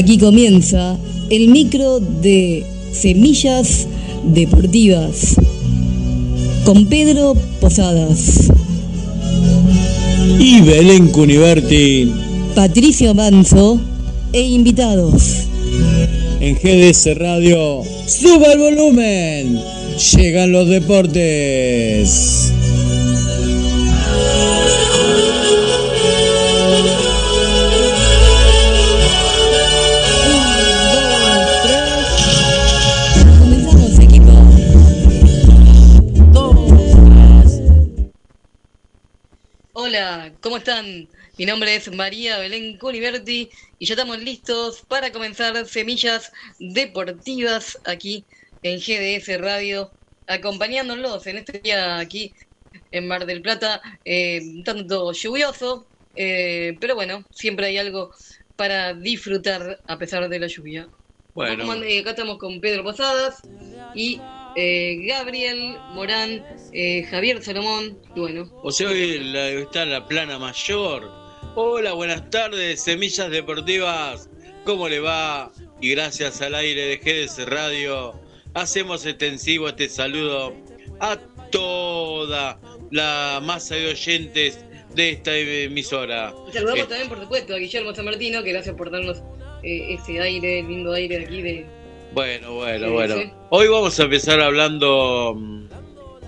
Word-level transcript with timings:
Aquí 0.00 0.16
comienza 0.16 0.96
el 1.28 1.48
micro 1.48 2.00
de 2.00 2.64
Semillas 2.90 3.86
Deportivas 4.24 5.36
con 6.64 6.86
Pedro 6.86 7.36
Posadas. 7.60 8.50
Y 10.38 10.62
Belén 10.62 11.08
Cuniverti. 11.08 12.10
Patricio 12.54 13.12
Manso 13.12 13.78
e 14.32 14.40
invitados. 14.40 15.34
En 16.40 16.54
GDS 16.54 17.18
Radio, 17.18 17.82
suba 18.06 18.54
el 18.54 18.58
volumen. 18.58 19.60
Llegan 20.16 20.50
los 20.50 20.66
deportes. 20.66 22.54
Hola, 40.00 40.32
¿cómo 40.40 40.56
están? 40.56 41.10
Mi 41.36 41.44
nombre 41.44 41.74
es 41.74 41.94
María 41.94 42.38
Belén 42.38 42.78
Cuniverti 42.78 43.50
y 43.78 43.84
ya 43.84 43.92
estamos 43.92 44.18
listos 44.18 44.82
para 44.88 45.12
comenzar 45.12 45.66
Semillas 45.66 46.32
Deportivas 46.58 47.78
aquí 47.84 48.24
en 48.62 48.78
GDS 48.78 49.38
Radio, 49.38 49.92
acompañándolos 50.26 51.26
en 51.26 51.36
este 51.36 51.58
día 51.58 51.98
aquí 51.98 52.32
en 52.90 53.08
Mar 53.08 53.26
del 53.26 53.42
Plata, 53.42 53.82
eh, 54.06 54.40
un 54.40 54.64
tanto 54.64 55.12
lluvioso, 55.12 55.86
eh, 56.16 56.78
pero 56.80 56.94
bueno, 56.94 57.22
siempre 57.30 57.66
hay 57.66 57.76
algo 57.76 58.10
para 58.56 58.94
disfrutar 58.94 59.82
a 59.86 59.98
pesar 59.98 60.30
de 60.30 60.38
la 60.38 60.46
lluvia. 60.46 60.88
Bueno, 61.34 61.74
eh, 61.84 62.00
acá 62.00 62.10
estamos 62.10 62.38
con 62.38 62.58
Pedro 62.62 62.84
Posadas 62.84 63.42
y 63.94 64.18
eh, 64.56 64.96
Gabriel 65.06 65.76
Morán, 65.92 66.44
eh, 66.72 67.04
Javier 67.10 67.42
Salomón, 67.42 67.98
y 68.14 68.20
bueno, 68.20 68.50
o 68.62 68.70
sea, 68.72 68.88
hoy 68.88 69.18
la- 69.18 69.48
está 69.50 69.84
la 69.84 70.06
plana 70.06 70.38
mayor. 70.38 71.10
Hola, 71.54 71.92
buenas 71.92 72.28
tardes, 72.30 72.82
Semillas 72.82 73.30
Deportivas. 73.30 74.28
¿Cómo 74.64 74.88
le 74.88 75.00
va? 75.00 75.50
Y 75.80 75.90
gracias 75.90 76.40
al 76.42 76.54
aire 76.54 76.82
de 76.82 76.96
GDS 76.98 77.46
Radio, 77.46 78.12
hacemos 78.54 79.04
extensivo 79.06 79.68
este 79.68 79.88
saludo 79.88 80.54
a 81.00 81.16
toda 81.50 82.60
la 82.90 83.40
masa 83.42 83.74
de 83.76 83.88
oyentes 83.88 84.64
de 84.94 85.10
esta 85.10 85.36
emisora. 85.36 86.34
Y 86.48 86.52
saludamos 86.52 86.80
Eh, 86.84 86.86
también, 86.88 87.08
por 87.08 87.20
supuesto, 87.20 87.54
a 87.54 87.58
Guillermo 87.58 87.94
San 87.94 88.04
Martino, 88.04 88.42
que 88.42 88.52
gracias 88.52 88.74
por 88.76 88.90
darnos 88.90 89.22
eh, 89.62 89.94
ese 89.94 90.20
aire, 90.20 90.62
lindo 90.62 90.92
aire 90.92 91.18
de 91.20 91.24
aquí 91.24 91.42
de... 91.42 91.66
Bueno, 92.12 92.54
bueno, 92.54 92.86
Sí, 92.86 92.92
bueno. 92.92 93.14
sí. 93.16 93.30
Hoy 93.50 93.68
vamos 93.68 93.98
a 93.98 94.02
empezar 94.04 94.40
hablando 94.40 95.34
mm, 95.36 95.64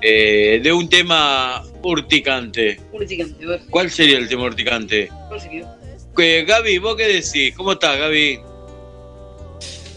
eh, 0.00 0.60
de 0.62 0.72
un 0.72 0.88
tema 0.88 1.62
urticante. 1.82 2.80
Urticante, 2.92 3.44
¿Cuál 3.70 3.90
sería 3.90 4.18
el 4.18 4.28
tema 4.28 4.44
urticante? 4.44 5.08
Eh, 6.18 6.44
Gaby, 6.46 6.78
¿vos 6.78 6.96
qué 6.96 7.08
decís? 7.08 7.54
¿Cómo 7.56 7.72
estás, 7.72 7.98
Gaby? 7.98 8.38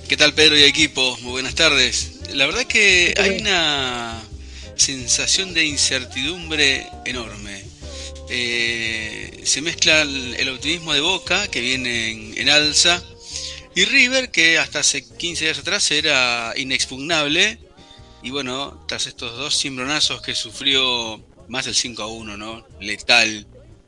¿Qué 0.08 0.17
tal 0.17 0.33
Pedro 0.33 0.58
y 0.58 0.63
equipo? 0.63 1.17
Muy 1.22 1.33
buenas 1.33 1.56
tardes. 1.56 2.22
La 2.33 2.45
verdad 2.45 2.63
que 2.66 3.13
Muy 3.17 3.25
hay 3.30 3.41
una 3.41 4.22
sensación 4.75 5.53
de 5.53 5.66
incertidumbre 5.66 6.88
enorme. 7.06 7.63
Eh, 8.30 9.41
se 9.44 9.61
mezcla 9.61 10.02
el, 10.02 10.36
el 10.39 10.50
optimismo 10.50 10.94
de 10.94 11.02
Boca, 11.02 11.47
que 11.47 11.61
viene 11.61 12.09
en, 12.11 12.38
en 12.38 12.50
alza, 12.50 13.03
y 13.76 13.86
River, 13.86 14.31
que 14.31 14.58
hasta 14.58 14.80
hace 14.80 15.06
15 15.18 15.46
días 15.46 15.59
atrás 15.59 15.90
era 15.91 16.53
inexpugnable. 16.56 17.59
Y 18.24 18.31
bueno, 18.31 18.84
tras 18.88 19.06
estos 19.08 19.38
dos 19.38 19.59
cimbronazos 19.59 20.22
que 20.22 20.34
sufrió, 20.34 21.24
más 21.47 21.66
del 21.66 21.75
5 21.75 22.02
a 22.02 22.08
1, 22.08 22.38
¿no? 22.38 22.66
Letal. 22.80 23.46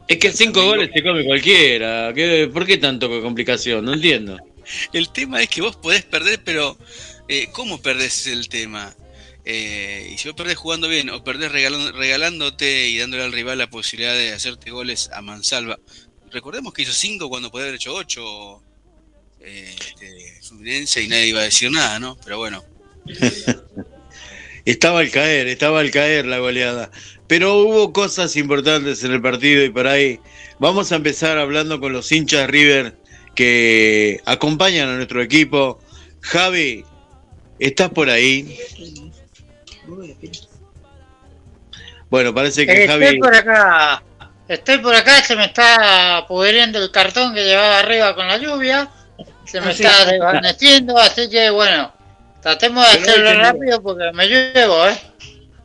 Es 0.07 0.17
que 0.19 0.31
cinco 0.31 0.63
goles 0.63 0.89
se 0.93 1.03
come 1.03 1.25
cualquiera. 1.25 2.13
¿Qué- 2.13 2.49
¿Por 2.53 2.65
qué 2.65 2.77
tanto 2.77 3.09
complicación? 3.21 3.83
No 3.83 3.93
entiendo. 3.93 4.37
El 4.93 5.09
tema 5.11 5.41
es 5.41 5.49
que 5.49 5.61
vos 5.61 5.75
podés 5.75 6.03
perder, 6.05 6.43
pero 6.43 6.77
eh, 7.27 7.49
¿cómo 7.51 7.81
perdés 7.81 8.27
el 8.27 8.47
tema? 8.47 8.95
Eh, 9.43 10.11
y 10.13 10.17
si 10.17 10.27
vos 10.29 10.35
perdés 10.37 10.55
jugando 10.57 10.87
bien 10.87 11.09
o 11.09 11.23
perdés 11.23 11.51
regalando- 11.51 11.91
regalándote 11.93 12.87
y 12.89 12.97
dándole 12.99 13.23
al 13.23 13.31
rival 13.33 13.57
la 13.57 13.69
posibilidad 13.69 14.13
de 14.13 14.33
hacerte 14.33 14.71
goles 14.71 15.09
a 15.13 15.21
mansalva. 15.21 15.79
Recordemos 16.31 16.73
que 16.73 16.83
hizo 16.83 16.93
5 16.93 17.27
cuando 17.29 17.49
podía 17.49 17.63
haber 17.65 17.75
hecho 17.75 17.93
8 17.93 18.61
eh, 19.41 19.75
este, 19.77 20.39
Fluminense 20.41 21.01
y 21.01 21.07
nadie 21.07 21.27
iba 21.27 21.41
a 21.41 21.43
decir 21.43 21.71
nada, 21.71 21.99
¿no? 21.99 22.17
Pero 22.23 22.37
bueno, 22.37 22.63
Estaba 24.67 24.99
al 24.99 25.09
caer, 25.11 25.47
estaba 25.47 25.79
al 25.79 25.91
caer 25.91 26.25
la 26.25 26.39
goleada. 26.39 26.91
Pero 27.27 27.55
hubo 27.55 27.93
cosas 27.93 28.35
importantes 28.35 29.01
en 29.05 29.13
el 29.13 29.21
partido 29.21 29.63
y 29.63 29.69
por 29.69 29.87
ahí 29.87 30.19
vamos 30.59 30.91
a 30.91 30.97
empezar 30.97 31.37
hablando 31.37 31.79
con 31.79 31.93
los 31.93 32.11
hinchas 32.11 32.41
de 32.41 32.47
River 32.47 32.97
que 33.33 34.19
acompañan 34.25 34.89
a 34.89 34.97
nuestro 34.97 35.21
equipo. 35.21 35.79
Javi, 36.19 36.83
¿estás 37.59 37.91
por 37.91 38.09
ahí? 38.09 38.59
Bueno, 42.09 42.33
parece 42.33 42.65
que 42.65 42.83
Eh, 42.83 42.87
Javi... 42.87 43.05
Estoy 43.05 43.19
por 43.19 43.35
acá. 43.35 44.03
Estoy 44.49 44.77
por 44.79 44.95
acá, 44.95 45.23
se 45.23 45.37
me 45.37 45.45
está 45.45 46.25
pudriendo 46.27 46.83
el 46.83 46.91
cartón 46.91 47.33
que 47.33 47.45
llevaba 47.45 47.79
arriba 47.79 48.15
con 48.15 48.27
la 48.27 48.37
lluvia. 48.37 48.89
Se 49.47 49.61
me 49.61 49.71
está 49.71 50.05
desvaneciendo, 50.05 50.97
así 50.97 51.29
que 51.29 51.49
bueno, 51.49 51.91
tratemos 52.41 52.83
de 52.91 52.99
hacerlo 52.99 53.33
rápido 53.41 53.81
porque 53.81 54.11
me 54.13 54.27
llevo, 54.27 54.87
¿eh? 54.87 54.97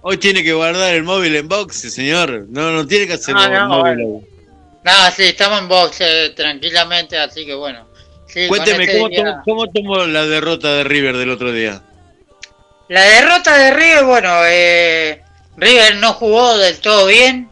Hoy 0.03 0.17
tiene 0.17 0.43
que 0.43 0.53
guardar 0.53 0.95
el 0.95 1.03
móvil 1.03 1.35
en 1.37 1.49
box, 1.49 1.93
señor. 1.93 2.47
No, 2.49 2.71
no 2.73 2.87
tiene 2.87 3.07
que 3.07 3.13
hacer 3.15 3.37
el 3.37 3.53
no, 3.53 3.69
móvil. 3.69 3.97
bueno. 4.05 4.21
Nada, 4.85 5.11
sí, 5.13 5.25
estamos 5.25 5.61
en 5.61 5.69
box 5.69 5.97
eh, 6.01 6.33
tranquilamente, 6.35 7.17
así 7.19 7.47
que 7.47 7.55
bueno. 7.55 7.87
Sí, 8.27 8.49
Cuénteme, 8.49 8.85
este 8.85 8.97
¿cómo, 8.99 9.09
día- 9.11 9.25
tomó, 9.25 9.43
¿cómo 9.45 9.67
tomó 9.71 10.07
la 10.07 10.25
derrota 10.27 10.73
de 10.75 10.85
River 10.85 11.17
del 11.19 11.31
otro 11.31 11.53
día? 11.53 11.83
La 12.89 13.03
derrota 13.03 13.57
de 13.57 13.71
River, 13.73 14.05
bueno, 14.05 14.31
eh, 14.47 15.23
River 15.57 15.97
no 15.97 16.15
jugó 16.15 16.57
del 16.59 16.79
todo 16.79 17.07
bien. 17.07 17.52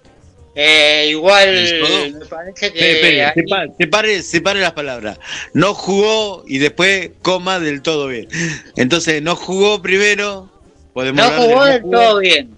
Eh, 0.54 1.06
igual 1.10 2.12
me 2.18 2.26
parece 2.26 2.72
que 2.72 2.90
Espere, 2.90 2.92
espere, 2.92 3.24
ahí- 3.24 3.32
sepa- 3.36 3.76
separe, 3.78 4.22
separe 4.22 4.60
las 4.60 4.72
palabras. 4.72 5.18
No 5.54 5.74
jugó 5.74 6.44
y 6.46 6.58
después 6.58 7.10
coma 7.22 7.60
del 7.60 7.82
todo 7.82 8.08
bien. 8.08 8.28
Entonces, 8.76 9.22
no 9.22 9.36
jugó 9.36 9.80
primero. 9.80 10.50
Podemos 10.92 11.24
no 11.24 11.30
jugó 11.40 11.64
del 11.64 11.82
todo 11.82 12.18
bien. 12.18 12.56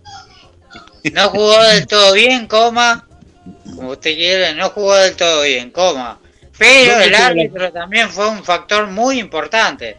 No 1.13 1.29
jugó 1.29 1.63
del 1.65 1.87
todo 1.87 2.13
bien, 2.15 2.47
coma. 2.47 3.07
Como 3.77 3.91
usted 3.91 4.15
quiere, 4.15 4.55
no 4.55 4.71
jugó 4.71 4.95
del 4.97 5.15
todo 5.15 5.43
bien, 5.43 5.71
coma. 5.71 6.19
Pero 6.59 6.93
¿Dónde 6.93 7.05
el 7.07 7.13
la- 7.13 7.27
árbitro 7.27 7.73
también 7.73 8.09
fue 8.09 8.29
un 8.29 8.43
factor 8.43 8.87
muy 8.87 9.19
importante. 9.19 9.99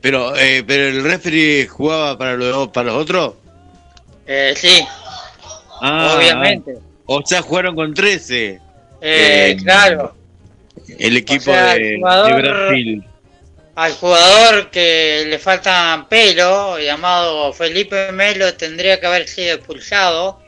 Pero, 0.00 0.36
eh, 0.36 0.62
pero 0.66 0.88
el 0.88 1.02
referee 1.02 1.66
jugaba 1.66 2.16
para 2.18 2.34
los, 2.36 2.68
para 2.68 2.92
los 2.92 3.02
otros. 3.02 3.34
Eh, 4.26 4.54
sí, 4.56 4.84
Ah, 5.80 6.14
obviamente. 6.16 6.74
O 7.06 7.22
sea, 7.24 7.42
jugaron 7.42 7.74
con 7.74 7.92
13 7.94 8.60
Eh, 9.00 9.50
eh, 9.50 9.56
claro, 9.62 10.14
el 10.98 11.16
equipo 11.16 11.44
sea, 11.44 11.74
de, 11.74 11.76
el 11.76 11.90
de 11.94 11.96
jugador- 11.98 12.42
Brasil. 12.42 13.04
al 13.74 13.92
jugador 13.94 14.70
que 14.70 15.24
le 15.28 15.38
faltan 15.38 16.08
pelo, 16.08 16.78
llamado 16.78 17.52
Felipe 17.52 18.12
Melo, 18.12 18.54
tendría 18.54 18.98
que 19.00 19.06
haber 19.06 19.28
sido 19.28 19.56
expulsado 19.56 20.40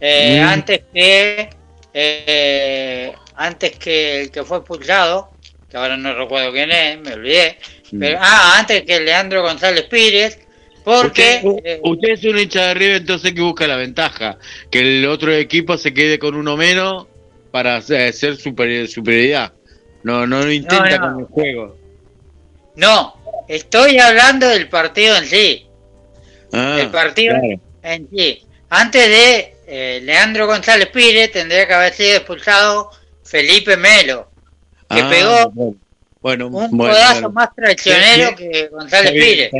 eh, 0.00 0.40
Mm. 0.42 0.48
antes 0.48 0.80
que 0.92 1.48
eh, 1.94 3.12
antes 3.36 3.72
que 3.78 4.22
el 4.22 4.30
que 4.30 4.42
fue 4.44 4.58
expulsado, 4.58 5.30
que 5.70 5.76
ahora 5.76 5.96
no 5.96 6.14
recuerdo 6.14 6.52
quién 6.52 6.70
es, 6.70 6.98
me 7.00 7.14
olvidé, 7.14 7.58
pero, 7.98 8.18
ah, 8.20 8.56
antes 8.58 8.82
que 8.82 9.00
Leandro 9.00 9.42
González 9.42 9.84
Pires, 9.84 10.38
porque 10.84 11.40
Usted, 11.44 11.66
eh, 11.70 11.80
usted 11.84 12.08
es 12.10 12.24
un 12.24 12.38
hincha 12.38 12.68
de 12.68 12.74
River, 12.74 12.96
entonces 12.96 13.32
que 13.32 13.40
busca 13.40 13.66
la 13.66 13.76
ventaja. 13.76 14.38
Que 14.70 14.80
el 14.80 15.06
otro 15.06 15.32
equipo 15.32 15.76
se 15.76 15.92
quede 15.94 16.18
con 16.18 16.34
uno 16.34 16.56
menos 16.56 17.06
para 17.50 17.76
hacer 17.76 18.12
ser 18.12 18.36
superi- 18.38 18.86
superioridad. 18.86 19.52
No, 20.02 20.26
no 20.26 20.40
lo 20.44 20.50
intenta 20.52 20.98
No, 20.98 21.06
no. 21.06 21.12
con 21.14 21.20
el 21.20 21.26
juego. 21.26 21.76
no, 22.76 23.16
estoy 23.48 23.98
hablando 23.98 24.48
del 24.48 24.68
partido 24.68 25.16
en 25.16 25.26
sí. 25.26 25.66
Ah, 26.52 26.78
el 26.80 26.90
partido 26.90 27.34
claro. 27.34 27.60
en 27.82 28.08
sí. 28.10 28.42
Antes 28.70 29.08
de 29.08 29.54
eh, 29.66 30.00
Leandro 30.02 30.46
González 30.46 30.88
Pires 30.88 31.30
tendría 31.32 31.66
que 31.66 31.74
haber 31.74 31.92
sido 31.92 32.16
expulsado 32.16 32.90
Felipe 33.24 33.76
Melo, 33.76 34.30
que 34.90 35.00
Ah, 35.00 35.08
pegó 35.10 35.52
bueno. 36.20 36.46
Un 36.48 36.76
bueno, 36.76 36.92
codazo 36.94 37.12
bueno. 37.14 37.30
más 37.32 37.54
traicionero 37.54 38.28
Sí, 38.30 38.34
sí. 38.38 38.50
que 38.50 38.68
González 38.68 39.12
Pires. 39.12 39.50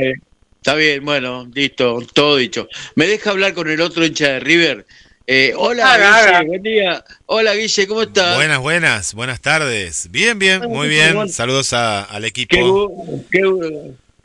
Está 0.63 0.75
bien. 0.75 1.03
Bueno, 1.03 1.45
listo, 1.53 1.99
todo 2.13 2.37
dicho. 2.37 2.69
¿Me 2.95 3.05
deja 3.05 3.31
hablar 3.31 3.53
con 3.53 3.69
el 3.69 3.81
otro 3.81 4.05
hincha 4.05 4.29
de 4.29 4.39
River 4.39 4.85
Eh, 5.27 5.53
hola, 5.57 5.97
Guille, 5.97 6.47
buen 6.47 6.63
día. 6.63 7.03
Hola, 7.25 7.53
Guille, 7.53 7.85
¿cómo 7.85 8.03
estás? 8.03 8.35
Buenas, 8.35 8.59
buenas, 8.59 9.13
buenas 9.13 9.41
tardes. 9.41 10.09
Bien, 10.09 10.39
bien, 10.39 10.61
muy 10.69 10.87
bien. 10.87 11.27
Saludos 11.27 11.73
al 11.73 12.23
equipo. 12.23 12.93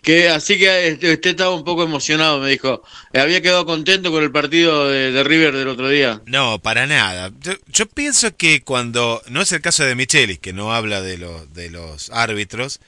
que, 0.00 0.28
así 0.28 0.58
que 0.58 0.88
este, 0.88 1.12
usted 1.12 1.30
estaba 1.30 1.54
un 1.56 1.64
poco 1.64 1.82
emocionado, 1.82 2.38
me 2.38 2.50
dijo. 2.50 2.84
Eh, 3.12 3.18
¿Había 3.18 3.42
quedado 3.42 3.66
contento 3.66 4.12
con 4.12 4.22
el 4.22 4.30
partido 4.30 4.88
de, 4.88 5.24
River 5.24 5.56
del 5.56 5.66
otro 5.66 5.88
día? 5.88 6.22
No, 6.26 6.60
para 6.60 6.86
nada. 6.86 7.32
Yo, 7.66 7.86
pienso 7.86 8.36
que 8.36 8.62
cuando, 8.62 9.22
no 9.28 9.42
es 9.42 9.50
el 9.50 9.60
caso 9.60 9.84
de 9.84 9.96
Michelis, 9.96 10.38
que 10.38 10.52
no 10.52 10.72
habla 10.72 11.02
de, 11.02 11.18
los 11.18 11.52
de 11.52 11.68
los 11.70 12.10
árbitros, 12.10 12.78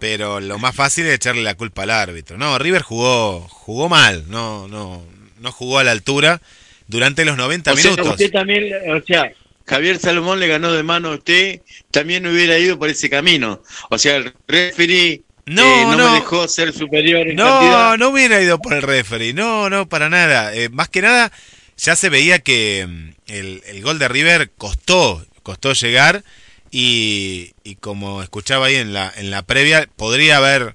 pero 0.00 0.40
lo 0.40 0.58
más 0.58 0.74
fácil 0.74 1.06
es 1.06 1.14
echarle 1.14 1.42
la 1.42 1.54
culpa 1.54 1.84
al 1.84 1.90
árbitro. 1.90 2.38
No, 2.38 2.58
River 2.58 2.82
jugó, 2.82 3.40
jugó 3.48 3.88
mal, 3.88 4.24
no, 4.28 4.66
no, 4.66 5.04
no 5.38 5.52
jugó 5.52 5.78
a 5.78 5.84
la 5.84 5.92
altura 5.92 6.40
durante 6.88 7.24
los 7.24 7.36
90 7.36 7.74
minutos. 7.74 8.06
usted 8.08 8.32
también, 8.32 8.72
o 8.90 9.00
sea, 9.06 9.30
Javier 9.66 9.98
Salomón 9.98 10.40
le 10.40 10.48
ganó 10.48 10.72
de 10.72 10.82
mano 10.82 11.10
a 11.10 11.14
usted, 11.16 11.60
también 11.90 12.26
hubiera 12.26 12.58
ido 12.58 12.78
por 12.78 12.88
ese 12.88 13.08
camino. 13.08 13.62
O 13.90 13.98
sea, 13.98 14.16
el 14.16 14.32
referee 14.48 15.22
no, 15.46 15.62
eh, 15.62 15.96
no, 15.96 16.12
me 16.12 16.20
dejó 16.20 16.48
ser 16.48 16.72
superior 16.72 17.28
en 17.28 17.36
no, 17.36 17.96
No, 17.96 18.08
hubiera 18.08 18.40
ido 18.40 18.58
por 18.58 18.72
el 18.72 18.82
referee, 18.82 19.34
no, 19.34 19.68
no, 19.68 19.88
para 19.88 20.08
nada. 20.08 20.54
Eh, 20.54 20.70
más 20.70 20.88
que 20.88 21.02
nada, 21.02 21.30
ya 21.76 21.94
se 21.94 22.08
veía 22.08 22.38
que 22.38 22.86
mm, 22.88 23.10
el, 23.26 23.62
el, 23.66 23.82
gol 23.82 23.98
de 23.98 24.08
River 24.08 24.50
costó, 24.56 25.24
costó 25.42 25.72
llegar 25.74 26.24
y, 26.70 27.52
y 27.64 27.76
como 27.76 28.22
escuchaba 28.22 28.66
ahí 28.66 28.76
en 28.76 28.92
la, 28.92 29.12
en 29.16 29.30
la 29.30 29.42
previa, 29.42 29.88
podría 29.96 30.36
haber 30.36 30.74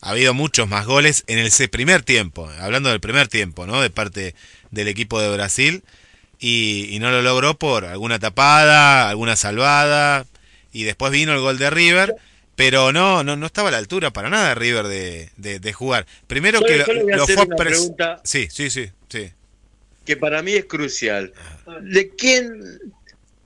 habido 0.00 0.34
muchos 0.34 0.68
más 0.68 0.86
goles 0.86 1.24
en 1.26 1.38
ese 1.38 1.68
primer 1.68 2.02
tiempo, 2.02 2.48
hablando 2.60 2.90
del 2.90 3.00
primer 3.00 3.28
tiempo, 3.28 3.66
¿no? 3.66 3.80
De 3.80 3.90
parte 3.90 4.34
del 4.70 4.88
equipo 4.88 5.20
de 5.20 5.30
Brasil 5.30 5.82
y, 6.38 6.98
no 7.00 7.10
lo 7.10 7.22
logró 7.22 7.58
por 7.58 7.84
alguna 7.84 8.18
tapada, 8.18 9.08
alguna 9.08 9.36
salvada 9.36 10.26
y 10.72 10.84
después 10.84 11.12
vino 11.12 11.32
el 11.32 11.40
gol 11.40 11.58
de 11.58 11.70
River. 11.70 12.14
Pero 12.54 12.90
no, 12.90 13.22
no, 13.22 13.36
no 13.36 13.44
estaba 13.44 13.68
a 13.68 13.72
la 13.72 13.78
altura 13.78 14.12
para 14.12 14.30
nada 14.30 14.54
River 14.54 14.86
de, 14.86 15.30
de, 15.36 15.72
jugar. 15.74 16.06
Primero 16.26 16.62
que 16.62 16.78
lo, 16.78 17.26
fue 17.26 17.46
pregunta 17.54 18.18
Sí, 18.24 18.48
sí, 18.50 18.70
sí, 18.70 18.90
sí. 19.10 19.30
Que 20.06 20.16
para 20.16 20.42
mí 20.42 20.54
es 20.54 20.64
crucial. 20.64 21.34
¿De 21.82 22.08
quién 22.16 22.80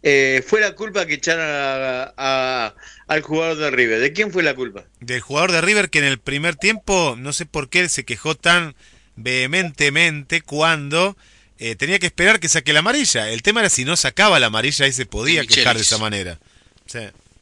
eh, 0.02 0.43
fue 0.47 0.61
la 0.61 0.75
culpa 0.75 1.06
que 1.06 1.14
echaron 1.14 1.44
a, 1.47 2.75
al 3.06 3.23
jugador 3.23 3.56
de 3.56 3.70
River? 3.70 4.00
¿De 4.00 4.12
quién 4.12 4.32
fue 4.32 4.43
la 4.43 4.55
culpa? 4.55 4.85
Del 5.00 5.20
jugador 5.20 5.52
de 5.52 5.61
River 5.61 5.91
que 5.91 5.99
en 5.99 6.05
el 6.05 6.19
primer 6.19 6.56
tiempo, 6.56 7.17
no 7.19 7.32
sé 7.32 7.47
por 7.47 7.69
qué, 7.69 7.88
se 7.88 8.05
quejó 8.05 8.35
tan 8.35 8.75
vehementemente 9.17 10.41
cuando 10.41 11.17
eh, 11.58 11.76
tenía 11.76 11.99
que 11.99 12.06
esperar 12.06 12.41
que 12.41 12.49
saque 12.49 12.73
la 12.73 12.79
amarilla. 12.79 13.29
El 13.29 13.43
tema 13.43 13.61
era 13.61 13.69
si 13.69 13.85
no 13.85 13.97
sacaba 13.97 14.41
la 14.41 14.47
amarilla 14.47 14.87
y 14.87 14.93
se 14.93 15.05
podía 15.05 15.44
quejar 15.44 15.76
de 15.76 15.82
esa 15.82 15.99
manera. 15.99 16.38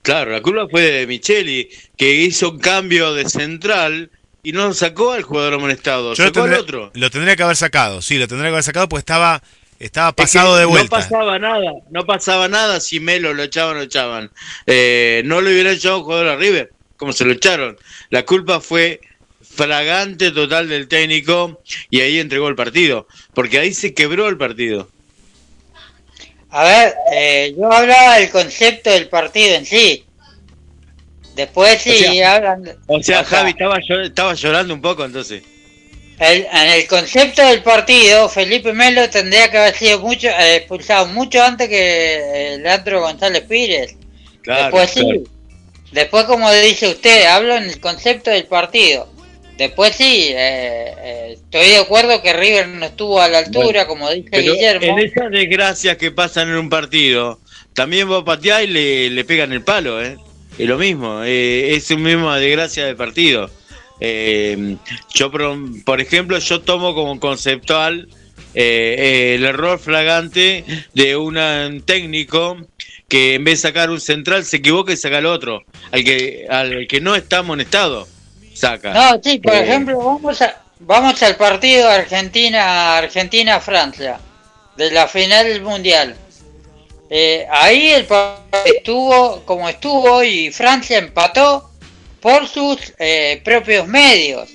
Claro, 0.03 0.33
la 0.33 0.43
culpa 0.43 0.67
fue 0.69 0.83
de 0.83 1.07
Micheli, 1.07 1.69
que 1.97 2.15
hizo 2.15 2.51
un 2.51 2.59
cambio 2.59 3.15
de 3.15 3.29
central 3.29 4.11
y 4.43 4.53
no 4.53 4.73
sacó 4.75 5.13
al 5.13 5.23
jugador 5.23 5.55
amonestado, 5.55 6.17
sacó 6.17 6.43
al 6.43 6.55
otro. 6.55 6.91
Lo 6.95 7.11
tendría 7.11 7.37
que 7.37 7.43
haber 7.43 7.57
sacado, 7.57 8.03
sí, 8.03 8.19
lo 8.19 8.27
tendría 8.27 8.51
que 8.51 8.55
haber 8.55 8.65
sacado 8.65 8.89
pues 8.89 9.03
estaba 9.03 9.43
estaba 9.79 10.13
pasado 10.13 10.57
de 10.57 10.65
vuelta. 10.65 10.97
No 10.97 11.03
pasaba 11.03 11.39
nada, 11.39 11.73
no 11.91 12.07
pasaba 12.07 12.49
nada 12.49 12.81
si 12.81 13.01
Melo 13.01 13.33
lo 13.35 13.43
echaban 13.43 13.77
o 13.77 13.79
lo 13.79 13.85
echaban. 13.85 14.31
Eh, 14.67 15.23
no 15.25 15.41
lo 15.41 15.51
hubiera 15.51 15.71
echado 15.71 15.99
un 15.99 16.05
jugador 16.05 16.29
a 16.29 16.37
River, 16.37 16.73
como 16.97 17.13
se 17.13 17.25
lo 17.25 17.33
echaron. 17.33 17.79
La 18.11 18.25
culpa 18.25 18.61
fue 18.61 19.01
fragante 19.41 20.31
total 20.31 20.69
del 20.69 20.89
técnico 20.89 21.61
y 21.91 22.01
ahí 22.01 22.19
entregó 22.19 22.49
el 22.49 22.57
partido, 22.57 23.07
porque 23.35 23.59
ahí 23.59 23.73
se 23.73 23.95
quebró 23.95 24.29
el 24.29 24.37
partido. 24.37 24.89
A 26.51 26.65
ver, 26.65 26.95
eh, 27.13 27.55
yo 27.57 27.71
hablaba 27.71 28.17
del 28.17 28.31
concepto 28.31 28.91
del 28.91 29.09
partido 29.09 29.55
en 29.57 29.67
sí. 29.67 30.05
Después 31.37 31.81
sí 31.81 32.21
o 32.21 32.27
hablan. 32.27 32.65
O 32.87 33.01
sea, 33.03 33.23
Javi 33.23 33.51
estaba, 33.51 33.79
estaba 33.79 34.35
llorando 34.35 34.75
un 34.75 34.81
poco 34.81 35.05
entonces. 35.05 35.43
En 36.19 36.71
el 36.71 36.87
concepto 36.87 37.47
del 37.47 37.63
partido, 37.63 38.29
Felipe 38.29 38.73
Melo 38.73 39.09
tendría 39.09 39.51
que 39.51 39.59
haber 39.59 39.75
sido 39.75 40.01
mucho 40.01 40.29
eh, 40.29 40.57
expulsado 40.57 41.07
mucho 41.07 41.43
antes 41.43 41.69
que 41.69 42.55
eh, 42.55 42.59
Leandro 42.59 43.01
González 43.01 43.43
Pires. 43.43 43.97
Después 44.45 44.91
sí. 44.91 45.25
Después, 45.93 46.25
como 46.25 46.53
dice 46.53 46.89
usted, 46.89 47.27
hablo 47.27 47.57
en 47.57 47.65
el 47.65 47.81
concepto 47.81 48.31
del 48.31 48.45
partido. 48.45 49.09
Después 49.57 49.97
sí, 49.97 50.29
eh, 50.31 50.95
eh, 50.99 51.33
estoy 51.35 51.71
de 51.71 51.79
acuerdo 51.79 52.23
que 52.23 52.33
River 52.33 52.69
no 52.69 52.87
estuvo 52.87 53.21
a 53.21 53.29
la 53.29 53.39
altura, 53.39 53.87
como 53.87 54.09
dice 54.11 54.41
Guillermo. 54.41 54.99
En 54.99 55.05
esas 55.05 55.31
desgracias 55.31 55.97
que 55.97 56.13
pasan 56.13 56.49
en 56.49 56.57
un 56.57 56.69
partido, 56.69 57.41
también 57.75 58.11
va 58.11 58.19
a 58.19 58.25
patear 58.25 58.63
y 58.63 58.69
le, 58.69 59.11
le 59.11 59.25
pegan 59.25 59.53
el 59.53 59.63
palo, 59.63 60.03
¿eh? 60.03 60.17
Es 60.59 60.67
lo 60.67 60.79
mismo, 60.79 61.23
eh, 61.25 61.75
es 61.75 61.91
un 61.91 62.03
mismo 62.03 62.33
desgracia 62.35 62.87
de 62.87 62.95
partido. 62.95 63.51
Yo, 64.01 65.31
por 65.85 66.01
ejemplo, 66.01 66.39
yo 66.39 66.61
tomo 66.61 66.95
como 66.95 67.19
conceptual 67.19 68.09
el 68.55 69.45
error 69.45 69.79
flagante 69.79 70.65
de 70.95 71.17
un 71.17 71.83
técnico 71.85 72.57
que 73.09 73.35
en 73.35 73.45
vez 73.45 73.63
de 73.63 73.69
sacar 73.69 73.91
un 73.91 74.01
central 74.01 74.45
se 74.45 74.59
equivoca 74.59 74.93
y 74.93 74.97
saca 74.97 75.19
al 75.19 75.27
otro, 75.27 75.63
al 75.93 76.05
que, 76.05 76.47
al 76.49 76.87
que 76.87 77.01
no 77.01 77.15
está 77.15 77.39
amonestado. 77.39 78.07
No, 78.61 79.21
sí, 79.23 79.39
por 79.39 79.55
eh, 79.55 79.63
ejemplo, 79.63 79.99
vamos 79.99 80.43
a, 80.43 80.63
vamos 80.81 81.23
al 81.23 81.37
partido 81.37 81.89
Argentina 81.89 82.99
Argentina 82.99 83.61
Francia 83.61 84.19
de 84.77 84.91
la 84.91 85.07
final 85.07 85.63
mundial. 85.63 86.17
Eh, 87.09 87.47
ahí 87.51 87.91
el 87.91 88.07
estuvo 88.67 89.43
como 89.45 89.69
estuvo 89.69 90.23
y 90.23 90.51
Francia 90.51 90.99
empató 90.99 91.71
por 92.21 92.47
sus 92.49 92.95
eh, 92.99 93.41
propios 93.45 93.87
medios. 93.87 94.51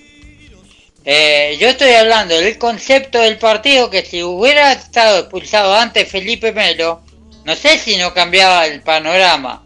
yo 1.05 1.69
estoy 1.69 1.91
hablando 1.91 2.37
del 2.37 2.57
concepto 2.57 3.19
del 3.19 3.37
partido 3.37 3.89
que 3.89 4.05
si 4.05 4.23
hubiera 4.23 4.71
estado 4.73 5.19
expulsado 5.19 5.75
antes 5.75 6.09
Felipe 6.09 6.51
Melo, 6.51 7.01
no 7.45 7.55
sé 7.55 7.77
si 7.77 7.97
no 7.97 8.13
cambiaba 8.13 8.65
el 8.67 8.81
panorama. 8.81 9.65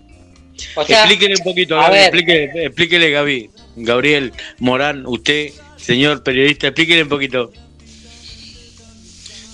explíquele 0.55 1.35
un 1.37 1.43
poquito, 1.43 1.75
Gaby, 1.75 1.97
explíquele, 1.97 2.65
explíquele, 2.65 3.11
Gaby. 3.11 3.49
Gabriel 3.77 4.33
Morán, 4.57 5.05
usted, 5.05 5.51
señor 5.77 6.23
periodista, 6.23 6.67
explíquele 6.67 7.03
un 7.03 7.09
poquito. 7.09 7.51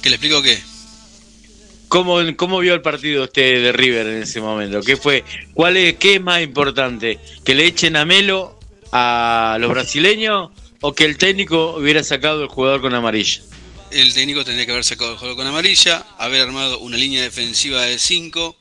¿Que 0.02 0.10
le 0.10 0.16
explico 0.16 0.42
qué? 0.42 0.58
¿Cómo, 1.94 2.18
¿Cómo 2.38 2.58
vio 2.58 2.74
el 2.74 2.82
partido 2.82 3.26
usted 3.26 3.62
de 3.62 3.72
River 3.72 4.08
en 4.08 4.24
ese 4.24 4.42
momento? 4.42 4.82
¿Qué 4.82 4.98
fue? 4.98 5.24
¿Cuál 5.54 5.78
es, 5.78 5.94
¿Qué 5.98 6.16
es 6.16 6.22
más 6.24 6.42
importante? 6.42 7.20
¿Que 7.46 7.54
le 7.54 7.68
echen 7.68 7.96
a 7.96 8.04
Melo 8.04 8.58
a 8.92 9.58
los 9.60 9.70
brasileños 9.70 10.50
o 10.82 10.96
que 10.96 11.06
el 11.06 11.20
técnico 11.20 11.76
hubiera 11.78 12.04
sacado 12.04 12.42
el 12.42 12.50
jugador 12.50 12.82
con 12.82 12.96
amarilla? 12.96 13.44
El 13.92 14.12
técnico 14.12 14.44
tendría 14.44 14.66
que 14.66 14.72
haber 14.72 14.84
sacado 14.84 15.12
el 15.12 15.18
jugador 15.18 15.38
con 15.38 15.46
amarilla, 15.46 16.04
haber 16.18 16.42
armado 16.42 16.80
una 16.80 16.98
línea 16.98 17.22
defensiva 17.22 17.84
de 17.84 18.00
5, 18.00 18.56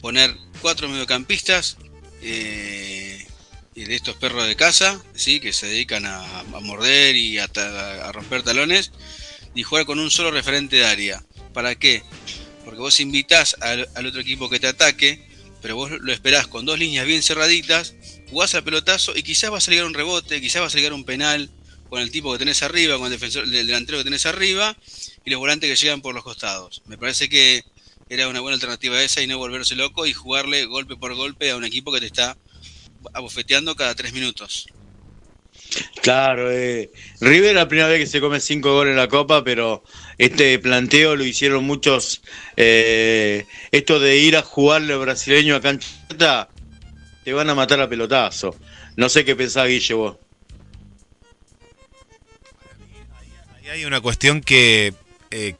poner 0.00 0.36
cuatro 0.62 0.88
mediocampistas, 0.88 1.78
eh, 2.22 3.26
de 3.74 3.96
estos 3.96 4.14
perros 4.14 4.46
de 4.46 4.54
casa, 4.54 5.02
¿sí? 5.12 5.40
que 5.40 5.52
se 5.52 5.66
dedican 5.66 6.06
a, 6.06 6.44
morder 6.62 7.16
y 7.16 7.40
a, 7.40 7.48
romper 8.12 8.44
talones, 8.44 8.92
y 9.56 9.64
jugar 9.64 9.86
con 9.86 9.98
un 9.98 10.12
solo 10.12 10.30
referente 10.30 10.76
de 10.76 10.86
área. 10.86 11.24
¿Para 11.52 11.74
qué? 11.74 12.04
Porque 12.66 12.80
vos 12.80 12.98
invitás 12.98 13.54
al, 13.60 13.88
otro 14.06 14.20
equipo 14.20 14.50
que 14.50 14.58
te 14.58 14.66
ataque, 14.66 15.24
pero 15.62 15.76
vos 15.76 15.88
lo 15.88 16.12
esperás 16.12 16.48
con 16.48 16.66
dos 16.66 16.76
líneas 16.76 17.06
bien 17.06 17.22
cerraditas, 17.22 17.94
jugás 18.28 18.56
al 18.56 18.64
pelotazo 18.64 19.16
y 19.16 19.22
quizás 19.22 19.52
va 19.52 19.58
a 19.58 19.60
salir 19.60 19.84
un 19.84 19.94
rebote, 19.94 20.40
quizás 20.40 20.62
va 20.62 20.66
a 20.66 20.70
salir 20.70 20.92
un 20.92 21.04
penal 21.04 21.48
con 21.88 22.00
el 22.02 22.10
tipo 22.10 22.32
que 22.32 22.40
tenés 22.40 22.64
arriba, 22.64 22.98
con 22.98 23.06
el, 23.06 23.12
defensor, 23.12 23.44
el 23.44 23.52
delantero 23.52 23.98
que 23.98 24.04
tenés 24.04 24.26
arriba 24.26 24.76
y 25.24 25.30
los 25.30 25.38
volantes 25.38 25.70
que 25.70 25.76
llegan 25.76 26.02
por 26.02 26.12
los 26.12 26.24
costados. 26.24 26.82
Me 26.86 26.98
parece 26.98 27.28
que 27.28 27.62
era 28.08 28.26
una 28.26 28.40
buena 28.40 28.54
alternativa 28.54 29.00
esa 29.00 29.22
y 29.22 29.28
no 29.28 29.38
volverse 29.38 29.76
loco 29.76 30.04
y 30.04 30.12
jugarle 30.12 30.64
golpe 30.64 30.96
por 30.96 31.14
golpe 31.14 31.52
a 31.52 31.56
un 31.56 31.64
equipo 31.64 31.92
que 31.92 32.00
te 32.00 32.06
está 32.06 32.36
abofeteando 33.14 33.76
cada 33.76 33.94
tres 33.94 34.12
minutos. 34.12 34.66
Claro, 36.02 36.50
eh, 36.50 36.90
River 37.20 37.54
la 37.54 37.68
primera 37.68 37.88
vez 37.88 38.00
que 38.00 38.06
se 38.06 38.20
come 38.20 38.40
cinco 38.40 38.72
goles 38.72 38.92
en 38.92 38.96
la 38.96 39.08
Copa, 39.08 39.42
pero 39.44 39.84
este 40.18 40.58
planteo 40.58 41.16
lo 41.16 41.24
hicieron 41.24 41.64
muchos. 41.64 42.22
Eh, 42.56 43.46
esto 43.70 43.98
de 44.00 44.16
ir 44.16 44.36
a 44.36 44.42
jugarle 44.42 44.96
brasileño 44.96 45.56
a 45.56 45.60
cancheta, 45.60 46.48
te 47.24 47.32
van 47.32 47.50
a 47.50 47.54
matar 47.54 47.80
a 47.80 47.88
pelotazo. 47.88 48.56
No 48.96 49.08
sé 49.08 49.24
qué 49.24 49.36
pensás, 49.36 49.68
Guille, 49.68 49.94
vos. 49.94 50.16
hay 53.70 53.84
una 53.84 54.00
cuestión 54.00 54.40
que 54.40 54.94
eh, 55.30 55.54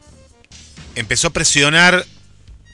empezó 0.94 1.28
a 1.28 1.32
presionar 1.32 2.06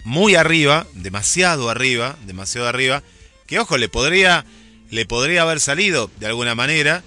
muy 0.04 0.34
arriba, 0.34 0.86
demasiado 0.94 1.68
arriba, 1.70 2.16
demasiado 2.26 2.68
arriba, 2.68 3.02
que 3.46 3.58
ojo, 3.58 3.76
le 3.76 3.88
podría 3.88 4.44
le 4.90 5.06
podría 5.06 5.42
haber 5.42 5.58
salido 5.58 6.10
de 6.20 6.26
alguna 6.26 6.54
manera, 6.54 7.02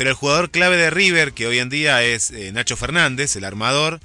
pero 0.00 0.08
el 0.08 0.16
jugador 0.16 0.50
clave 0.50 0.78
de 0.78 0.88
River, 0.88 1.34
que 1.34 1.46
hoy 1.46 1.58
en 1.58 1.68
día 1.68 2.02
es 2.02 2.30
eh, 2.30 2.52
Nacho 2.52 2.74
Fernández, 2.74 3.36
el 3.36 3.44
armador, 3.44 4.00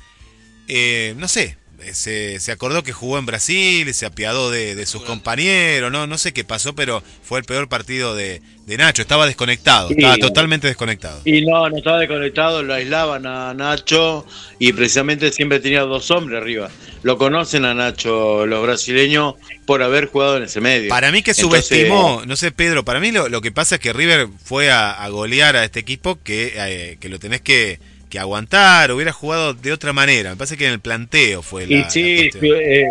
eh, 0.67 1.13
no 1.15 1.29
sé, 1.29 1.55
se, 1.93 2.39
se, 2.39 2.51
acordó 2.51 2.83
que 2.83 2.93
jugó 2.93 3.17
en 3.17 3.25
Brasil, 3.25 3.93
se 3.93 4.05
apiadó 4.05 4.49
de, 4.49 4.75
de 4.75 4.85
sus 4.85 5.03
compañeros, 5.03 5.91
¿no? 5.91 6.07
no 6.07 6.17
sé 6.17 6.33
qué 6.33 6.43
pasó, 6.43 6.73
pero 6.75 7.03
fue 7.23 7.39
el 7.39 7.45
peor 7.45 7.69
partido 7.69 8.15
de, 8.15 8.41
de 8.65 8.77
Nacho, 8.77 9.01
estaba 9.01 9.27
desconectado, 9.27 9.89
estaba 9.91 10.17
totalmente 10.17 10.67
desconectado. 10.67 11.21
Y 11.23 11.45
no, 11.45 11.69
no 11.69 11.77
estaba 11.77 11.99
desconectado, 11.99 12.63
lo 12.63 12.73
aislaban 12.73 13.25
a 13.27 13.53
Nacho 13.53 14.25
y 14.57 14.73
precisamente 14.73 15.31
siempre 15.31 15.59
tenía 15.59 15.81
dos 15.81 16.09
hombres 16.09 16.41
arriba. 16.41 16.69
Lo 17.03 17.17
conocen 17.17 17.65
a 17.65 17.75
Nacho 17.75 18.47
los 18.47 18.63
brasileños 18.63 19.35
por 19.67 19.83
haber 19.83 20.07
jugado 20.07 20.37
en 20.37 20.43
ese 20.43 20.61
medio. 20.61 20.89
Para 20.89 21.11
mí 21.11 21.21
que 21.21 21.35
subestimó, 21.35 22.23
no 22.25 22.35
sé 22.35 22.51
Pedro, 22.51 22.83
para 22.83 22.99
mí 22.99 23.11
lo, 23.11 23.29
lo, 23.29 23.41
que 23.41 23.51
pasa 23.51 23.75
es 23.75 23.81
que 23.81 23.93
River 23.93 24.29
fue 24.43 24.71
a, 24.71 25.07
golear 25.09 25.55
a 25.55 25.63
este 25.63 25.79
equipo 25.79 26.17
que, 26.23 26.53
eh, 26.55 26.97
que 26.99 27.09
lo 27.09 27.19
tenés 27.19 27.41
que 27.41 27.79
que 28.15 28.19
aguantar, 28.19 28.91
hubiera 28.93 29.11
jugado 29.11 29.53
de 29.53 29.73
otra 29.73 29.91
manera. 29.91 30.29
Me 30.29 30.35
parece 30.37 30.55
que 30.55 30.65
en 30.65 30.71
el 30.73 30.79
planteo 30.79 31.41
fue 31.41 31.67
la. 31.67 31.75
Y 31.75 31.83
sí, 31.89 32.29
eh, 32.41 32.87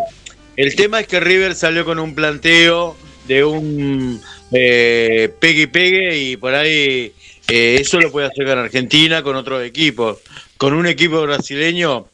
el 0.57 0.76
tema 0.76 1.00
es 1.00 1.07
que 1.07 1.19
River 1.19 1.54
salió 1.54 1.85
con 1.85 1.99
un 1.99 2.14
planteo 2.14 2.95
de 3.26 3.43
un 3.43 4.21
eh, 4.52 5.33
pegue 5.40 5.62
y 5.62 5.66
pegue 5.66 6.19
y 6.19 6.37
por 6.37 6.54
ahí 6.54 7.12
eh, 7.49 7.78
eso 7.81 7.99
lo 8.00 8.12
puede 8.12 8.26
hacer 8.26 8.47
en 8.49 8.59
Argentina 8.59 9.23
con 9.23 9.35
otros 9.37 9.64
equipos. 9.64 10.19
Con 10.59 10.75
un 10.75 10.87
equipo 10.87 11.23
brasileño, 11.23 12.07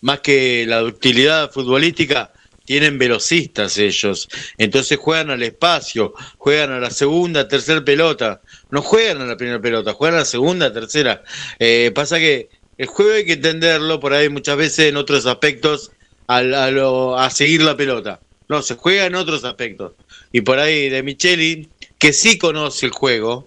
más 0.00 0.20
que 0.20 0.64
la 0.66 0.78
ductilidad 0.78 1.52
futbolística, 1.52 2.32
tienen 2.64 2.98
velocistas 2.98 3.76
ellos. 3.76 4.28
Entonces 4.56 4.98
juegan 4.98 5.30
al 5.30 5.42
espacio, 5.42 6.14
juegan 6.38 6.72
a 6.72 6.80
la 6.80 6.90
segunda, 6.90 7.46
tercera 7.46 7.84
pelota. 7.84 8.40
No 8.74 8.82
juegan 8.82 9.20
a 9.20 9.24
la 9.24 9.36
primera 9.36 9.60
pelota, 9.60 9.92
juegan 9.92 10.16
a 10.16 10.18
la 10.22 10.24
segunda, 10.24 10.72
tercera. 10.72 11.22
Eh, 11.60 11.92
pasa 11.94 12.18
que 12.18 12.48
el 12.76 12.88
juego 12.88 13.12
hay 13.12 13.24
que 13.24 13.34
entenderlo 13.34 14.00
por 14.00 14.12
ahí 14.12 14.28
muchas 14.28 14.56
veces 14.56 14.88
en 14.88 14.96
otros 14.96 15.26
aspectos 15.26 15.92
a, 16.26 16.38
a, 16.38 17.30
seguir 17.30 17.62
la 17.62 17.76
pelota. 17.76 18.18
No, 18.48 18.62
se 18.62 18.74
juega 18.74 19.06
en 19.06 19.14
otros 19.14 19.44
aspectos. 19.44 19.92
Y 20.32 20.40
por 20.40 20.58
ahí 20.58 20.88
de 20.88 21.04
Micheli, 21.04 21.68
que 21.98 22.12
sí 22.12 22.36
conoce 22.36 22.86
el 22.86 22.90
juego, 22.90 23.46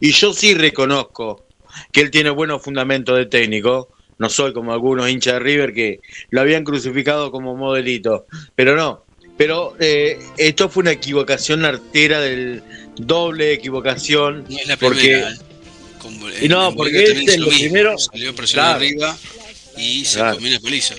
y 0.00 0.12
yo 0.12 0.32
sí 0.32 0.54
reconozco 0.54 1.44
que 1.92 2.00
él 2.00 2.10
tiene 2.10 2.30
buenos 2.30 2.62
fundamentos 2.62 3.18
de 3.18 3.26
técnico, 3.26 3.90
no 4.16 4.30
soy 4.30 4.54
como 4.54 4.72
algunos 4.72 5.10
hinchas 5.10 5.34
de 5.34 5.40
River 5.40 5.74
que 5.74 6.00
lo 6.30 6.40
habían 6.40 6.64
crucificado 6.64 7.30
como 7.30 7.54
modelito, 7.56 8.24
pero 8.56 8.74
no. 8.74 9.04
Pero 9.36 9.74
eh, 9.80 10.18
esto 10.38 10.68
fue 10.70 10.82
una 10.82 10.92
equivocación 10.92 11.64
artera 11.64 12.20
del 12.20 12.62
doble 12.96 13.52
equivocación. 13.52 14.44
No 14.48 14.58
es 14.58 14.66
la 14.66 14.76
porque, 14.76 15.24
y 16.40 16.48
no, 16.48 16.74
porque 16.74 17.04
este 17.04 17.38
lo, 17.38 17.48
primero 17.48 17.98
salió 17.98 18.34
presionado 18.34 18.74
arriba 18.74 19.16
y 19.76 20.04
se 20.04 20.20
comió 20.20 20.50
una 20.50 20.60
paliza. 20.60 20.94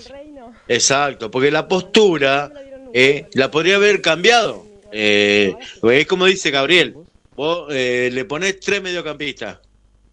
Exacto, 0.67 1.29
porque 1.29 1.51
la 1.51 1.67
postura 1.67 2.51
eh, 2.93 3.27
la 3.33 3.51
podría 3.51 3.75
haber 3.75 4.01
cambiado. 4.01 4.65
Eh, 4.91 5.53
es 5.83 6.07
como 6.07 6.25
dice 6.25 6.51
Gabriel, 6.51 6.95
vos 7.35 7.67
eh, 7.71 8.09
le 8.13 8.25
ponés 8.25 8.59
tres 8.59 8.81
mediocampistas 8.81 9.59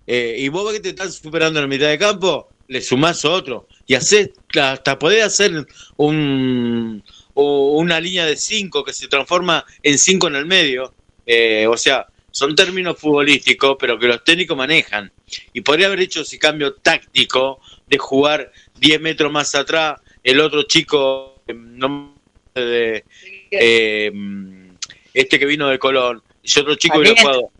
eh, 0.06 0.36
y 0.38 0.48
vos 0.48 0.64
ves 0.64 0.74
que 0.74 0.80
te 0.80 0.88
están 0.90 1.12
superando 1.12 1.60
en 1.60 1.64
la 1.64 1.68
mitad 1.68 1.88
de 1.88 1.98
campo, 1.98 2.48
le 2.66 2.80
sumás 2.80 3.24
otro 3.24 3.68
y 3.86 3.94
haces, 3.94 4.30
hasta 4.60 4.98
podés 4.98 5.24
hacer 5.24 5.66
un, 5.96 7.02
una 7.34 8.00
línea 8.00 8.26
de 8.26 8.36
cinco 8.36 8.82
que 8.84 8.92
se 8.92 9.08
transforma 9.08 9.64
en 9.82 9.98
cinco 9.98 10.26
en 10.28 10.36
el 10.36 10.46
medio. 10.46 10.92
Eh, 11.26 11.66
o 11.66 11.76
sea, 11.76 12.06
son 12.30 12.54
términos 12.54 12.98
futbolísticos, 12.98 13.76
pero 13.78 13.98
que 13.98 14.08
los 14.08 14.24
técnicos 14.24 14.56
manejan. 14.56 15.12
Y 15.52 15.60
podría 15.60 15.86
haber 15.86 16.00
hecho 16.00 16.22
ese 16.22 16.38
cambio 16.38 16.74
táctico 16.74 17.60
de 17.86 17.98
jugar 17.98 18.52
10 18.78 19.00
metros 19.00 19.30
más 19.30 19.54
atrás, 19.54 20.00
el 20.22 20.40
otro 20.40 20.62
chico 20.62 21.42
no, 21.54 22.14
de, 22.54 23.04
eh, 23.50 24.12
este 25.12 25.38
que 25.38 25.46
vino 25.46 25.68
de 25.68 25.78
Colón, 25.78 26.22
ese 26.42 26.60
otro 26.60 26.74
chico 26.76 27.00
que 27.00 27.14
jugado. 27.16 27.50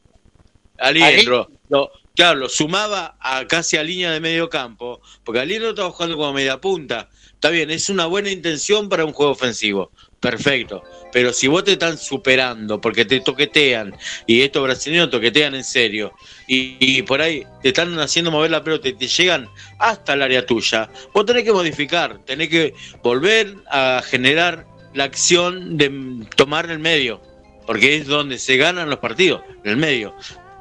Aliendro. 0.79 1.51
No, 1.69 1.91
Claro, 2.15 2.41
lo 2.41 2.49
sumaba 2.49 3.17
a 3.21 3.47
casi 3.47 3.79
a 3.79 3.83
línea 3.83 4.11
de 4.11 4.21
medio 4.21 4.51
campo, 4.51 5.01
porque 5.25 5.41
Aliendro 5.41 5.71
estaba 5.71 5.91
jugando 5.91 6.17
como 6.17 6.33
media 6.35 6.61
punta. 6.61 7.09
Está 7.33 7.49
bien, 7.49 7.71
es 7.71 7.89
una 7.89 8.07
buena 8.07 8.31
intención 8.31 8.89
para 8.89 9.05
un 9.05 9.13
juego 9.13 9.33
ofensivo, 9.33 9.91
perfecto. 10.23 10.83
Pero 11.13 11.35
si 11.35 11.49
vos 11.49 11.65
te 11.65 11.73
están 11.73 11.99
superando 11.99 12.81
porque 12.81 13.05
te 13.05 13.21
toquetean, 13.21 13.95
y 14.27 14.41
estos 14.41 14.63
brasileños 14.63 15.11
toquetean 15.11 15.55
en 15.55 15.65
serio, 15.65 16.13
y, 16.47 17.03
por 17.03 17.21
ahí 17.21 17.45
te 17.61 17.69
están 17.69 17.99
haciendo 17.99 18.31
mover 18.31 18.51
la 18.51 18.65
pelota 18.65 18.89
y 18.89 18.95
te 18.95 19.09
llegan 19.09 19.49
hasta 19.79 20.15
el 20.15 20.23
área 20.23 20.47
tuya, 20.47 20.89
vos 21.13 21.27
tenés 21.27 21.45
que 21.45 21.53
modificar, 21.53 22.19
tenés 22.25 22.49
que 22.49 22.75
volver 23.03 23.57
a 23.69 24.01
generar 24.03 24.65
la 24.95 25.05
acción 25.05 25.77
de 25.77 26.25
tomar 26.37 26.71
el 26.71 26.79
medio, 26.79 27.21
porque 27.67 27.97
es 27.97 28.07
donde 28.07 28.39
se 28.39 28.57
ganan 28.57 28.89
los 28.89 29.01
partidos, 29.01 29.43
en 29.65 29.73
el 29.73 29.77
medio. 29.77 30.15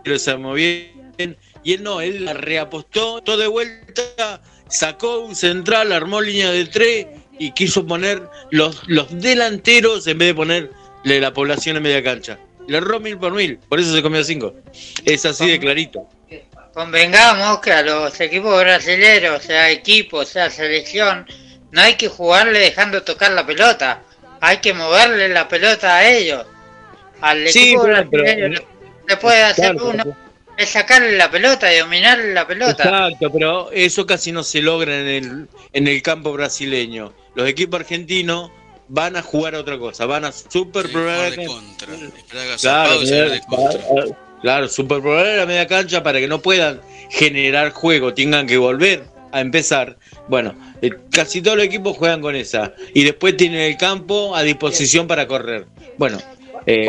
Pero 0.04 0.18
se 0.18 0.36
movió 0.36 0.66
y 1.64 1.74
él 1.74 1.84
no, 1.84 2.02
él 2.02 2.26
la 2.26 2.34
reapostó, 2.34 3.22
todo 3.22 3.38
de 3.38 3.48
vuelta, 3.48 4.42
sacó 4.68 5.20
un 5.20 5.36
central, 5.36 5.92
armó 5.92 6.20
línea 6.20 6.50
de 6.50 6.66
tres 6.66 7.06
y 7.42 7.52
quiso 7.54 7.88
poner 7.88 8.22
los, 8.52 8.88
los 8.88 9.08
delanteros 9.20 10.06
en 10.06 10.20
vez 10.20 10.28
de 10.28 10.36
ponerle 10.36 10.70
la 11.20 11.34
población 11.34 11.76
en 11.76 11.82
media 11.82 12.04
cancha. 12.04 12.38
Le 12.68 12.78
erró 12.78 13.00
mil 13.00 13.18
por 13.18 13.34
mil, 13.34 13.58
por 13.68 13.80
eso 13.80 13.96
se 13.96 14.04
comió 14.04 14.24
cinco. 14.24 14.54
Es 15.06 15.26
así 15.26 15.50
de 15.50 15.60
clarito. 15.60 16.08
Convengamos 16.76 17.60
que 17.62 17.72
a 17.72 17.82
los 17.82 18.22
equipos 18.22 18.62
brasileños, 18.62 19.42
sea 19.42 19.72
equipo, 19.72 20.24
sea 20.24 20.52
selección, 20.52 21.26
no 21.72 21.82
hay 21.82 21.96
que 21.96 22.10
jugarle 22.10 22.60
dejando 22.60 23.02
tocar 23.02 23.32
la 23.32 23.44
pelota. 23.44 24.04
Hay 24.40 24.58
que 24.58 24.76
moverle 24.76 25.28
la 25.30 25.48
pelota 25.48 25.96
a 25.96 26.08
ellos. 26.08 26.46
Al 27.22 27.48
equipo 27.48 27.82
brasileño 27.82 28.60
le 29.08 29.18
puede 29.18 29.42
hacer 29.42 29.76
uno 29.82 30.16
es 30.58 30.70
sacarle 30.70 31.18
la 31.18 31.32
pelota, 31.32 31.74
y 31.74 31.80
dominar 31.80 32.20
la 32.20 32.46
pelota. 32.48 32.84
Exacto, 32.84 33.32
pero 33.32 33.72
eso 33.72 34.06
casi 34.06 34.32
no 34.32 34.44
se 34.44 34.62
logra 34.62 35.00
en 35.00 35.08
el, 35.08 35.48
en 35.74 35.88
el 35.88 36.02
campo 36.02 36.34
brasileño. 36.34 37.14
Los 37.36 37.48
equipos 37.48 37.80
argentinos 37.80 38.52
van 38.88 39.16
a 39.16 39.22
jugar 39.22 39.56
a 39.56 39.60
otra 39.60 39.78
cosa, 39.78 40.06
van 40.06 40.26
a 40.26 40.32
super 40.32 40.88
de 40.88 41.46
contra. 41.46 41.88
Claro, 42.60 43.00
claro, 44.42 44.68
super 44.68 45.02
la 45.02 45.46
media 45.46 45.66
cancha 45.66 46.04
para 46.04 46.20
que 46.20 46.28
no 46.28 46.42
puedan 46.42 46.82
generar 47.10 47.72
juego, 47.72 48.14
tengan 48.14 48.48
que 48.48 48.58
volver 48.58 49.06
a 49.32 49.40
empezar. 49.40 49.98
Bueno, 50.28 50.56
eh, 50.82 50.92
casi 51.10 51.42
todos 51.42 51.58
los 51.58 51.66
equipos 51.66 51.96
juegan 51.98 52.22
con 52.22 52.36
esa 52.36 52.74
y 52.94 53.04
después 53.04 53.38
tienen 53.38 53.62
el 53.62 53.78
campo 53.78 54.36
a 54.36 54.44
disposición 54.44 55.08
para 55.08 55.26
correr. 55.26 55.68
Bueno, 55.98 56.20
eh, 56.66 56.86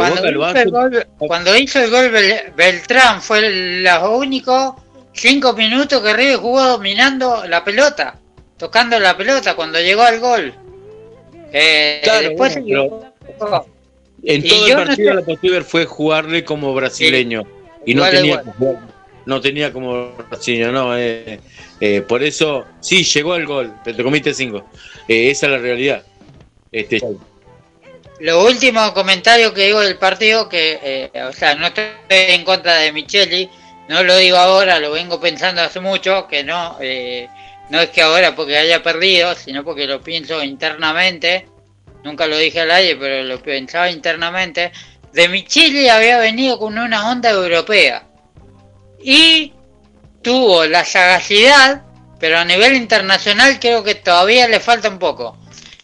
cuando, 1.18 1.56
hizo 1.56 1.80
el 1.80 1.90
gol, 1.90 2.10
Beltrán 2.56 3.22
fue 3.22 3.80
los 3.80 4.08
únicos 4.10 4.74
cinco 5.12 5.54
minutos 5.54 6.02
que 6.02 6.12
River 6.12 6.36
jugó 6.36 6.62
dominando 6.62 7.46
la 7.46 7.64
pelota, 7.64 8.18
tocando 8.56 8.98
la 8.98 9.16
pelota 9.16 9.54
cuando 9.54 9.80
llegó 9.80 10.02
al 10.02 10.20
gol. 10.20 10.54
Eh, 11.52 12.02
después 12.22 12.56
en 12.56 14.48
todo 14.48 14.66
el 14.66 14.74
partido 14.74 15.14
la 15.14 15.22
postura 15.22 15.62
fue 15.62 15.84
jugarle 15.84 16.44
como 16.44 16.72
brasileño 16.74 17.44
y 17.84 17.94
no 17.94 18.08
tenía, 18.08 18.42
no 19.26 19.40
tenía 19.40 19.72
como 19.72 20.12
brasileño, 20.30 20.72
no. 20.72 20.96
Eh, 20.96 22.02
por 22.06 22.22
eso, 22.22 22.64
sí, 22.80 23.02
llegó 23.02 23.32
al 23.32 23.46
gol, 23.46 23.72
pero 23.84 23.96
te 23.96 24.04
comiste 24.04 24.32
cinco. 24.34 24.64
esa 25.08 25.46
es 25.46 25.52
la 25.52 25.58
realidad. 25.58 26.04
Este, 26.70 27.02
lo 28.22 28.44
último 28.44 28.94
comentario 28.94 29.52
que 29.52 29.66
digo 29.66 29.80
del 29.80 29.98
partido, 29.98 30.48
que, 30.48 30.78
eh, 30.80 31.22
o 31.24 31.32
sea, 31.32 31.56
no 31.56 31.66
estoy 31.66 31.86
en 32.08 32.44
contra 32.44 32.76
de 32.76 32.92
Micheli, 32.92 33.50
no 33.88 34.04
lo 34.04 34.16
digo 34.16 34.36
ahora, 34.36 34.78
lo 34.78 34.92
vengo 34.92 35.20
pensando 35.20 35.60
hace 35.60 35.80
mucho, 35.80 36.28
que 36.28 36.44
no, 36.44 36.76
eh, 36.80 37.28
no 37.68 37.80
es 37.80 37.90
que 37.90 38.00
ahora 38.00 38.36
porque 38.36 38.56
haya 38.56 38.80
perdido, 38.80 39.34
sino 39.34 39.64
porque 39.64 39.88
lo 39.88 40.00
pienso 40.00 40.40
internamente, 40.40 41.48
nunca 42.04 42.28
lo 42.28 42.38
dije 42.38 42.60
al 42.60 42.70
aire, 42.70 42.94
pero 42.94 43.24
lo 43.24 43.42
pensaba 43.42 43.90
internamente, 43.90 44.70
de 45.12 45.28
Micheli 45.28 45.88
había 45.88 46.18
venido 46.18 46.60
con 46.60 46.78
una 46.78 47.10
onda 47.10 47.28
europea. 47.30 48.04
Y 49.02 49.52
tuvo 50.22 50.64
la 50.66 50.84
sagacidad, 50.84 51.82
pero 52.20 52.38
a 52.38 52.44
nivel 52.44 52.76
internacional 52.76 53.58
creo 53.58 53.82
que 53.82 53.96
todavía 53.96 54.46
le 54.46 54.60
falta 54.60 54.88
un 54.88 55.00
poco. 55.00 55.36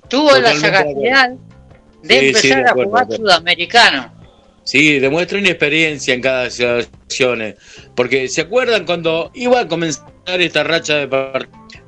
Tuvo 0.09 0.39
la 0.39 0.55
sagacidad 0.55 1.33
de 2.03 2.29
empezar 2.29 2.67
a 2.67 2.73
jugar 2.73 3.07
sudamericano. 3.11 4.13
Sí, 4.65 4.99
demuestra 4.99 5.39
inexperiencia 5.39 6.13
en 6.13 6.21
cada 6.21 6.51
situación. 6.51 7.57
Porque 7.95 8.29
se 8.29 8.43
acuerdan 8.43 8.85
cuando 8.85 9.31
iba 9.35 9.61
a 9.61 9.69
comenzar 9.69 10.41
esta 10.41 10.63
racha 10.63 10.97
de 10.97 11.09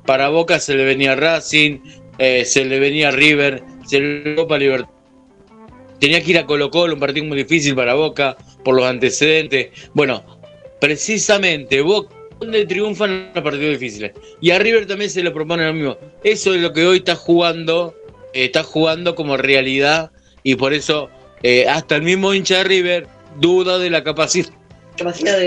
para 0.06 0.28
Boca 0.30 0.58
se 0.58 0.74
le 0.74 0.84
venía 0.84 1.14
Racing, 1.14 1.80
eh, 2.18 2.44
se 2.44 2.64
le 2.64 2.80
venía 2.80 3.10
River, 3.10 3.62
se 3.86 4.00
le 4.00 4.34
Copa 4.34 4.58
Libertad. 4.58 4.88
Tenía 5.98 6.22
que 6.22 6.30
ir 6.30 6.38
a 6.38 6.46
Colo 6.46 6.70
Colo, 6.70 6.94
un 6.94 7.00
partido 7.00 7.26
muy 7.26 7.36
difícil 7.36 7.74
para 7.74 7.94
Boca 7.94 8.36
por 8.64 8.74
los 8.74 8.86
antecedentes. 8.86 9.68
Bueno, 9.92 10.24
precisamente 10.80 11.82
Boca 11.82 12.16
donde 12.40 12.64
triunfan 12.64 13.30
los 13.34 13.44
partidos 13.44 13.78
difíciles. 13.78 14.12
Y 14.40 14.50
a 14.50 14.58
River 14.58 14.86
también 14.86 15.10
se 15.10 15.22
le 15.22 15.30
propone 15.30 15.66
lo 15.66 15.74
mismo. 15.74 15.98
Eso 16.24 16.54
es 16.54 16.60
lo 16.60 16.72
que 16.72 16.86
hoy 16.86 16.98
está 16.98 17.14
jugando, 17.14 17.94
eh, 17.99 17.99
está 18.32 18.62
jugando 18.62 19.14
como 19.14 19.36
realidad 19.36 20.10
y 20.42 20.54
por 20.54 20.72
eso 20.72 21.10
eh, 21.42 21.66
hasta 21.68 21.96
el 21.96 22.02
mismo 22.02 22.34
hincha 22.34 22.58
de 22.58 22.64
River 22.64 23.06
duda 23.36 23.78
de 23.78 23.90
la 23.90 24.04
capacidad, 24.04 24.50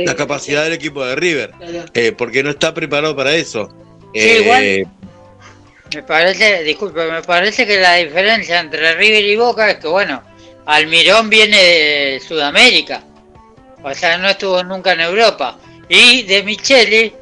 la 0.06 0.16
capacidad 0.16 0.64
del 0.64 0.74
equipo 0.74 1.06
de 1.06 1.16
River, 1.16 1.52
eh, 1.94 2.12
porque 2.12 2.44
no 2.44 2.50
está 2.50 2.74
preparado 2.74 3.16
para 3.16 3.34
eso. 3.36 3.70
igual. 4.14 4.88
Me 5.94 6.02
parece, 6.02 6.64
disculpe, 6.64 7.06
me 7.06 7.22
parece 7.22 7.68
que 7.68 7.80
la 7.80 7.96
diferencia 7.96 8.60
entre 8.60 8.96
River 8.96 9.24
y 9.26 9.36
Boca 9.36 9.70
es 9.70 9.78
que, 9.78 9.88
bueno, 9.88 10.24
Almirón 10.66 11.30
viene 11.30 11.58
de 11.58 12.20
Sudamérica, 12.20 13.04
o 13.84 13.94
sea, 13.94 14.18
no 14.18 14.30
estuvo 14.30 14.64
nunca 14.64 14.94
en 14.94 15.02
Europa. 15.02 15.60
Y 15.90 16.24
De 16.24 16.42
Micheli 16.44 17.14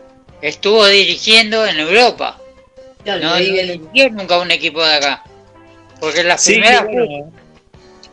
estuvo 0.41 0.87
dirigiendo 0.87 1.65
en 1.65 1.79
Europa. 1.79 2.39
no 3.05 3.35
dirigió 3.35 4.09
nunca 4.11 4.39
un 4.39 4.51
equipo 4.51 4.83
de 4.85 4.93
acá. 4.93 5.23
Porque 6.01 6.23
las 6.23 6.45
primeras. 6.45 6.85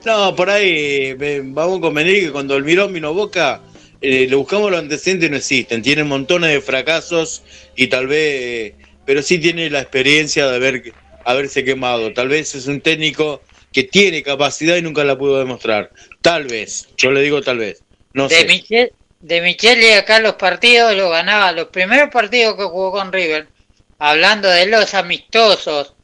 no, 0.04 0.36
por 0.36 0.50
ahí 0.50 1.14
vamos 1.42 1.78
a 1.78 1.80
convenir 1.80 2.26
que 2.26 2.30
cuando 2.30 2.54
Almirón 2.54 2.92
vino 2.92 3.08
a 3.08 3.12
Boca, 3.12 3.62
eh, 4.00 4.28
le 4.28 4.36
buscamos 4.36 4.70
los 4.70 4.78
antecedentes 4.78 5.28
y 5.28 5.30
no 5.30 5.36
existen. 5.38 5.82
Tiene 5.82 6.04
montones 6.04 6.52
de 6.52 6.60
fracasos 6.60 7.42
y 7.74 7.88
tal 7.88 8.06
vez 8.06 8.74
pero 9.08 9.22
sí 9.22 9.38
tiene 9.38 9.70
la 9.70 9.80
experiencia 9.80 10.46
de 10.46 10.56
haber, 10.56 10.92
haberse 11.24 11.64
quemado. 11.64 12.12
Tal 12.12 12.28
vez 12.28 12.54
es 12.54 12.66
un 12.66 12.82
técnico 12.82 13.40
que 13.72 13.84
tiene 13.84 14.22
capacidad 14.22 14.76
y 14.76 14.82
nunca 14.82 15.02
la 15.02 15.16
pudo 15.16 15.38
demostrar. 15.38 15.90
Tal 16.20 16.44
vez, 16.44 16.90
yo 16.98 17.10
le 17.10 17.22
digo 17.22 17.40
tal 17.40 17.56
vez. 17.56 17.82
No 18.12 18.28
de 18.28 18.34
sé. 18.34 18.44
Michel, 18.44 18.92
de 19.20 19.40
Michele 19.40 19.94
acá 19.94 20.20
los 20.20 20.34
partidos 20.34 20.94
los 20.94 21.10
ganaba, 21.10 21.52
los 21.52 21.68
primeros 21.68 22.10
partidos 22.10 22.56
que 22.56 22.64
jugó 22.64 22.92
con 22.92 23.10
River, 23.10 23.48
hablando 23.98 24.50
de 24.50 24.66
los 24.66 24.92
amistosos 24.92 25.94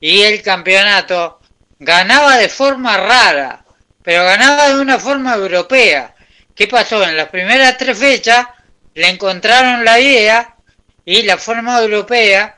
y 0.00 0.22
el 0.22 0.42
campeonato, 0.42 1.40
ganaba 1.78 2.38
de 2.38 2.48
forma 2.48 2.96
rara, 2.96 3.64
pero 4.02 4.24
ganaba 4.24 4.70
de 4.70 4.80
una 4.80 4.98
forma 4.98 5.34
europea. 5.34 6.14
¿Qué 6.54 6.66
pasó? 6.66 7.02
En 7.04 7.16
las 7.16 7.28
primeras 7.28 7.76
tres 7.76 7.98
fechas 7.98 8.46
le 8.94 9.08
encontraron 9.08 9.84
la 9.84 10.00
idea 10.00 10.56
y 11.04 11.22
la 11.22 11.36
forma 11.36 11.80
europea, 11.80 12.56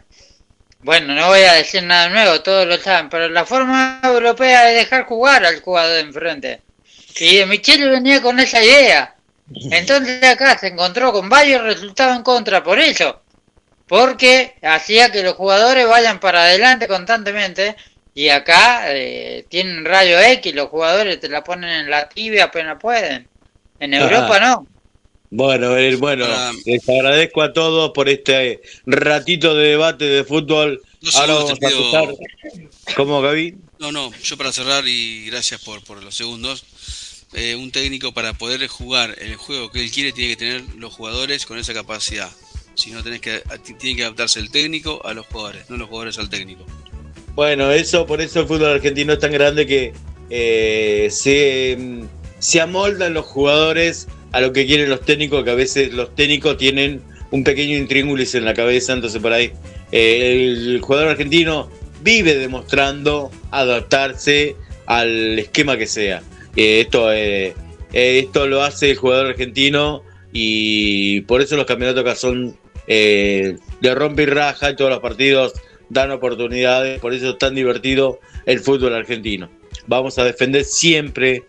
bueno, 0.81 1.15
no 1.15 1.29
voy 1.29 1.41
a 1.41 1.55
decir 1.55 1.83
nada 1.83 2.09
nuevo, 2.09 2.41
todos 2.43 2.67
lo 2.67 2.79
saben, 2.79 3.09
pero 3.09 3.29
la 3.29 3.45
forma 3.45 4.01
europea 4.05 4.71
es 4.71 4.77
dejar 4.77 5.05
jugar 5.05 5.45
al 5.45 5.61
jugador 5.61 5.95
de 5.95 6.01
enfrente. 6.01 6.63
Y 7.19 7.37
de 7.39 7.47
Michele 7.47 7.89
venía 7.89 8.23
con 8.23 8.39
esa 8.41 8.63
idea. 8.63 9.15
Entonces 9.71 10.23
acá 10.25 10.57
se 10.59 10.69
encontró 10.69 11.13
con 11.13 11.29
varios 11.29 11.63
resultados 11.63 12.17
en 12.17 12.23
contra 12.23 12.63
por 12.63 12.79
eso. 12.79 13.22
Porque 13.93 14.55
hacía 14.63 15.13
que 15.13 15.23
los 15.23 15.35
jugadores 15.35 15.87
vayan 15.87 16.19
para 16.19 16.45
adelante 16.45 16.89
constantemente. 16.89 17.77
Y 18.15 18.31
acá 18.31 18.85
eh, 18.87 19.45
tienen 19.51 19.85
rayo 19.85 20.19
X, 20.19 20.55
los 20.55 20.71
jugadores 20.71 21.21
te 21.21 21.29
la 21.29 21.45
ponen 21.45 21.69
en 21.69 21.91
la 21.91 22.09
tibia 22.09 22.45
apenas 22.45 22.79
pueden. 22.81 23.29
En 23.79 23.93
Europa 23.93 24.41
no. 24.41 24.67
Bueno, 25.29 25.77
eh, 25.77 25.95
bueno, 25.97 26.27
les 26.65 26.89
agradezco 26.89 27.43
a 27.43 27.53
todos 27.53 27.91
por 27.91 28.09
este 28.09 28.63
ratito 28.87 29.55
de 29.55 29.69
debate 29.69 30.07
de 30.07 30.25
fútbol. 30.25 30.81
Ahora 31.15 31.35
vamos 31.35 31.51
a 31.51 31.69
escuchar. 31.69 32.15
¿Cómo, 32.97 33.21
Gaby? 33.21 33.59
No, 33.79 33.93
no, 33.93 34.11
yo 34.23 34.39
para 34.39 34.53
cerrar 34.53 34.85
y 34.89 35.27
gracias 35.27 35.63
por, 35.63 35.85
por 35.85 36.03
los 36.03 36.17
segundos. 36.17 36.65
Eh, 37.35 37.57
un 37.57 37.71
técnico 37.71 38.13
para 38.13 38.33
poder 38.33 38.67
jugar 38.69 39.15
el 39.19 39.37
juego 39.37 39.71
que 39.71 39.81
él 39.83 39.91
quiere 39.91 40.13
tiene 40.13 40.31
que 40.31 40.37
tener 40.39 40.63
los 40.77 40.95
jugadores 40.95 41.45
con 41.45 41.59
esa 41.59 41.75
capacidad. 41.75 42.31
Si 42.75 42.91
no, 42.91 43.03
tenés 43.03 43.21
que, 43.21 43.43
tiene 43.79 43.97
que 43.97 44.03
adaptarse 44.05 44.41
el 44.41 44.51
técnico 44.51 45.05
a 45.05 45.15
los 45.15 45.27
jugadores, 45.27 45.69
no 45.69 45.77
los 45.77 45.89
jugadores 45.89 46.19
al 46.19 46.31
técnico. 46.31 46.65
Bueno, 47.35 47.71
eso 47.71 48.07
por 48.07 48.21
eso 48.21 48.41
el 48.41 48.47
fútbol 48.47 48.75
argentino 48.75 49.13
es 49.13 49.19
tan 49.19 49.33
grande 49.33 49.67
que 49.67 49.93
eh, 50.29 51.09
se, 51.11 51.79
se 52.39 52.61
amoldan 52.61 53.15
los 53.15 53.25
jugadores 53.25 54.09
a 54.33 54.41
lo 54.41 54.53
que 54.53 54.67
quieren 54.67 54.91
los 54.91 55.03
técnicos, 55.03 55.45
que 55.45 55.51
a 55.51 55.55
veces 55.55 55.93
los 55.93 56.15
técnicos 56.15 56.59
tienen 56.59 57.03
un 57.31 57.45
pequeño 57.45 57.77
intríngulis 57.77 58.35
en 58.35 58.45
la 58.45 58.55
cabeza, 58.55 58.93
entonces 58.93 59.21
por 59.21 59.33
ahí 59.33 59.53
eh, 59.93 60.53
el 60.53 60.81
jugador 60.83 61.09
argentino 61.09 61.71
vive 62.03 62.35
demostrando 62.35 63.31
adaptarse 63.51 64.57
al 64.87 65.39
esquema 65.39 65.79
que 65.79 65.87
sea. 65.87 66.23
Eh, 66.57 66.81
esto, 66.81 67.11
esto 67.93 68.47
lo 68.47 68.63
hace 68.63 68.91
el 68.91 68.97
jugador 68.97 69.27
argentino 69.29 70.03
y 70.33 71.23
por 71.23 71.41
eso 71.41 71.57
los 71.57 71.67
campeonatos 71.67 72.03
acá 72.03 72.15
son 72.15 72.57
de 72.87 73.95
rompe 73.95 74.23
y 74.25 74.27
raja 74.27 74.71
y 74.71 74.77
todos 74.77 74.91
los 74.91 75.01
partidos 75.01 75.53
dan 75.93 76.11
oportunidades, 76.11 77.01
por 77.01 77.13
eso 77.13 77.31
es 77.31 77.39
tan 77.39 77.55
divertido 77.55 78.19
el 78.47 78.61
fútbol 78.61 78.95
argentino. 78.95 79.51
Vamos 79.87 80.19
a 80.19 80.25
defender 80.25 80.65
siempre 80.65 81.45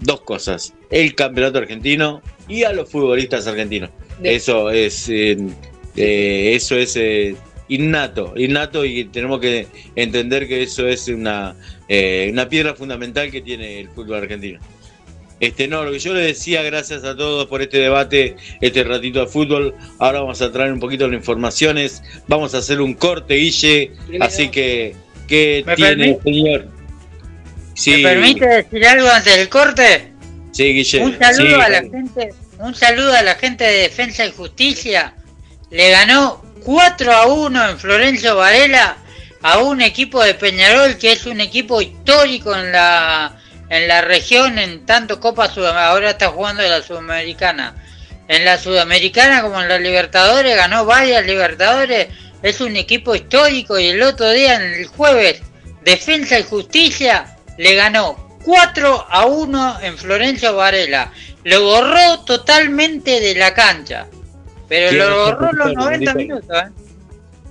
dos 0.00 0.20
cosas, 0.22 0.74
el 0.90 1.14
campeonato 1.14 1.58
argentino 1.58 2.22
y 2.48 2.64
a 2.64 2.72
los 2.72 2.90
futbolistas 2.90 3.46
argentinos. 3.46 3.90
Eso 4.22 4.70
es, 4.70 5.08
eh, 5.08 5.36
eh, 5.96 6.52
eso 6.54 6.76
es 6.76 6.96
eh, 6.96 7.36
innato, 7.68 8.34
innato 8.36 8.84
y 8.84 9.04
tenemos 9.04 9.40
que 9.40 9.66
entender 9.94 10.48
que 10.48 10.62
eso 10.62 10.88
es 10.88 11.08
una, 11.08 11.56
una 12.30 12.48
piedra 12.48 12.74
fundamental 12.74 13.30
que 13.30 13.42
tiene 13.42 13.80
el 13.80 13.88
fútbol 13.90 14.16
argentino. 14.16 14.60
Este, 15.44 15.68
no, 15.68 15.84
lo 15.84 15.92
que 15.92 15.98
yo 15.98 16.14
les 16.14 16.26
decía, 16.26 16.62
gracias 16.62 17.04
a 17.04 17.14
todos 17.14 17.46
por 17.46 17.60
este 17.60 17.76
debate, 17.76 18.36
este 18.62 18.82
ratito 18.82 19.20
de 19.20 19.26
fútbol. 19.26 19.74
Ahora 19.98 20.20
vamos 20.20 20.40
a 20.40 20.50
traer 20.50 20.72
un 20.72 20.80
poquito 20.80 21.06
de 21.06 21.14
informaciones. 21.14 22.02
Vamos 22.28 22.54
a 22.54 22.58
hacer 22.58 22.80
un 22.80 22.94
corte, 22.94 23.34
Guille. 23.34 23.92
Así 24.20 24.48
que, 24.48 24.96
¿qué 25.28 25.62
tiene, 25.76 26.18
señor? 26.24 26.66
¿Me 27.86 28.02
permite 28.02 28.46
decir 28.46 28.86
algo 28.86 29.08
antes 29.08 29.36
del 29.36 29.48
corte? 29.50 30.12
Sí, 30.52 30.72
Guillermo. 30.72 31.08
Un 31.08 31.18
saludo 31.18 31.60
a 31.60 31.68
la 31.68 31.82
gente, 31.82 32.34
un 32.58 32.74
saludo 32.74 33.12
a 33.12 33.22
la 33.22 33.34
gente 33.34 33.64
de 33.64 33.78
Defensa 33.82 34.24
y 34.24 34.30
Justicia. 34.30 35.14
Le 35.70 35.90
ganó 35.90 36.42
4 36.64 37.12
a 37.12 37.26
1 37.26 37.68
en 37.70 37.78
Florencio 37.78 38.36
Varela 38.36 38.96
a 39.42 39.58
un 39.58 39.82
equipo 39.82 40.22
de 40.24 40.32
Peñarol 40.32 40.96
que 40.96 41.12
es 41.12 41.26
un 41.26 41.42
equipo 41.42 41.82
histórico 41.82 42.56
en 42.56 42.72
la 42.72 43.36
en 43.68 43.88
la 43.88 44.02
región 44.02 44.58
en 44.58 44.86
tanto 44.86 45.20
Copa 45.20 45.48
Sudamericana, 45.48 45.88
ahora 45.88 46.10
está 46.10 46.28
jugando 46.28 46.62
en 46.62 46.70
la 46.70 46.82
Sudamericana. 46.82 47.74
En 48.28 48.44
la 48.44 48.58
Sudamericana 48.58 49.42
como 49.42 49.60
en 49.60 49.68
la 49.68 49.78
Libertadores 49.78 50.56
ganó 50.56 50.84
varias 50.84 51.26
Libertadores, 51.26 52.08
es 52.42 52.60
un 52.60 52.76
equipo 52.76 53.14
histórico 53.14 53.78
y 53.78 53.88
el 53.88 54.02
otro 54.02 54.30
día 54.30 54.56
en 54.56 54.62
el 54.62 54.86
jueves 54.86 55.42
Defensa 55.84 56.38
y 56.38 56.42
Justicia 56.42 57.36
le 57.58 57.74
ganó 57.74 58.38
4 58.44 59.06
a 59.08 59.26
1 59.26 59.80
en 59.82 59.98
Florencio 59.98 60.54
Varela. 60.54 61.12
Lo 61.44 61.62
borró 61.62 62.20
totalmente 62.24 63.20
de 63.20 63.34
la 63.34 63.54
cancha. 63.54 64.06
Pero 64.68 64.92
lo 64.92 65.24
borró 65.24 65.52
los 65.52 65.74
90 65.74 66.14
minutos. 66.14 66.50
¿eh? 66.50 66.70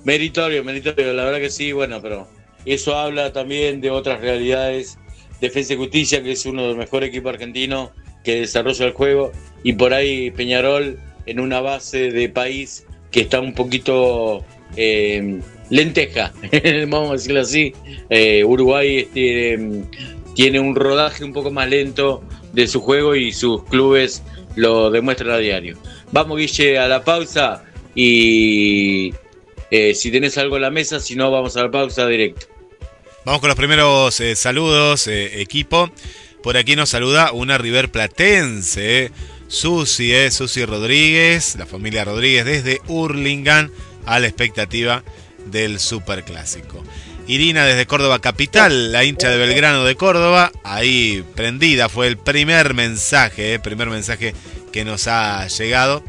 Meritorio, 0.04 0.64
meritorio, 0.64 1.12
la 1.12 1.24
verdad 1.24 1.38
que 1.38 1.50
sí, 1.50 1.72
bueno, 1.72 2.02
pero 2.02 2.28
eso 2.66 2.96
habla 2.96 3.32
también 3.32 3.80
de 3.80 3.90
otras 3.90 4.20
realidades. 4.20 4.98
Defensa 5.44 5.74
y 5.74 5.76
Justicia, 5.76 6.22
que 6.22 6.32
es 6.32 6.46
uno 6.46 6.62
de 6.62 6.68
los 6.68 6.76
mejores 6.76 7.08
equipos 7.08 7.32
argentinos 7.32 7.90
que 8.22 8.40
desarrolla 8.40 8.86
el 8.86 8.92
juego, 8.92 9.32
y 9.62 9.74
por 9.74 9.92
ahí 9.92 10.30
Peñarol 10.30 10.98
en 11.26 11.40
una 11.40 11.60
base 11.60 12.10
de 12.10 12.28
país 12.28 12.86
que 13.10 13.20
está 13.20 13.40
un 13.40 13.54
poquito 13.54 14.44
eh, 14.76 15.40
lenteja, 15.70 16.32
vamos 16.88 17.10
a 17.10 17.12
decirlo 17.14 17.40
así. 17.40 17.72
Eh, 18.10 18.44
Uruguay 18.44 18.98
este, 18.98 19.58
tiene 20.34 20.60
un 20.60 20.74
rodaje 20.74 21.24
un 21.24 21.32
poco 21.32 21.50
más 21.50 21.68
lento 21.68 22.22
de 22.52 22.66
su 22.66 22.80
juego 22.80 23.14
y 23.14 23.32
sus 23.32 23.64
clubes 23.64 24.22
lo 24.56 24.90
demuestran 24.90 25.30
a 25.30 25.38
diario. 25.38 25.76
Vamos, 26.12 26.38
Guille, 26.38 26.78
a 26.78 26.88
la 26.88 27.04
pausa 27.04 27.64
y 27.94 29.14
eh, 29.70 29.94
si 29.94 30.10
tenés 30.10 30.38
algo 30.38 30.56
en 30.56 30.62
la 30.62 30.70
mesa, 30.70 31.00
si 31.00 31.16
no, 31.16 31.30
vamos 31.30 31.56
a 31.56 31.62
la 31.62 31.70
pausa 31.70 32.06
directo. 32.06 32.46
Vamos 33.24 33.40
con 33.40 33.48
los 33.48 33.56
primeros 33.56 34.20
eh, 34.20 34.36
saludos, 34.36 35.06
equipo. 35.06 35.90
Por 36.42 36.58
aquí 36.58 36.76
nos 36.76 36.90
saluda 36.90 37.32
una 37.32 37.56
River 37.56 37.90
Platense, 37.90 39.12
Susi, 39.48 40.12
Susi 40.30 40.66
Rodríguez, 40.66 41.56
la 41.56 41.64
familia 41.64 42.04
Rodríguez 42.04 42.44
desde 42.44 42.82
Hurlingham, 42.86 43.70
a 44.04 44.20
la 44.20 44.26
expectativa 44.26 45.02
del 45.46 45.80
Superclásico. 45.80 46.84
Irina 47.26 47.64
desde 47.64 47.86
Córdoba 47.86 48.18
Capital, 48.18 48.92
la 48.92 49.04
hincha 49.04 49.30
de 49.30 49.38
Belgrano 49.38 49.84
de 49.84 49.94
Córdoba, 49.94 50.52
ahí 50.62 51.24
prendida 51.34 51.88
fue 51.88 52.08
el 52.08 52.18
primer 52.18 52.74
mensaje, 52.74 53.54
eh, 53.54 53.58
primer 53.58 53.88
mensaje 53.88 54.34
que 54.70 54.84
nos 54.84 55.08
ha 55.08 55.46
llegado. 55.48 56.04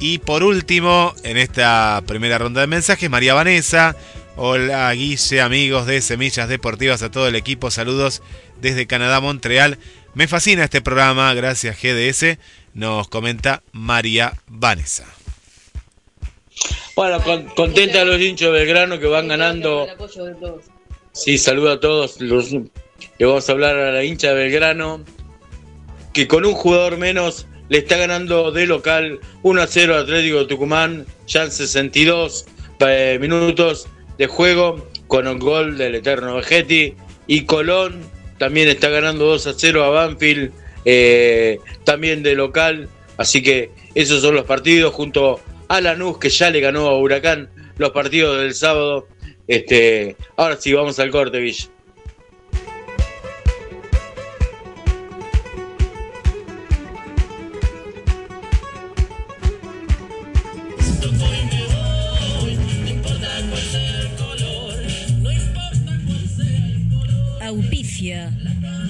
Y 0.00 0.18
por 0.18 0.42
último, 0.42 1.14
en 1.22 1.36
esta 1.36 2.02
primera 2.04 2.36
ronda 2.38 2.62
de 2.62 2.66
mensajes, 2.66 3.08
María 3.08 3.34
Vanessa. 3.34 3.96
Hola 4.40 4.92
Guille, 4.92 5.40
amigos 5.40 5.84
de 5.86 6.00
Semillas 6.00 6.48
Deportivas, 6.48 7.02
a 7.02 7.10
todo 7.10 7.26
el 7.26 7.34
equipo, 7.34 7.72
saludos 7.72 8.22
desde 8.60 8.86
Canadá, 8.86 9.20
Montreal. 9.20 9.78
Me 10.14 10.28
fascina 10.28 10.62
este 10.62 10.80
programa, 10.80 11.34
gracias 11.34 11.76
GDS, 11.82 12.38
nos 12.72 13.08
comenta 13.08 13.64
María 13.72 14.34
Vanessa. 14.46 15.06
Bueno, 16.94 17.18
contenta 17.56 18.02
a 18.02 18.04
los 18.04 18.20
hinchos 18.20 18.52
de 18.52 18.60
Belgrano 18.60 19.00
que 19.00 19.08
van 19.08 19.26
ganando. 19.26 19.88
Sí, 21.10 21.36
saludo 21.36 21.72
a 21.72 21.80
todos. 21.80 22.20
Los, 22.20 22.52
le 22.52 23.26
vamos 23.26 23.48
a 23.48 23.52
hablar 23.52 23.76
a 23.76 23.90
la 23.90 24.04
hincha 24.04 24.28
de 24.28 24.34
Belgrano 24.34 25.04
que 26.12 26.28
con 26.28 26.46
un 26.46 26.54
jugador 26.54 26.96
menos 26.96 27.48
le 27.70 27.78
está 27.78 27.96
ganando 27.96 28.52
de 28.52 28.66
local 28.66 29.18
1 29.42 29.62
a 29.62 29.66
0 29.66 29.96
Atlético 29.96 30.38
de 30.38 30.44
Tucumán, 30.44 31.06
ya 31.26 31.42
en 31.42 31.50
62 31.50 32.46
eh, 32.78 33.18
minutos 33.20 33.88
de 34.18 34.26
juego 34.26 34.88
con 35.06 35.26
un 35.26 35.38
gol 35.38 35.78
del 35.78 35.94
eterno 35.94 36.36
Vegetti 36.36 36.94
y 37.26 37.44
Colón 37.44 38.02
también 38.38 38.68
está 38.68 38.88
ganando 38.88 39.26
2 39.26 39.46
a 39.46 39.52
0 39.56 39.84
a 39.84 39.88
Banfield, 39.90 40.52
eh, 40.84 41.58
también 41.84 42.22
de 42.22 42.34
local, 42.34 42.88
así 43.16 43.42
que 43.42 43.70
esos 43.94 44.22
son 44.22 44.34
los 44.34 44.44
partidos 44.44 44.94
junto 44.94 45.40
a 45.68 45.80
Lanús 45.80 46.18
que 46.18 46.30
ya 46.30 46.50
le 46.50 46.60
ganó 46.60 46.88
a 46.88 46.98
Huracán 46.98 47.50
los 47.78 47.90
partidos 47.90 48.38
del 48.38 48.54
sábado. 48.54 49.08
Este, 49.46 50.16
ahora 50.36 50.56
sí, 50.56 50.72
vamos 50.72 50.98
al 50.98 51.10
corte, 51.10 51.38
Villa. 51.38 51.68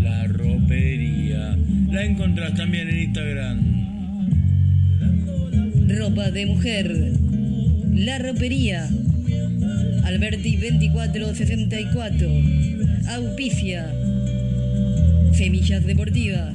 la 0.00 0.26
ropería. 0.26 1.56
La 1.90 2.04
encontrás 2.04 2.54
también 2.54 2.88
en 2.88 2.98
Instagram. 2.98 3.78
Ropa 5.88 6.30
de 6.30 6.46
mujer. 6.46 7.12
La 7.94 8.18
ropería. 8.18 8.88
Alberti 10.04 10.56
2464. 10.56 12.28
Auspicia. 13.08 13.92
Semillas 15.32 15.84
deportivas. 15.84 16.54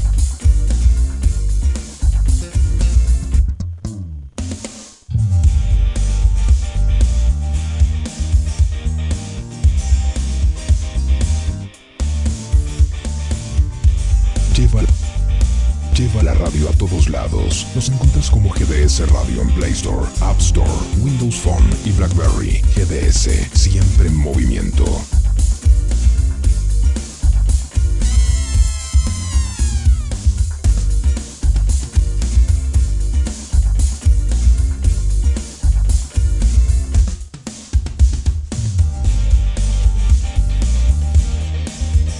Nos 17.73 17.87
encuentras 17.87 18.29
como 18.29 18.49
GDS 18.49 19.09
Radio 19.11 19.41
en 19.43 19.49
Play 19.51 19.71
Store, 19.71 20.05
App 20.19 20.37
Store, 20.41 20.69
Windows 20.99 21.35
Phone 21.35 21.69
y 21.85 21.91
BlackBerry. 21.91 22.61
GDS, 22.75 23.29
siempre 23.53 24.07
en 24.07 24.17
movimiento. 24.17 24.83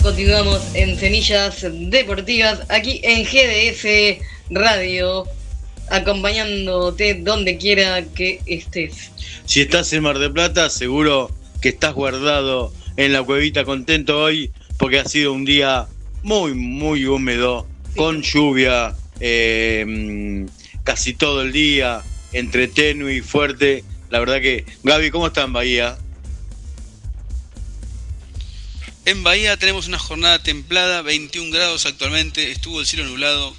Continuamos 0.02 0.62
en 0.76 0.98
Semillas 0.98 1.66
Deportivas, 1.90 2.62
aquí 2.70 3.02
en 3.04 3.26
GDS 3.26 4.22
Radio, 4.50 5.28
acompañándote 5.92 7.16
donde 7.16 7.58
quiera 7.58 8.04
que 8.04 8.42
estés. 8.46 9.12
Si 9.46 9.62
estás 9.62 9.92
en 9.94 10.04
Mar 10.04 10.20
de 10.20 10.30
Plata, 10.30 10.70
seguro 10.70 11.30
que 11.62 11.70
estás 11.70 11.94
guardado 11.94 12.74
en 12.98 13.14
la 13.14 13.22
cuevita 13.22 13.66
contento 13.66 14.20
hoy, 14.20 14.52
porque 14.78 15.00
ha 15.00 15.06
sido 15.06 15.34
un 15.34 15.46
día 15.46 15.88
muy, 16.24 16.54
muy 16.54 17.06
húmedo, 17.06 17.68
con 17.96 18.22
lluvia 18.22 18.96
eh, 19.20 20.46
casi 20.84 21.14
todo 21.14 21.42
el 21.42 21.52
día, 21.52 22.02
entre 22.32 22.68
tenue 22.70 23.16
y 23.16 23.22
fuerte. 23.22 23.84
La 24.10 24.20
verdad 24.20 24.42
que, 24.42 24.66
Gaby, 24.84 25.12
¿cómo 25.12 25.28
está 25.28 25.44
en 25.44 25.54
Bahía? 25.54 25.98
En 29.04 29.24
Bahía 29.24 29.58
tenemos 29.58 29.88
una 29.88 30.00
jornada 30.00 30.42
templada, 30.42 31.02
21 31.02 31.52
grados 31.52 31.86
actualmente, 31.86 32.50
estuvo 32.50 32.80
el 32.80 32.86
cielo 32.86 33.06
nublado 33.06 33.56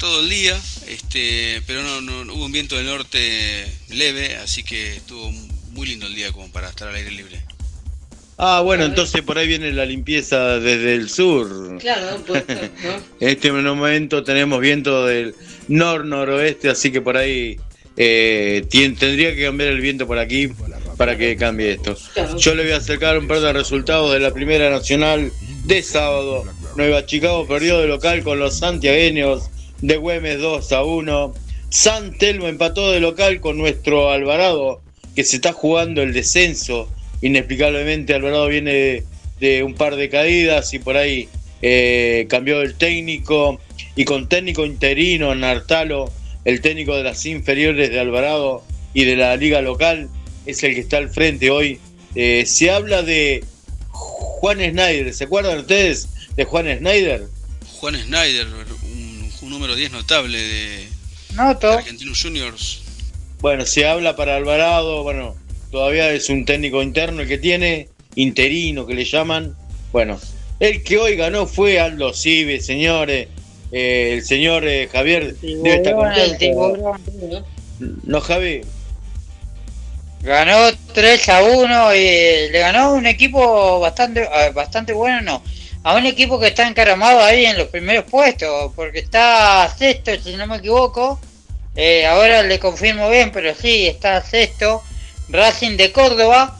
todo 0.00 0.22
el 0.22 0.30
día, 0.30 0.58
este, 0.88 1.62
pero 1.66 1.82
no, 2.00 2.32
hubo 2.32 2.46
un 2.46 2.52
viento 2.52 2.74
del 2.74 2.86
norte 2.86 3.66
leve, 3.90 4.34
así 4.36 4.64
que 4.64 4.96
estuvo 4.96 5.30
muy 5.72 5.88
lindo 5.88 6.06
el 6.06 6.14
día 6.14 6.32
como 6.32 6.50
para 6.50 6.70
estar 6.70 6.88
al 6.88 6.94
aire 6.94 7.10
libre. 7.10 7.42
Ah, 8.38 8.62
bueno, 8.64 8.86
entonces 8.86 9.20
por 9.20 9.36
ahí 9.36 9.46
viene 9.46 9.70
la 9.72 9.84
limpieza 9.84 10.58
desde 10.58 10.94
el 10.94 11.10
sur. 11.10 11.76
Claro, 11.78 12.18
¿no? 12.26 12.34
En 13.20 13.28
este 13.28 13.52
momento 13.52 14.24
tenemos 14.24 14.58
viento 14.60 15.04
del 15.04 15.34
nor-noroeste, 15.68 16.70
así 16.70 16.90
que 16.90 17.02
por 17.02 17.18
ahí 17.18 17.58
eh, 17.98 18.64
tendría 18.70 19.34
que 19.34 19.44
cambiar 19.44 19.68
el 19.68 19.82
viento 19.82 20.06
por 20.06 20.18
aquí 20.18 20.48
para 20.96 21.18
que 21.18 21.36
cambie 21.36 21.72
esto. 21.72 21.94
Yo 22.38 22.54
le 22.54 22.62
voy 22.62 22.72
a 22.72 22.78
acercar 22.78 23.18
un 23.18 23.28
par 23.28 23.40
de 23.40 23.52
resultados 23.52 24.14
de 24.14 24.20
la 24.20 24.32
Primera 24.32 24.70
Nacional 24.70 25.30
de 25.64 25.82
sábado. 25.82 26.44
Nueva 26.76 27.04
Chicago 27.04 27.46
perdió 27.46 27.78
de 27.78 27.88
local 27.88 28.22
con 28.22 28.38
los 28.38 28.58
santiagueños 28.58 29.50
de 29.82 29.96
Güemes 29.96 30.38
2 30.40 30.72
a 30.72 30.84
1. 30.84 31.34
San 31.70 32.18
Telmo 32.18 32.48
empató 32.48 32.90
de 32.90 33.00
local 33.00 33.40
con 33.40 33.56
nuestro 33.56 34.10
Alvarado, 34.10 34.80
que 35.14 35.24
se 35.24 35.36
está 35.36 35.52
jugando 35.52 36.02
el 36.02 36.12
descenso. 36.12 36.88
Inexplicablemente 37.22 38.14
Alvarado 38.14 38.48
viene 38.48 39.04
de, 39.38 39.62
un 39.62 39.74
par 39.74 39.96
de 39.96 40.08
caídas 40.08 40.74
y 40.74 40.78
por 40.78 40.96
ahí 40.96 41.28
eh, 41.62 42.26
cambió 42.28 42.62
el 42.62 42.74
técnico. 42.74 43.60
Y 43.96 44.04
con 44.04 44.28
técnico 44.28 44.64
interino, 44.64 45.34
Nartalo, 45.34 46.10
el 46.44 46.60
técnico 46.60 46.96
de 46.96 47.04
las 47.04 47.24
inferiores 47.26 47.90
de 47.90 48.00
Alvarado 48.00 48.64
y 48.94 49.04
de 49.04 49.16
la 49.16 49.36
liga 49.36 49.60
local, 49.60 50.08
es 50.46 50.62
el 50.62 50.74
que 50.74 50.80
está 50.80 50.98
al 50.98 51.10
frente 51.10 51.50
hoy. 51.50 51.78
Eh, 52.14 52.44
se 52.46 52.70
habla 52.70 53.02
de 53.02 53.44
Juan 53.90 54.58
Schneider, 54.58 55.12
¿se 55.12 55.24
acuerdan 55.24 55.58
ustedes 55.58 56.08
de 56.36 56.44
Juan 56.44 56.66
Schneider? 56.66 57.24
Juan 57.78 57.94
Schneider, 57.94 58.46
un, 59.50 59.58
número 59.58 59.74
10 59.74 59.92
notable 59.92 60.38
de, 60.38 60.88
Argentinos 61.36 62.22
Juniors. 62.22 62.82
Bueno, 63.40 63.66
se 63.66 63.86
habla 63.86 64.16
para 64.16 64.36
Alvarado, 64.36 65.02
bueno, 65.02 65.36
todavía 65.70 66.12
es 66.12 66.28
un 66.28 66.44
técnico 66.44 66.82
interno 66.82 67.22
el 67.22 67.28
que 67.28 67.38
tiene, 67.38 67.88
interino 68.14 68.86
que 68.86 68.94
le 68.94 69.04
llaman. 69.04 69.56
Bueno, 69.92 70.20
el 70.60 70.82
que 70.82 70.98
hoy 70.98 71.16
ganó 71.16 71.46
fue 71.46 71.80
Aldo 71.80 72.12
Cibe, 72.12 72.60
señores. 72.60 73.28
Eh, 73.72 74.14
el 74.14 74.24
señor 74.24 74.66
eh, 74.66 74.88
Javier 74.90 75.36
debe 75.36 75.76
estar 75.76 75.94
contento. 75.94 76.96
No, 78.04 78.20
Javi, 78.20 78.62
Ganó 80.22 80.70
3 80.92 81.28
a 81.30 81.42
1 81.42 81.94
y 81.94 81.98
le 82.50 82.58
ganó 82.58 82.92
un 82.92 83.06
equipo 83.06 83.80
bastante 83.80 84.28
bastante 84.54 84.92
bueno, 84.92 85.22
no. 85.22 85.42
A 85.82 85.94
un 85.94 86.04
equipo 86.06 86.38
que 86.38 86.48
está 86.48 86.68
encaramado 86.68 87.20
ahí 87.20 87.46
en 87.46 87.56
los 87.56 87.68
primeros 87.68 88.04
puestos, 88.04 88.72
porque 88.76 88.98
está 88.98 89.72
sexto, 89.76 90.12
si 90.22 90.36
no 90.36 90.46
me 90.46 90.56
equivoco. 90.56 91.20
Eh, 91.74 92.04
ahora 92.06 92.42
le 92.42 92.58
confirmo 92.58 93.08
bien, 93.08 93.30
pero 93.32 93.54
sí, 93.54 93.86
está 93.86 94.22
sexto. 94.22 94.82
Racing 95.28 95.76
de 95.76 95.92
Córdoba, 95.92 96.58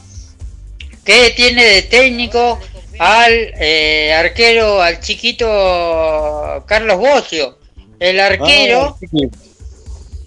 que 1.05 1.31
tiene 1.31 1.65
de 1.65 1.83
técnico 1.83 2.59
al 2.99 3.33
eh, 3.33 4.15
arquero, 4.15 4.81
al 4.81 5.01
chiquito 5.01 6.65
Carlos 6.67 6.99
Bocio, 6.99 7.59
el 7.99 8.21
arquero, 8.21 8.97
Ah, 9.03 9.07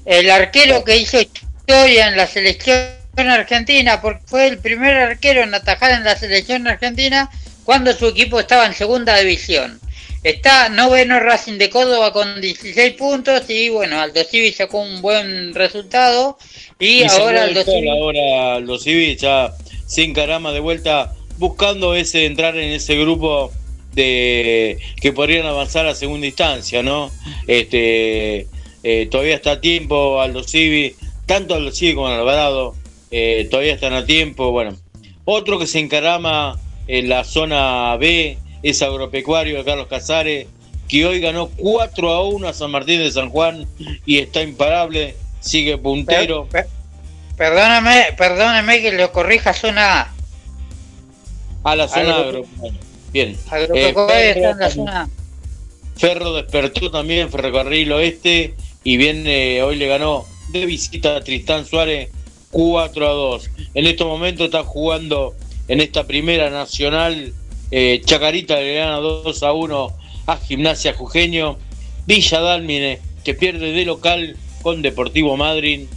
el 0.06 0.30
arquero 0.30 0.84
que 0.84 0.98
hizo 0.98 1.20
historia 1.22 2.08
en 2.08 2.18
la 2.18 2.28
selección 2.28 2.90
argentina, 3.16 4.02
porque 4.02 4.24
fue 4.26 4.48
el 4.48 4.58
primer 4.58 4.98
arquero 4.98 5.44
en 5.44 5.54
atajar 5.54 5.92
en 5.92 6.04
la 6.04 6.16
selección 6.16 6.68
argentina 6.68 7.30
cuando 7.64 7.94
su 7.94 8.08
equipo 8.08 8.40
estaba 8.40 8.66
en 8.66 8.74
segunda 8.74 9.18
división. 9.18 9.80
Está 10.24 10.70
noveno 10.70 11.20
Racing 11.20 11.58
de 11.58 11.70
Córdoba 11.70 12.14
con 12.14 12.40
16 12.40 12.94
puntos 12.94 13.44
y 13.50 13.68
bueno, 13.70 14.00
Aldo 14.00 14.24
Civi 14.24 14.54
sacó 14.54 14.80
un 14.80 15.02
buen 15.02 15.54
resultado 15.54 16.38
y, 16.80 17.04
ahora 17.04 17.44
Aldo 17.44 17.64
Civi... 17.66 17.90
ahora 17.90 18.60
los 18.60 18.84
Civi 18.84 19.18
ya 19.18 19.54
sin 19.86 20.14
carama 20.14 20.54
de 20.54 20.62
vuelta 20.62 21.14
buscando 21.38 21.94
ese 21.94 22.26
entrar 22.26 22.56
en 22.58 22.72
ese 22.72 22.96
grupo 22.96 23.52
de 23.94 24.80
que 25.02 25.12
podrían 25.12 25.46
avanzar 25.46 25.88
a 25.88 25.94
segunda 25.94 26.26
instancia, 26.26 26.82
¿no? 26.82 27.12
Este 27.48 28.48
eh, 28.84 29.08
todavía 29.12 29.36
está 29.36 29.52
a 29.52 29.62
tiempo 29.62 30.22
Aldo 30.22 30.44
Civi, 30.44 30.96
tanto 31.26 31.54
Aldo 31.54 31.72
Civi 31.72 31.96
como 31.96 32.08
Alvarado, 32.08 32.76
eh, 33.12 33.46
todavía 33.52 33.74
están 33.74 33.94
a 33.94 34.06
tiempo, 34.06 34.52
bueno. 34.52 34.78
Otro 35.26 35.60
que 35.60 35.68
se 35.68 35.80
encarama 35.80 36.60
en 36.88 37.10
la 37.10 37.24
zona 37.24 37.96
B 37.98 38.38
es 38.62 38.82
Agropecuario 38.82 39.58
de 39.58 39.64
Carlos 39.64 39.88
Casares, 39.88 40.48
que 40.88 41.06
hoy 41.06 41.20
ganó 41.20 41.48
4 41.58 42.12
a 42.14 42.28
1 42.28 42.48
a 42.48 42.54
San 42.54 42.72
Martín 42.72 43.00
de 43.00 43.12
San 43.12 43.30
Juan 43.30 43.66
y 44.06 44.20
está 44.20 44.42
imparable, 44.42 45.16
sigue 45.40 45.78
puntero. 45.78 46.46
Per- 46.46 46.66
per- 46.66 46.72
perdóname, 47.38 48.06
perdóname 48.18 48.82
que 48.82 48.92
lo 48.92 49.12
corrija 49.12 49.54
zona 49.54 50.02
A. 50.02 50.14
A 51.64 51.76
la 51.76 51.88
zona 51.88 52.16
Agro- 52.18 52.28
agropecuaria. 52.30 52.80
Bien. 53.12 53.38
Agropecuario 53.50 54.16
Eh, 54.16 54.30
está 54.32 54.50
en 54.52 54.60
la 54.60 54.70
zona 54.70 55.02
A. 55.04 55.10
Ferro 55.96 56.34
despertó 56.34 56.92
también, 56.92 57.30
Ferrocarril 57.30 57.92
Oeste, 57.94 58.54
y 58.84 58.98
bien, 58.98 59.24
eh, 59.28 59.62
hoy 59.64 59.76
le 59.78 59.88
ganó 59.88 60.26
de 60.52 60.66
visita 60.66 61.16
a 61.18 61.22
Tristán 61.24 61.66
Suárez 61.66 62.10
4 62.52 63.08
a 63.08 63.12
2. 63.14 63.50
En 63.74 63.86
estos 63.88 64.08
momentos 64.08 64.46
está 64.46 64.64
jugando 64.64 65.34
en 65.68 65.82
esta 65.82 66.06
primera 66.06 66.50
nacional 66.50 67.34
eh, 67.72 68.02
Chacarita 68.06 68.60
le 68.60 68.76
gana 68.76 68.98
2 68.98 69.44
a 69.44 69.54
1 69.54 69.98
a 70.28 70.38
Gimnasia 70.38 70.94
Jujeño. 70.94 71.58
Villa 72.06 72.40
Dálmine 72.42 73.00
que 73.24 73.34
pierde 73.34 73.72
de 73.72 73.86
local 73.86 74.36
con 74.62 74.82
Deportivo 74.82 75.38
Madryn. 75.38 75.88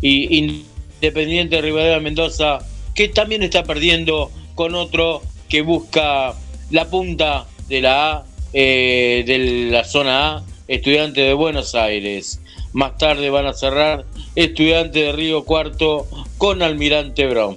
Y 0.00 0.38
Independiente 0.38 1.60
Rivadavia 1.62 2.00
Mendoza 2.00 2.58
que 2.94 3.08
también 3.08 3.42
está 3.42 3.64
perdiendo 3.64 4.30
con 4.54 4.74
otro 4.74 5.22
que 5.48 5.62
busca 5.62 6.34
la 6.70 6.88
punta 6.88 7.46
de 7.68 7.80
la 7.80 8.12
A, 8.12 8.24
eh, 8.52 9.24
de 9.26 9.70
la 9.70 9.84
zona 9.84 10.36
A, 10.36 10.44
Estudiante 10.68 11.20
de 11.20 11.34
Buenos 11.34 11.74
Aires. 11.74 12.40
Más 12.72 12.98
tarde 12.98 13.30
van 13.30 13.46
a 13.46 13.54
cerrar 13.54 14.04
Estudiante 14.34 14.98
de 15.00 15.12
Río 15.12 15.44
Cuarto 15.44 16.06
con 16.38 16.62
Almirante 16.62 17.26
Brown. 17.26 17.56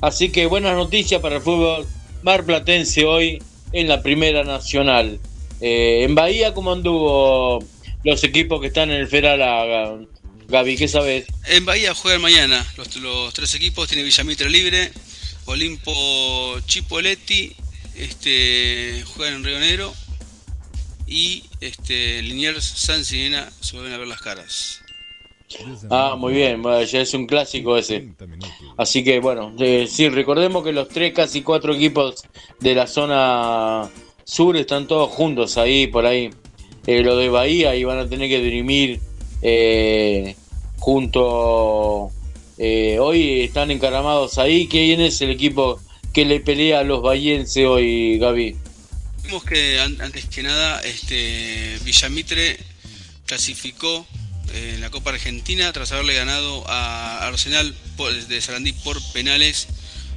Así 0.00 0.30
que 0.30 0.46
buenas 0.46 0.74
noticias 0.74 1.20
para 1.20 1.36
el 1.36 1.42
fútbol 1.42 1.86
marplatense 2.22 3.04
hoy 3.04 3.42
en 3.72 3.88
la 3.88 4.02
Primera 4.02 4.42
Nacional. 4.42 5.20
Eh, 5.60 6.02
en 6.02 6.14
Bahía, 6.14 6.52
¿cómo 6.52 6.72
anduvo 6.72 7.64
los 8.02 8.24
equipos 8.24 8.60
que 8.60 8.66
están 8.66 8.90
en 8.90 8.96
el 8.96 9.08
Feral? 9.08 10.08
Gaby, 10.48 10.76
¿qué 10.76 10.88
sabes? 10.88 11.26
En 11.48 11.64
Bahía 11.64 11.94
juegan 11.94 12.20
mañana 12.22 12.64
los, 12.76 12.94
los 12.96 13.34
tres 13.34 13.54
equipos, 13.54 13.88
tiene 13.88 14.02
Villamitre 14.02 14.50
libre, 14.50 14.92
Olimpo 15.46 16.58
Chipoletti, 16.66 17.54
este, 17.96 19.02
juegan 19.14 19.36
en 19.36 19.44
Río 19.44 19.60
Negro 19.60 19.94
y 21.06 21.44
este, 21.60 22.22
Liniers 22.22 22.64
San 22.64 23.04
Sinena 23.04 23.50
se 23.60 23.76
vuelven 23.76 23.94
a 23.94 23.98
ver 23.98 24.08
las 24.08 24.20
caras. 24.20 24.80
Ah, 25.90 26.16
muy 26.18 26.32
bien, 26.34 26.62
ya 26.62 27.00
es 27.00 27.14
un 27.14 27.26
clásico 27.26 27.76
ese. 27.76 28.08
Así 28.76 29.04
que 29.04 29.20
bueno, 29.20 29.54
eh, 29.60 29.86
sí, 29.88 30.08
recordemos 30.08 30.64
que 30.64 30.72
los 30.72 30.88
tres, 30.88 31.12
casi 31.12 31.42
cuatro 31.42 31.74
equipos 31.74 32.24
de 32.58 32.74
la 32.74 32.86
zona 32.86 33.88
sur 34.24 34.56
están 34.56 34.88
todos 34.88 35.10
juntos 35.10 35.56
ahí, 35.56 35.86
por 35.86 36.04
ahí. 36.04 36.30
Eh, 36.86 37.02
lo 37.02 37.16
de 37.16 37.28
Bahía 37.28 37.74
y 37.74 37.84
van 37.84 37.98
a 37.98 38.08
tener 38.08 38.28
que 38.28 38.40
dirimir 38.40 39.00
eh, 39.42 40.36
junto. 40.78 42.10
eh, 42.58 42.98
hoy 43.00 43.42
están 43.42 43.70
encaramados 43.70 44.38
ahí. 44.38 44.66
¿Quién 44.68 45.00
es 45.00 45.20
el 45.20 45.30
equipo 45.30 45.80
que 46.12 46.24
le 46.24 46.40
pelea 46.40 46.80
a 46.80 46.84
los 46.84 47.02
bahienses 47.02 47.66
hoy, 47.66 48.18
Gaby? 48.18 48.56
Que 49.26 49.80
an- 49.80 50.00
antes 50.00 50.24
que 50.26 50.42
nada 50.42 50.80
este, 50.82 51.78
Villamitre 51.84 52.58
clasificó 53.26 54.06
eh, 54.54 54.72
en 54.74 54.80
la 54.80 54.90
Copa 54.90 55.10
Argentina 55.10 55.72
tras 55.72 55.92
haberle 55.92 56.14
ganado 56.14 56.64
a 56.68 57.26
Arsenal 57.26 57.74
de 58.28 58.40
Sarandí 58.40 58.72
por 58.72 59.00
penales 59.12 59.66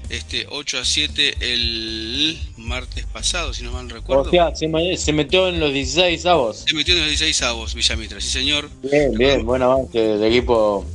este, 0.09 0.45
8 0.49 0.79
a 0.79 0.85
7 0.85 1.35
el 1.53 2.39
martes 2.57 3.05
pasado, 3.05 3.53
si 3.53 3.63
no 3.63 3.71
mal 3.71 3.89
recuerdo. 3.89 4.23
O 4.23 4.29
sea, 4.31 4.55
se 4.55 5.11
metió 5.13 5.47
en 5.49 5.59
los 5.59 5.73
16 5.73 6.25
avos. 6.25 6.63
Se 6.67 6.73
metió 6.75 6.93
en 6.93 7.01
los 7.01 7.09
16 7.09 7.41
avos 7.43 7.73
Villamitre, 7.75 8.21
sí 8.21 8.29
señor. 8.29 8.69
Bien, 8.83 9.11
bien, 9.15 9.45
buen 9.45 9.61
avance 9.61 9.99
del 9.99 10.23
equipo 10.23 10.85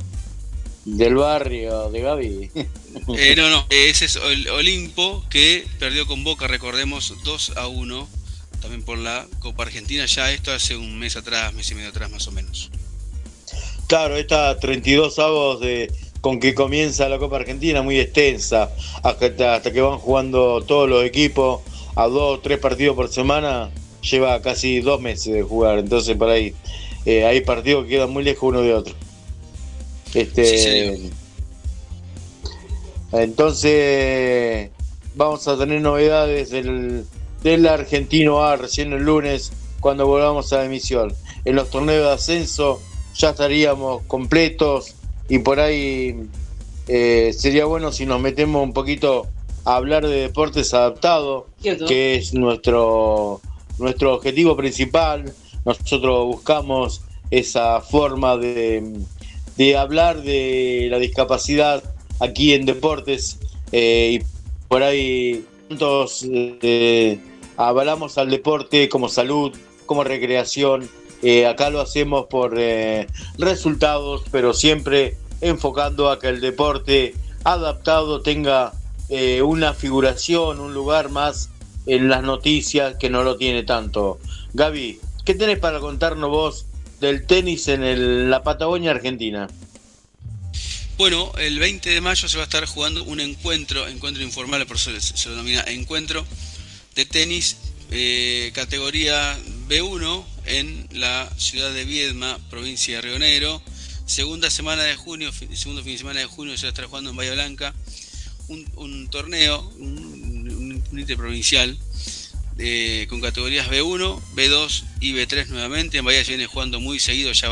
del 0.85 1.15
barrio 1.15 1.89
de 1.89 2.01
Gaby. 2.01 2.51
Eh, 3.17 3.35
no, 3.35 3.49
no, 3.49 3.65
ese 3.69 4.05
es 4.05 4.15
el 4.15 4.47
Olimpo 4.47 5.25
que 5.29 5.67
perdió 5.79 6.07
con 6.07 6.23
Boca, 6.23 6.47
recordemos, 6.47 7.13
2 7.25 7.57
a 7.57 7.67
1, 7.67 8.07
también 8.61 8.83
por 8.83 8.97
la 8.97 9.27
Copa 9.39 9.63
Argentina, 9.63 10.05
ya 10.05 10.31
esto 10.31 10.53
hace 10.53 10.77
un 10.77 10.97
mes 10.97 11.17
atrás, 11.17 11.53
mes 11.53 11.69
y 11.69 11.75
medio 11.75 11.89
atrás 11.89 12.09
más 12.09 12.25
o 12.27 12.31
menos. 12.31 12.71
Claro, 13.87 14.15
esta 14.15 14.57
32 14.61 15.19
avos 15.19 15.59
de, 15.59 15.91
con 16.21 16.39
que 16.39 16.55
comienza 16.55 17.09
la 17.09 17.19
Copa 17.19 17.35
Argentina, 17.35 17.81
muy 17.81 17.99
extensa, 17.99 18.71
hasta, 19.03 19.55
hasta 19.55 19.73
que 19.73 19.81
van 19.81 19.99
jugando 19.99 20.63
todos 20.63 20.89
los 20.89 21.03
equipos 21.03 21.61
a 21.95 22.07
dos 22.07 22.37
o 22.37 22.39
tres 22.39 22.59
partidos 22.59 22.95
por 22.95 23.09
semana, 23.09 23.71
lleva 24.01 24.41
casi 24.41 24.79
dos 24.79 25.01
meses 25.01 25.33
de 25.33 25.43
jugar, 25.43 25.79
entonces 25.79 26.15
por 26.15 26.29
ahí 26.29 26.55
eh, 27.05 27.25
hay 27.25 27.41
partidos 27.41 27.83
que 27.83 27.91
quedan 27.91 28.11
muy 28.11 28.23
lejos 28.23 28.49
uno 28.49 28.61
de 28.61 28.73
otro. 28.73 28.95
Este, 30.15 30.45
Sí, 30.45 30.57
señor. 30.57 30.97
entonces 33.11 34.69
vamos 35.15 35.47
a 35.47 35.57
tener 35.57 35.81
novedades 35.81 36.49
del, 36.51 37.05
del 37.43 37.67
argentino 37.67 38.43
A 38.43 38.55
recién 38.55 38.93
el 38.93 39.03
lunes 39.03 39.51
cuando 39.79 40.07
volvamos 40.07 40.51
a 40.53 40.57
la 40.57 40.65
emisión. 40.65 41.13
En 41.43 41.55
los 41.55 41.69
torneos 41.69 42.05
de 42.05 42.11
ascenso 42.11 42.81
ya 43.13 43.29
estaríamos 43.31 44.03
completos 44.03 44.95
y 45.29 45.39
por 45.39 45.59
ahí 45.59 46.27
eh, 46.87 47.33
sería 47.37 47.65
bueno 47.65 47.91
si 47.91 48.05
nos 48.05 48.19
metemos 48.21 48.63
un 48.63 48.73
poquito 48.73 49.27
a 49.63 49.75
hablar 49.75 50.07
de 50.07 50.21
deportes 50.21 50.73
adaptados, 50.73 51.45
que 51.87 52.15
es 52.15 52.33
nuestro, 52.33 53.41
nuestro 53.79 54.13
objetivo 54.13 54.55
principal. 54.55 55.33
Nosotros 55.65 56.25
buscamos 56.27 57.01
esa 57.31 57.81
forma 57.81 58.37
de, 58.37 58.83
de 59.57 59.77
hablar 59.77 60.21
de 60.21 60.87
la 60.89 60.99
discapacidad 60.99 61.83
aquí 62.19 62.53
en 62.53 62.65
deportes 62.65 63.39
eh, 63.71 64.19
y 64.19 64.25
por 64.67 64.83
ahí 64.83 65.45
juntos 65.67 66.25
eh, 66.29 67.19
avalamos 67.57 68.17
al 68.17 68.29
deporte 68.29 68.89
como 68.89 69.09
salud, 69.09 69.55
como 69.85 70.03
recreación. 70.03 70.89
Eh, 71.21 71.47
acá 71.47 71.69
lo 71.69 71.81
hacemos 71.81 72.27
por 72.27 72.55
eh, 72.57 73.07
resultados, 73.37 74.23
pero 74.31 74.53
siempre 74.53 75.17
enfocando 75.41 76.09
a 76.09 76.19
que 76.19 76.27
el 76.27 76.41
deporte 76.41 77.15
adaptado 77.43 78.21
tenga 78.21 78.73
una 79.43 79.75
figuración, 79.75 80.59
un 80.59 80.73
lugar 80.73 81.09
más 81.09 81.51
en 81.85 82.09
las 82.09 82.23
noticias 82.23 82.95
que 82.95 83.11
no 83.11 83.23
lo 83.23 83.37
tiene 83.37 83.61
tanto. 83.61 84.17
Gaby, 84.55 84.99
¿qué 85.23 85.35
tenés 85.35 85.59
para 85.59 85.79
contarnos 85.79 86.31
vos 86.31 86.65
del 86.99 87.25
tenis 87.25 87.67
en 87.67 87.83
el- 87.83 88.29
la 88.29 88.43
Patagonia 88.43 88.91
Argentina? 88.91 89.47
Bueno, 90.97 91.33
el 91.37 91.59
20 91.59 91.89
de 91.89 91.99
mayo 92.01 92.27
se 92.29 92.37
va 92.37 92.43
a 92.43 92.45
estar 92.45 92.65
jugando 92.65 93.03
un 93.03 93.19
encuentro, 93.19 93.87
encuentro 93.87 94.23
informal, 94.23 94.65
por 94.65 94.77
eso 94.77 94.91
se 94.99 95.27
lo 95.29 95.35
denomina 95.35 95.63
encuentro 95.67 96.25
de 96.95 97.05
tenis, 97.05 97.57
eh, 97.91 98.51
categoría 98.55 99.37
B1 99.67 100.25
en 100.45 100.87
la 100.93 101.29
ciudad 101.37 101.73
de 101.73 101.83
Viedma, 101.83 102.39
provincia 102.49 102.95
de 102.95 103.01
Río 103.01 103.19
Negro. 103.19 103.61
Segunda 104.05 104.49
semana 104.49 104.83
de 104.83 104.95
junio, 104.95 105.31
segundo 105.53 105.83
fin 105.83 105.93
de 105.93 105.97
semana 105.97 106.19
de 106.21 106.27
junio 106.27 106.55
se 106.57 106.63
va 106.63 106.69
a 106.69 106.71
estar 106.71 106.85
jugando 106.85 107.09
en 107.09 107.15
Bahía 107.17 107.33
Blanca 107.33 107.73
un, 108.47 108.65
un 108.75 109.07
torneo, 109.09 109.59
un, 109.79 109.97
un- 109.97 110.83
un 110.91 110.99
interprovincial 110.99 111.77
eh, 112.57 113.05
con 113.09 113.21
categorías 113.21 113.69
B1, 113.69 114.21
B2 114.35 114.83
y 115.01 115.13
B3 115.13 115.47
nuevamente. 115.47 115.97
En 115.97 116.05
Bahía 116.05 116.23
se 116.23 116.31
viene 116.31 116.47
jugando 116.47 116.79
muy 116.79 116.99
seguido, 116.99 117.31
ya 117.31 117.49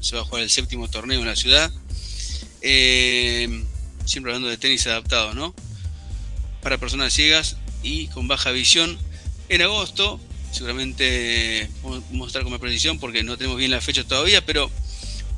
se 0.00 0.16
va 0.16 0.22
a 0.22 0.24
jugar 0.24 0.42
el 0.42 0.50
séptimo 0.50 0.88
torneo 0.88 1.20
en 1.20 1.26
la 1.26 1.36
ciudad. 1.36 1.70
Eh, 2.62 3.64
siempre 4.04 4.32
hablando 4.32 4.48
de 4.48 4.58
tenis 4.58 4.86
adaptado, 4.86 5.34
¿no? 5.34 5.54
Para 6.62 6.78
personas 6.78 7.12
ciegas 7.12 7.56
y 7.82 8.08
con 8.08 8.28
baja 8.28 8.50
visión. 8.50 8.98
En 9.48 9.62
agosto 9.62 10.20
seguramente 10.52 11.70
vamos 11.82 12.34
a 12.34 12.42
con 12.42 12.50
más 12.50 12.60
precisión 12.60 12.98
porque 12.98 13.22
no 13.22 13.36
tenemos 13.36 13.56
bien 13.56 13.70
la 13.70 13.80
fecha 13.80 14.04
todavía, 14.04 14.44
pero 14.44 14.70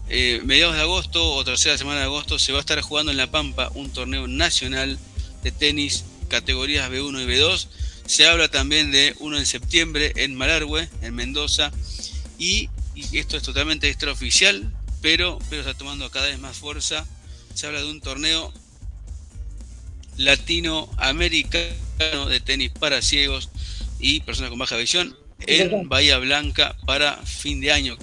eh, 0.09 0.41
mediados 0.45 0.75
de 0.75 0.81
agosto 0.81 1.35
o 1.35 1.45
tercera 1.45 1.79
semana 1.79 2.01
de 2.01 2.07
agosto 2.07 2.39
se 2.39 2.53
va 2.53 2.59
a 2.59 2.61
estar 2.61 2.81
jugando 2.81 3.13
en 3.13 3.19
La 3.19 3.31
Pampa 3.31 3.71
un 3.75 3.91
torneo 3.91 4.27
nacional 4.27 4.99
de 5.43 5.53
tenis 5.53 6.05
categorías 6.29 6.91
B1 6.91 7.23
y 7.23 7.27
B2. 7.27 7.69
Se 8.07 8.27
habla 8.27 8.49
también 8.49 8.91
de 8.91 9.15
uno 9.21 9.39
en 9.39 9.47
septiembre 9.47 10.13
en 10.17 10.35
Malargüe, 10.35 10.89
en 11.03 11.15
Mendoza, 11.15 11.73
y, 12.39 12.69
esto 13.13 13.37
es 13.37 13.43
totalmente 13.43 13.89
extraoficial, 13.89 14.71
pero, 15.01 15.39
pero 15.49 15.63
está 15.63 15.75
tomando 15.75 16.11
cada 16.11 16.27
vez 16.27 16.39
más 16.39 16.57
fuerza. 16.57 17.07
Se 17.55 17.67
habla 17.67 17.81
de 17.81 17.91
un 17.91 18.01
torneo 18.01 18.53
latinoamericano 20.17 22.29
de 22.29 22.41
tenis 22.41 22.71
para 22.71 23.01
ciegos 23.01 23.49
y 23.99 24.21
personas 24.21 24.51
con 24.51 24.59
baja 24.59 24.77
visión 24.77 25.17
en 25.47 25.89
Bahía 25.89 26.19
Blanca 26.19 26.77
para 26.85 27.17
fin 27.25 27.61
de 27.61 27.73
año, 27.73 27.97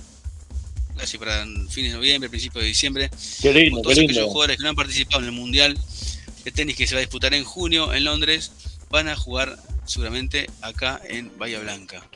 casi 0.98 1.18
para 1.18 1.46
fines 1.70 1.92
de 1.92 1.98
noviembre, 1.98 2.30
principios 2.30 2.64
de 2.64 2.68
diciembre. 2.68 3.12
Qué 3.42 3.54
lindo, 3.54 3.82
todos 3.82 3.98
aquellos 3.98 4.26
jugadores 4.26 4.58
que 4.58 4.64
no 4.64 4.70
han 4.70 4.76
participado 4.76 5.22
en 5.22 5.26
el 5.26 5.32
Mundial 5.34 5.78
de 6.44 6.52
Tenis 6.52 6.76
que 6.76 6.88
se 6.88 6.96
va 6.96 7.00
a 7.00 7.02
disputar 7.02 7.34
en 7.34 7.44
junio 7.44 7.94
en 7.94 8.06
Londres 8.06 8.52
van 8.89 9.08
a 9.08 9.15
jugar 9.15 9.58
seguramente 9.86 10.47
acá 10.62 11.02
en 11.08 11.32
Bahía 11.38 11.60
Blanca. 11.60 12.08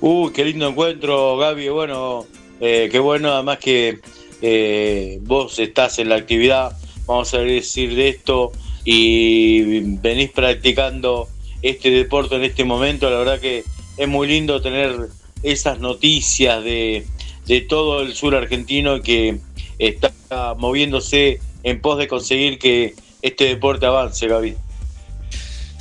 Uy, 0.00 0.32
qué 0.32 0.44
lindo 0.44 0.68
encuentro, 0.68 1.36
Gaby. 1.36 1.68
Bueno, 1.68 2.26
eh, 2.60 2.88
qué 2.90 2.98
bueno, 2.98 3.32
además 3.32 3.58
que 3.58 4.00
eh, 4.40 5.18
vos 5.22 5.58
estás 5.58 5.98
en 5.98 6.08
la 6.08 6.16
actividad, 6.16 6.76
vamos 7.06 7.32
a 7.34 7.38
decir 7.38 7.94
de 7.94 8.08
esto, 8.08 8.52
y 8.84 9.80
venís 9.98 10.30
practicando 10.30 11.28
este 11.62 11.90
deporte 11.90 12.36
en 12.36 12.44
este 12.44 12.64
momento. 12.64 13.08
La 13.08 13.18
verdad 13.18 13.40
que 13.40 13.64
es 13.96 14.08
muy 14.08 14.26
lindo 14.26 14.60
tener 14.60 15.08
esas 15.42 15.78
noticias 15.80 16.62
de, 16.64 17.06
de 17.46 17.60
todo 17.62 18.02
el 18.02 18.14
sur 18.14 18.34
argentino 18.34 19.00
que 19.00 19.38
está 19.78 20.12
moviéndose 20.56 21.40
en 21.62 21.80
pos 21.80 21.98
de 21.98 22.08
conseguir 22.08 22.58
que 22.58 22.94
este 23.22 23.44
deporte 23.44 23.86
avance, 23.86 24.26
Gaby. 24.26 24.56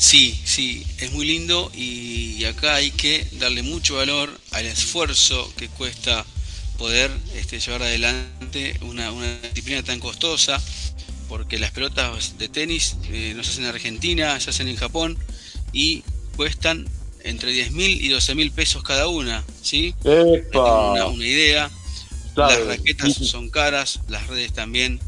Sí, 0.02 0.42
sí, 0.44 0.84
es 0.98 1.12
muy 1.12 1.28
lindo 1.28 1.70
y 1.76 2.44
acá 2.46 2.74
hay 2.74 2.90
que 2.90 3.24
darle 3.34 3.62
mucho 3.62 3.98
valor 3.98 4.32
al 4.50 4.66
esfuerzo 4.66 5.48
que 5.58 5.70
cuesta 5.70 6.26
poder 6.80 7.12
este, 7.36 7.60
llevar 7.60 7.84
adelante 7.84 8.80
una, 8.82 9.12
disciplina 9.54 9.84
tan 9.84 10.00
costosa, 10.00 10.60
porque 11.30 11.60
las 11.60 11.70
pelotas 11.70 12.40
de 12.40 12.50
tenis 12.50 12.98
eh, 13.12 13.34
no 13.36 13.44
se 13.44 13.52
hacen 13.52 13.66
en 13.66 13.70
Argentina, 13.70 14.40
se 14.40 14.50
hacen 14.50 14.68
en 14.70 14.76
Japón 14.76 15.20
y 15.72 16.04
cuestan 16.36 16.90
entre 17.24 17.52
10 17.52 17.72
mil 17.72 18.04
y 18.04 18.10
12 18.10 18.34
mil 18.34 18.52
pesos 18.52 18.82
cada 18.82 19.08
una, 19.08 19.44
¿sí? 19.62 19.94
Una, 20.04 21.06
una, 21.06 21.28
idea. 21.28 21.70
Las 22.36 22.66
raquetas 22.66 23.14
son 23.14 23.52
caras, 23.52 24.00
las 24.10 24.26
redes 24.26 24.52
también. 24.52 25.00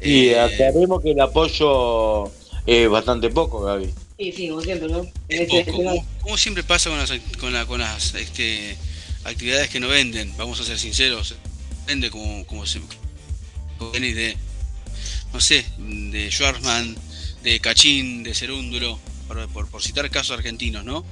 Y 0.00 0.28
eh, 0.28 0.38
aclaremos 0.38 1.02
que 1.02 1.10
el 1.10 1.20
apoyo 1.20 2.30
es 2.66 2.88
bastante 2.88 3.30
poco, 3.30 3.62
Gaby. 3.62 3.92
Sí, 4.18 4.32
sí, 4.32 4.48
como 4.48 4.60
siempre, 4.62 4.88
¿no? 4.88 5.06
Este, 5.28 5.60
este 5.60 5.72
como, 5.72 6.36
siempre 6.36 6.64
pasa 6.64 6.90
con 6.90 6.98
las, 6.98 7.12
con, 7.38 7.52
la, 7.52 7.66
con 7.66 7.80
las 7.80 8.14
este, 8.14 8.76
actividades 9.22 9.68
que 9.70 9.78
no 9.78 9.86
venden, 9.86 10.36
vamos 10.36 10.58
a 10.58 10.64
ser 10.64 10.76
sinceros, 10.76 11.36
vende 11.86 12.10
como, 12.10 12.44
como, 12.46 12.64
como 13.78 13.90
de, 13.92 14.36
no 15.32 15.40
sé, 15.40 15.64
de 15.78 16.30
Schwarzman, 16.32 16.96
de 17.44 17.60
Cachín, 17.60 18.24
de 18.24 18.34
Cerúndulo, 18.34 18.98
por, 19.52 19.68
por, 19.68 19.82
citar 19.82 20.10
casos 20.10 20.36
argentinos, 20.36 20.84
¿no? 20.84 21.04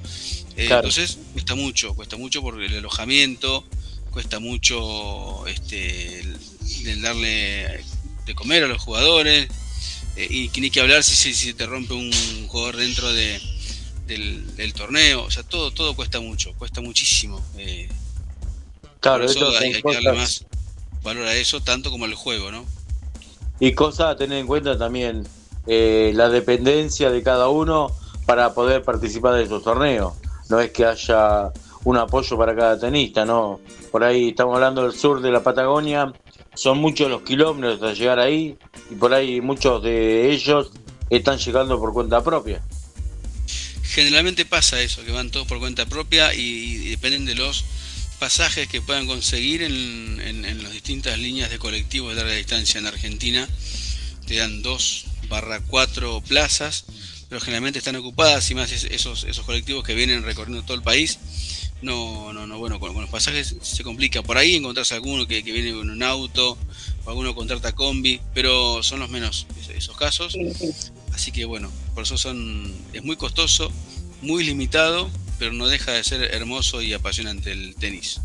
Eh, 0.57 0.69
entonces 0.71 1.19
cuesta 1.33 1.55
mucho, 1.55 1.95
cuesta 1.95 2.17
mucho 2.17 2.43
por 2.43 2.61
el 2.61 2.77
alojamiento, 2.77 3.65
cuesta 4.11 4.41
mucho 4.41 5.47
este, 5.47 6.21
el, 6.21 7.03
darle 7.03 7.85
de 8.25 8.35
comer 8.35 8.65
a 8.65 8.67
los 8.67 8.83
jugadores, 8.83 9.47
eh, 10.17 10.27
y 10.55 10.61
ni 10.61 10.71
que 10.71 10.81
hablar 10.81 11.03
si, 11.03 11.35
si, 11.35 11.55
te 11.55 11.67
rompe 11.67 11.95
un 11.95 12.11
jugador 12.49 12.77
dentro 12.77 13.13
de, 13.13 13.41
del, 14.07 14.73
torneo, 14.75 15.25
o 15.25 15.31
sea, 15.31 15.43
todo, 15.43 15.71
todo 15.73 15.95
cuesta 15.95 16.21
mucho, 16.21 16.55
cuesta 16.55 16.81
muchísimo. 16.81 17.43
Eh, 17.59 17.89
claro, 19.01 19.25
eso 19.25 19.51
hay, 19.59 19.73
que 19.73 19.93
darle 19.93 20.13
más 20.13 20.45
valor 21.03 21.27
a 21.27 21.35
eso, 21.35 21.61
tanto 21.61 21.91
como 21.91 22.05
al 22.05 22.15
juego, 22.15 22.51
¿no? 22.51 22.65
Y 23.59 23.75
cosa 23.75 24.11
a 24.11 24.17
tener 24.17 24.39
en 24.39 24.47
cuenta 24.47 24.79
también, 24.79 25.27
eh, 25.67 26.13
la 26.15 26.29
dependencia 26.29 27.11
de 27.11 27.23
cada 27.23 27.49
uno 27.49 27.91
para 28.25 28.55
poder 28.55 28.83
participar 28.83 29.35
de 29.35 29.45
esos 29.45 29.63
torneos. 29.63 30.15
No 30.49 30.61
es 30.61 30.71
que 30.71 30.85
haya 30.85 31.53
un 31.85 31.97
apoyo 31.97 32.37
para 32.39 32.55
cada 32.55 32.79
tenista, 32.79 33.25
¿no? 33.25 33.61
Por 33.91 34.05
ahí 34.05 34.29
estamos 34.29 34.55
hablando 34.55 34.83
del 34.83 34.93
sur 34.93 35.21
de 35.21 35.31
la 35.31 35.43
Patagonia, 35.43 36.13
son 36.57 36.79
muchos 36.79 37.11
los 37.11 37.23
kilómetros 37.23 37.75
hasta 37.75 37.93
llegar 37.93 38.19
ahí 38.19 38.57
y 38.91 38.95
por 38.95 39.13
ahí 39.13 39.41
muchos 39.41 39.83
de 39.83 40.33
ellos 40.33 40.73
están 41.11 41.39
llegando 41.39 41.79
por 41.79 41.93
cuenta 41.93 42.25
propia. 42.25 42.63
Generalmente 43.83 44.45
pasa 44.45 44.81
eso, 44.81 45.05
que 45.05 45.13
van 45.13 45.31
todos 45.31 45.47
por 45.47 45.59
cuenta 45.59 45.87
propia 45.87 46.35
y, 46.35 46.89
dependen 46.89 47.27
de 47.27 47.35
los 47.35 47.65
pasajes 48.19 48.69
que 48.69 48.81
puedan 48.81 49.07
conseguir 49.07 49.63
en, 49.63 50.63
las 50.63 50.73
distintas 50.73 51.19
líneas 51.19 51.51
de 51.51 51.59
colectivos 51.59 52.15
de 52.15 52.23
larga 52.23 52.35
distancia 52.35 52.79
en 52.79 52.87
Argentina. 52.87 53.47
Te 54.27 54.37
dan 54.37 54.63
dos 54.63 55.05
barra 55.29 55.61
cuatro 55.61 56.23
plazas, 56.23 56.85
pero 57.29 57.41
generalmente 57.41 57.79
están 57.79 57.97
ocupadas 57.97 58.51
y 58.51 58.55
más 58.55 58.73
esos, 58.73 59.25
esos 59.25 59.45
colectivos 59.45 59.85
que 59.85 59.95
vienen 59.95 60.25
recorriendo 60.25 60.65
todo 60.65 60.77
el 60.77 60.83
país 60.83 61.19
no, 61.83 62.33
no, 62.33 62.47
no, 62.47 62.59
bueno, 62.59 62.81
con, 62.81 62.95
los 62.95 63.11
pasajes 63.11 63.57
se 63.61 63.85
complica. 63.85 64.23
Por 64.23 64.39
ahí 64.39 64.57
encontrarse 64.57 64.95
alguno 64.95 65.27
que, 65.27 65.43
viene 65.43 65.73
con 65.73 65.91
un 65.91 66.03
auto, 66.03 66.57
o 67.05 67.11
alguno 67.11 67.35
contrata 67.35 67.73
combi, 67.73 68.21
pero 68.35 68.83
son 68.83 69.01
los 69.01 69.11
menos 69.11 69.47
esos 69.75 69.97
casos. 69.97 70.37
Así 71.13 71.33
que 71.33 71.45
bueno, 71.45 71.71
por 71.95 72.05
eso 72.05 72.17
son 72.17 72.75
es 72.93 73.05
muy 73.05 73.17
costoso, 73.17 73.71
muy 74.23 74.45
limitado, 74.45 75.11
pero 75.39 75.53
no 75.53 75.69
deja 75.69 75.93
de 75.93 76.05
ser 76.05 76.23
hermoso 76.35 76.83
y 76.83 76.93
apasionante 76.93 77.53
el 77.53 77.75
tenis. 77.75 78.21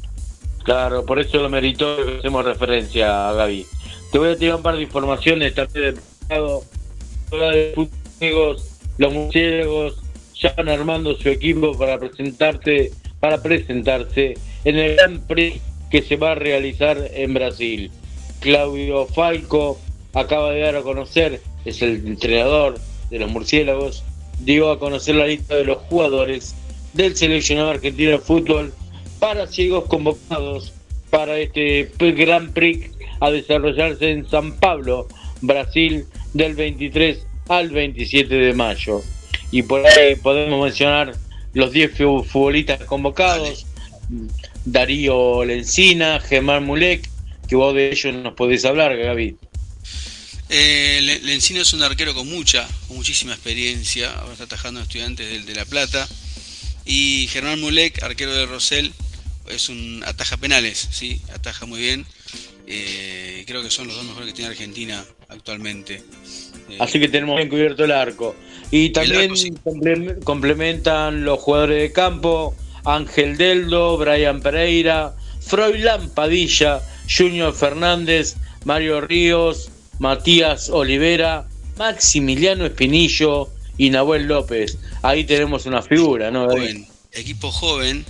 Claro, 0.63 1.05
por 1.05 1.19
eso 1.19 1.37
lo 1.37 1.49
merito 1.49 1.97
hacemos 2.19 2.45
referencia 2.45 3.29
a 3.29 3.33
Gaby. 3.33 3.65
Te 4.11 4.19
voy 4.19 4.29
a 4.29 4.37
tirar 4.37 4.57
un 4.57 4.63
par 4.63 4.75
de 4.75 4.83
informaciones 4.83 5.55
también 5.55 5.95
de 5.95 6.01
los 8.97 9.13
murciélagos 9.13 9.95
ya 10.41 10.53
van 10.57 10.69
armando 10.69 11.15
su 11.17 11.29
equipo 11.29 11.77
para 11.77 11.99
presentarte 11.99 12.91
para 13.21 13.41
presentarse 13.41 14.34
en 14.65 14.77
el 14.77 14.95
Gran 14.97 15.21
Prix 15.21 15.62
que 15.89 16.01
se 16.01 16.17
va 16.17 16.34
a 16.34 16.36
realizar 16.36 16.97
en 17.13 17.34
Brasil. 17.34 17.89
Claudio 18.41 19.05
Falco 19.07 19.79
acaba 20.13 20.51
de 20.51 20.62
dar 20.62 20.75
a 20.75 20.81
conocer, 20.81 21.39
es 21.63 21.81
el 21.81 22.05
entrenador 22.05 22.77
de 23.10 23.19
los 23.19 23.31
murciélagos, 23.31 24.03
dio 24.39 24.71
a 24.71 24.79
conocer 24.79 25.15
la 25.15 25.27
lista 25.27 25.55
de 25.55 25.63
los 25.63 25.77
jugadores 25.84 26.55
del 26.93 27.15
seleccionado 27.15 27.69
argentino 27.69 28.12
de 28.12 28.19
fútbol 28.19 28.73
para 29.19 29.47
ciegos 29.47 29.86
convocados 29.86 30.73
para 31.10 31.38
este 31.38 31.91
Gran 31.99 32.51
Prix 32.51 32.89
a 33.19 33.29
desarrollarse 33.29 34.10
en 34.10 34.27
San 34.27 34.57
Pablo, 34.57 35.07
Brasil, 35.41 36.05
del 36.34 36.55
23 36.55 37.19
al 37.49 37.69
27 37.69 38.34
de 38.34 38.53
mayo. 38.53 39.01
Y 39.51 39.62
por 39.63 39.86
ahí 39.86 40.15
podemos 40.15 40.63
mencionar 40.63 41.13
los 41.53 41.71
10 41.71 41.97
futbolistas 41.97 42.83
convocados, 42.85 43.65
Darío 44.65 45.43
Lencina, 45.45 46.19
Germán 46.19 46.65
Mulek, 46.65 47.09
que 47.47 47.55
vos 47.55 47.73
de 47.73 47.91
ellos 47.91 48.13
nos 48.15 48.33
podés 48.33 48.65
hablar, 48.65 48.95
Gaby. 48.95 49.35
Eh, 50.49 51.19
Lencina 51.23 51.61
es 51.61 51.73
un 51.73 51.81
arquero 51.81 52.13
con 52.13 52.29
mucha, 52.29 52.67
con 52.87 52.97
muchísima 52.97 53.33
experiencia, 53.33 54.11
ahora 54.11 54.33
está 54.33 54.43
atajando 54.45 54.81
a 54.81 54.83
estudiantes 54.83 55.45
de, 55.45 55.55
La 55.55 55.65
Plata, 55.65 56.07
y 56.85 57.27
Germán 57.31 57.61
Mulek, 57.61 58.03
arquero 58.03 58.33
de 58.33 58.45
Rosell, 58.45 58.91
es 59.47 59.69
un 59.69 60.03
ataja 60.05 60.37
penales, 60.37 60.89
sí, 60.91 61.21
ataja 61.33 61.65
muy 61.65 61.79
bien. 61.79 62.06
Eh, 62.67 63.43
creo 63.47 63.63
que 63.63 63.69
son 63.69 63.87
los 63.87 63.95
dos 63.95 64.05
mejores 64.05 64.27
que 64.29 64.33
tiene 64.33 64.51
Argentina 64.51 65.03
actualmente. 65.29 66.03
Así 66.79 66.99
que 66.99 67.07
tenemos 67.07 67.37
bien 67.37 67.49
cubierto 67.49 67.83
el 67.83 67.91
arco. 67.91 68.35
Y 68.69 68.89
también 68.91 69.33
complementan 70.23 71.25
los 71.25 71.39
jugadores 71.39 71.81
de 71.81 71.91
campo, 71.91 72.55
Ángel 72.85 73.37
Deldo, 73.37 73.97
Brian 73.97 74.41
Pereira, 74.41 75.13
Froilán 75.41 76.09
Padilla, 76.09 76.81
Junior 77.09 77.53
Fernández, 77.53 78.35
Mario 78.63 79.01
Ríos, 79.01 79.69
Matías 79.99 80.69
Olivera, 80.69 81.47
Maximiliano 81.77 82.65
Espinillo 82.65 83.49
y 83.77 83.89
Nahuel 83.89 84.27
López. 84.27 84.77
Ahí 85.01 85.25
tenemos 85.25 85.65
una 85.65 85.81
figura, 85.81 86.31
¿no? 86.31 86.47
equipo 87.12 87.51
joven. 87.51 88.05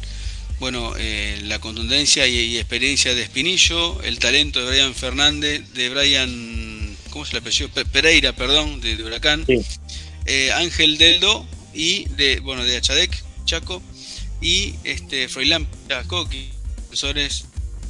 Bueno, 0.62 0.94
eh, 0.96 1.40
la 1.46 1.58
contundencia 1.58 2.28
y, 2.28 2.56
experiencia 2.56 3.16
de 3.16 3.24
Espinillo, 3.24 4.00
el 4.04 4.20
talento 4.20 4.60
de 4.60 4.70
Brian 4.70 4.94
Fernández, 4.94 5.68
de 5.74 5.90
Brian, 5.90 6.96
¿cómo 7.10 7.26
se 7.26 7.34
le 7.34 7.40
apellido? 7.40 7.72
Pereira, 7.92 8.36
perdón, 8.36 8.80
de, 8.80 9.04
Huracán. 9.04 9.44
Eh, 10.28 10.52
Ángel 10.52 11.00
Deldo 11.00 11.48
y 11.74 12.06
de, 12.10 12.42
bueno, 12.42 12.64
de 12.64 12.78
Achadec, 12.78 13.12
Chaco, 13.44 13.82
y 14.40 14.76
este 14.84 15.28
Froilán 15.30 15.68
Coqui, 16.06 16.52
profesores 16.76 17.46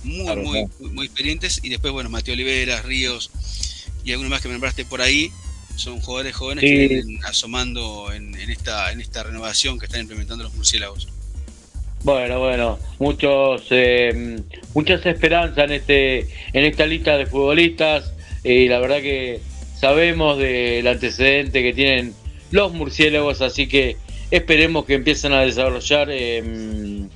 muy, 0.05 0.33
muy, 0.37 0.65
muy, 0.91 1.05
experientes, 1.07 1.59
y 1.63 1.67
después, 1.67 1.91
bueno, 1.91 2.09
Mateo 2.09 2.35
Olivera, 2.35 2.81
Ríos 2.83 3.31
y 4.05 4.13
algunos 4.13 4.29
más 4.29 4.41
que 4.41 4.47
me 4.47 4.53
nombraste 4.53 4.85
por 4.85 5.01
ahí, 5.01 5.29
son 5.75 5.99
jugadores 5.99 6.33
jóvenes 6.33 6.63
que 6.63 6.87
vienen 6.87 7.19
asomando 7.25 8.13
en, 8.13 8.33
esta, 8.49 8.93
en 8.93 9.01
esta 9.01 9.23
renovación 9.23 9.77
que 9.77 9.87
están 9.87 9.99
implementando 9.99 10.45
los 10.45 10.53
murciélagos. 10.53 11.09
Bueno, 12.03 12.39
bueno, 12.39 12.79
muchos, 12.97 13.67
eh, 13.69 14.39
muchas 14.73 15.05
esperanzas 15.05 15.65
en 15.65 15.71
este, 15.71 16.19
en 16.51 16.65
esta 16.65 16.87
lista 16.87 17.15
de 17.15 17.27
futbolistas 17.27 18.11
y 18.43 18.67
la 18.67 18.79
verdad 18.79 19.01
que 19.01 19.39
sabemos 19.79 20.39
del 20.39 20.87
antecedente 20.87 21.61
que 21.61 21.73
tienen 21.73 22.15
los 22.49 22.73
murciélagos, 22.73 23.41
así 23.41 23.67
que 23.67 23.97
esperemos 24.31 24.85
que 24.85 24.95
empiecen 24.95 25.33
a 25.33 25.41
desarrollar 25.41 26.09
em, 26.09 27.07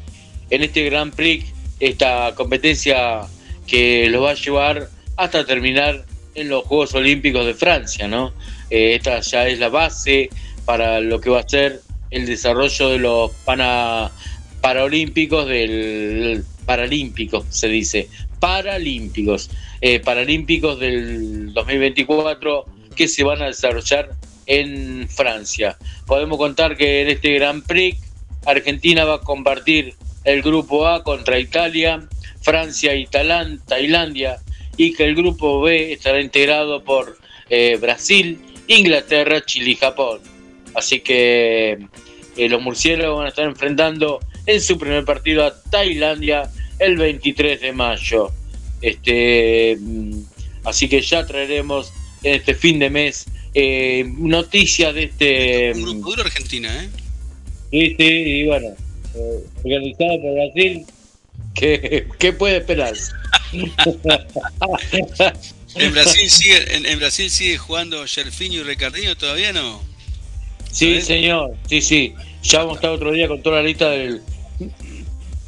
en 0.51 0.63
este 0.63 0.83
Grand 0.83 1.15
Prix 1.15 1.51
esta 1.79 2.33
competencia 2.36 3.21
que 3.65 4.07
los 4.11 4.23
va 4.23 4.31
a 4.31 4.36
llevar 4.36 4.89
hasta 5.17 5.47
terminar 5.47 6.05
en 6.36 6.49
los 6.49 6.63
Juegos 6.65 6.93
Olímpicos 6.93 7.43
de 7.45 7.55
Francia, 7.55 8.07
¿no? 8.07 8.33
Eh, 8.69 8.93
esta 8.95 9.19
ya 9.21 9.47
es 9.47 9.57
la 9.57 9.69
base 9.69 10.29
para 10.63 10.99
lo 10.99 11.19
que 11.19 11.31
va 11.31 11.39
a 11.39 11.49
ser 11.49 11.81
el 12.11 12.25
desarrollo 12.25 12.89
de 12.89 12.99
los 12.99 13.31
pana, 13.45 14.11
Paralímpicos 14.66 15.47
del 15.47 16.43
Paralímpicos, 16.66 17.45
se 17.49 17.68
dice, 17.68 18.09
Paralímpicos, 18.39 19.51
eh, 19.80 19.99
Paralímpicos 19.99 20.80
del 20.80 21.53
2024 21.53 22.66
que 22.95 23.07
se 23.07 23.24
van 23.24 23.43
a 23.43 23.45
desarrollar 23.45 24.09
en 24.47 25.07
Francia. 25.07 25.78
Podemos 26.07 26.39
contar 26.39 26.76
que 26.78 27.03
en 27.03 27.09
este 27.09 27.34
Grand 27.34 27.63
Prix 27.63 27.99
Argentina 28.47 29.05
va 29.05 29.18
a 29.18 29.22
compartir 29.22 29.93
el 30.24 30.41
grupo 30.41 30.88
A 30.88 31.03
contra 31.03 31.38
Italia, 31.38 32.01
Francia 32.41 32.95
y 32.95 33.05
Tailandia, 33.05 34.38
y 34.78 34.93
que 34.93 35.03
el 35.03 35.13
grupo 35.13 35.61
B 35.61 35.93
estará 35.93 36.20
integrado 36.20 36.84
por 36.84 37.20
eh, 37.51 37.78
Brasil, 37.80 38.39
Inglaterra, 38.66 39.45
Chile 39.45 39.70
y 39.70 39.76
Japón. 39.76 40.22
Así 40.74 41.01
que 41.01 41.78
eh, 42.36 42.49
los 42.49 42.63
murciélagos 42.63 43.18
van 43.18 43.28
a 43.28 43.30
estar 43.30 43.45
enfrentando 43.45 44.22
en 44.45 44.61
su 44.61 44.77
primer 44.77 45.05
partido 45.05 45.45
a 45.45 45.61
Tailandia 45.69 46.49
el 46.79 46.97
23 46.97 47.61
de 47.61 47.71
mayo. 47.71 48.31
Este, 48.81 49.77
mm, 49.79 50.19
así 50.65 50.87
que 50.87 51.01
ya 51.01 51.25
traeremos 51.25 51.91
en 52.23 52.35
este 52.35 52.55
fin 52.55 52.79
de 52.79 52.89
mes 52.89 53.25
eh, 53.53 54.05
noticias 54.17 54.93
de 54.93 55.03
este. 55.03 55.71
Un 55.75 55.83
grupo 55.83 56.09
duro 56.09 56.23
Argentina, 56.23 56.83
¿eh? 56.83 56.89
Sí, 57.71 57.95
sí, 57.97 58.03
y 58.03 58.45
bueno, 58.45 58.67
eh, 59.15 59.43
organizado 59.63 60.21
por 60.21 60.33
Brasil, 60.33 60.85
¿qué, 61.53 62.07
qué 62.19 62.33
puede 62.33 62.57
esperar? 62.57 62.93
¿En 65.75 65.91
Brasil 65.91 66.29
sigue, 66.29 66.75
en, 66.89 66.99
Brasil 66.99 67.29
sigue 67.29 67.57
jugando 67.57 68.05
Sherfinho 68.05 68.61
y 68.61 68.63
Ricardinho 68.63 69.15
todavía 69.17 69.51
no? 69.51 69.81
Sí, 70.71 71.01
señor, 71.01 71.55
sí, 71.69 71.81
sí. 71.81 72.13
Ya 72.43 72.59
vamos 72.59 72.73
a 72.73 72.75
estar 72.75 72.91
otro 72.91 73.11
día 73.11 73.27
con 73.27 73.41
toda 73.41 73.57
la 73.57 73.63
lista 73.63 73.89
del. 73.89 74.21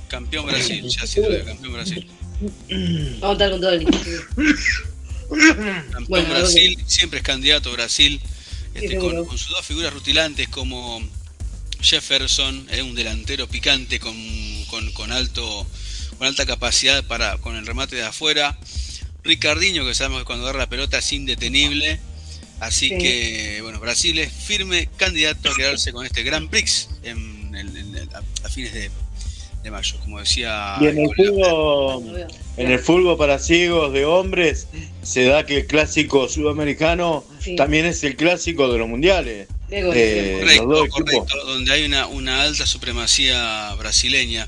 Campeón 0.08 0.46
Brasil, 0.46 0.88
ya 0.88 1.06
sí, 1.06 1.22
campeón 1.46 1.74
Brasil. 1.74 2.08
Vamos 3.20 3.30
a 3.30 3.32
estar 3.34 3.52
con 3.52 3.62
toda 3.62 3.72
la 3.74 3.78
lista. 3.78 3.98
Campeón 5.92 6.30
Brasil, 6.30 6.84
siempre 6.86 7.20
es 7.20 7.26
candidato 7.26 7.72
Brasil, 7.72 8.22
este, 8.74 8.98
con, 8.98 9.28
sus 9.38 9.50
dos 9.50 9.66
figuras 9.66 9.94
rutilantes 9.94 10.48
como 10.48 11.02
Jefferson, 11.82 12.68
es 12.70 12.82
un 12.82 12.96
delantero 12.96 13.48
picante 13.48 14.00
con, 14.00 14.16
con, 14.94 15.12
alto, 15.12 15.68
con 16.18 16.28
alta 16.28 16.46
capacidad 16.46 17.04
para 17.04 17.38
con 17.38 17.56
el 17.56 17.66
remate 17.66 17.96
de 17.96 18.04
afuera. 18.04 18.58
Ricardinho, 19.24 19.86
que 19.86 19.94
sabemos 19.94 20.20
que 20.22 20.26
cuando 20.26 20.46
agarra 20.46 20.60
la 20.60 20.70
pelota 20.70 21.00
es 21.00 21.12
indetenible. 21.12 22.00
Así 22.60 22.90
que, 22.90 23.60
bueno, 23.62 23.80
Brasil 23.80 24.18
es 24.18 24.32
firme 24.32 24.90
candidato 24.98 25.52
a 25.52 25.56
quedarse 25.56 25.92
con 25.92 26.06
este 26.06 26.24
Grand 26.24 26.50
Prix 26.50 26.90
en, 27.04 27.37
a 28.44 28.50
fines 28.50 28.74
de, 28.74 28.92
mayo, 29.72 30.00
como 30.00 30.20
decía. 30.20 30.78
Y 30.80 30.88
en 30.88 31.00
el, 31.00 31.10
fútbol, 31.14 32.28
en 32.56 32.72
el 32.72 32.80
fútbol 32.80 33.18
para 33.18 33.38
ciegos 33.38 33.92
de 33.92 34.06
hombres 34.06 34.68
se 35.02 35.26
da 35.26 35.46
que 35.46 35.58
el 35.58 35.68
clásico 35.68 36.30
sudamericano 36.30 37.26
también 37.58 37.86
es 37.86 38.04
el 38.04 38.16
clásico 38.16 38.72
de 38.72 38.80
los 38.80 38.88
mundiales. 38.88 39.48
Eh, 39.70 40.62
correcto, 40.94 41.26
donde 41.46 41.74
hay 41.74 41.86
una, 41.86 42.08
una 42.08 42.44
alta 42.44 42.66
supremacía 42.66 43.74
brasileña. 43.76 44.48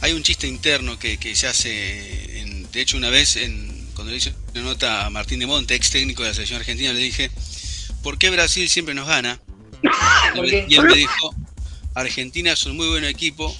Hay 0.00 0.12
un 0.12 0.22
chiste 0.22 0.46
interno 0.46 0.98
que, 0.98 1.16
que 1.16 1.34
se 1.34 1.46
hace, 1.46 2.40
en, 2.40 2.70
de 2.70 2.80
hecho 2.82 2.96
una 2.98 3.08
vez 3.08 3.36
en, 3.36 3.88
cuando 3.94 4.12
le 4.12 4.18
hice 4.18 4.32
una 4.54 4.62
nota 4.62 5.06
a 5.06 5.10
Martín 5.10 5.40
de 5.40 5.46
Monte, 5.46 5.74
ex 5.74 5.90
técnico 5.90 6.22
de 6.22 6.28
la 6.28 6.34
selección 6.34 6.60
argentina, 6.60 6.92
le 6.92 7.00
dije, 7.00 7.30
¿por 8.02 8.18
qué 8.18 8.30
Brasil 8.30 8.68
siempre 8.68 8.94
nos 8.94 9.08
gana? 9.08 9.40
Y 10.68 10.74
él 10.74 10.82
me 10.82 10.94
dijo, 10.94 11.34
Argentina 12.00 12.52
es 12.52 12.64
un 12.66 12.76
muy 12.76 12.88
buen 12.88 13.04
equipo, 13.04 13.54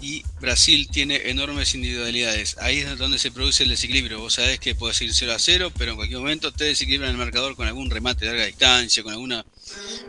y 0.00 0.22
Brasil 0.40 0.88
tiene 0.90 1.30
enormes 1.30 1.74
individualidades. 1.74 2.56
Ahí 2.60 2.78
es 2.78 2.98
donde 2.98 3.18
se 3.18 3.30
produce 3.30 3.62
el 3.62 3.70
desequilibrio. 3.70 4.20
Vos 4.20 4.34
sabés 4.34 4.60
que 4.60 4.74
puedes 4.74 5.00
ir 5.00 5.12
0 5.12 5.32
a 5.32 5.38
0, 5.38 5.72
pero 5.76 5.92
en 5.92 5.96
cualquier 5.96 6.20
momento 6.20 6.52
te 6.52 6.64
desequilibran 6.64 7.10
el 7.10 7.16
marcador 7.16 7.56
con 7.56 7.66
algún 7.66 7.90
remate 7.90 8.24
de 8.24 8.32
larga 8.32 8.46
distancia, 8.46 9.02
con 9.02 9.12
alguna, 9.12 9.44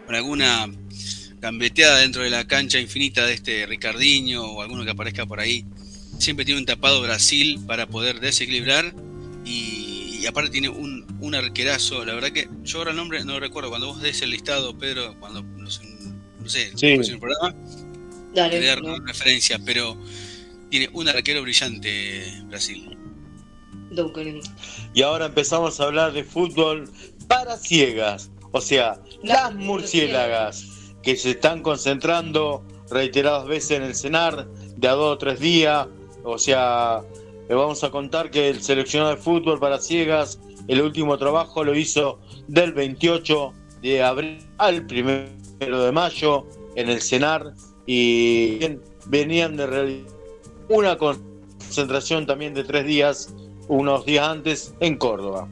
con 0.05 0.15
alguna 0.15 0.67
gambeteada 1.39 1.99
dentro 1.99 2.23
de 2.23 2.29
la 2.29 2.45
cancha 2.47 2.79
infinita 2.79 3.25
de 3.25 3.33
este 3.33 3.65
Ricardiño 3.65 4.43
o 4.43 4.61
alguno 4.61 4.83
que 4.83 4.91
aparezca 4.91 5.25
por 5.25 5.39
ahí. 5.39 5.65
Siempre 6.19 6.45
tiene 6.45 6.59
un 6.59 6.65
tapado 6.65 7.01
Brasil 7.01 7.59
para 7.65 7.87
poder 7.87 8.19
desequilibrar 8.19 8.93
y, 9.45 10.25
aparte 10.27 10.49
tiene 10.49 10.67
un, 10.67 11.05
un, 11.21 11.35
arquerazo. 11.35 12.03
La 12.03 12.13
verdad 12.13 12.31
que 12.31 12.49
yo 12.63 12.79
ahora 12.79 12.91
el 12.91 12.97
nombre 12.97 13.23
no 13.23 13.33
lo 13.33 13.39
recuerdo. 13.39 13.69
Cuando 13.69 13.87
vos 13.87 14.01
des 14.01 14.21
el 14.21 14.31
listado, 14.31 14.77
Pedro, 14.77 15.15
cuando 15.19 15.41
no 15.43 15.69
sé, 15.69 15.96
no 16.47 16.77
sé 16.77 16.93
en 16.93 17.03
el 17.03 17.19
programa, 17.19 17.55
Dale, 18.33 18.65
dar 18.65 18.81
referencia, 19.05 19.59
pero 19.65 19.97
tiene 20.69 20.89
un 20.93 21.07
arquero 21.07 21.41
brillante 21.41 22.41
Brasil. 22.45 22.97
Y 24.93 25.01
ahora 25.01 25.25
empezamos 25.25 25.79
a 25.79 25.85
hablar 25.85 26.13
de 26.13 26.23
fútbol 26.23 26.89
para 27.27 27.57
ciegas, 27.57 28.31
o 28.51 28.61
sea, 28.61 29.01
las 29.23 29.53
murciélagas 29.55 30.93
que 31.03 31.15
se 31.15 31.31
están 31.31 31.61
concentrando 31.61 32.65
reiteradas 32.89 33.47
veces 33.47 33.71
en 33.71 33.83
el 33.83 33.95
cenar 33.95 34.47
de 34.77 34.87
a 34.87 34.91
dos 34.93 35.15
o 35.15 35.17
tres 35.17 35.39
días, 35.39 35.87
o 36.23 36.37
sea, 36.37 37.01
le 37.49 37.55
vamos 37.55 37.83
a 37.83 37.91
contar 37.91 38.29
que 38.29 38.49
el 38.49 38.61
seleccionado 38.61 39.15
de 39.15 39.17
fútbol 39.17 39.59
para 39.59 39.79
ciegas, 39.79 40.39
el 40.67 40.81
último 40.81 41.17
trabajo 41.17 41.63
lo 41.63 41.75
hizo 41.75 42.19
del 42.47 42.73
28 42.73 43.53
de 43.81 44.03
abril 44.03 44.39
al 44.57 44.85
1 44.89 45.36
de 45.59 45.91
mayo 45.91 46.45
en 46.75 46.89
el 46.89 47.01
cenar 47.01 47.53
y 47.85 48.59
venían 49.07 49.57
de 49.57 49.67
realizar 49.67 50.17
una 50.69 50.97
concentración 50.97 52.25
también 52.25 52.53
de 52.53 52.63
tres 52.63 52.85
días, 52.85 53.33
unos 53.67 54.05
días 54.05 54.27
antes, 54.27 54.73
en 54.79 54.97
Córdoba. 54.97 55.49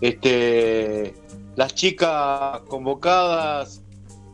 Este, 0.00 1.14
las 1.56 1.74
chicas 1.74 2.60
convocadas, 2.68 3.82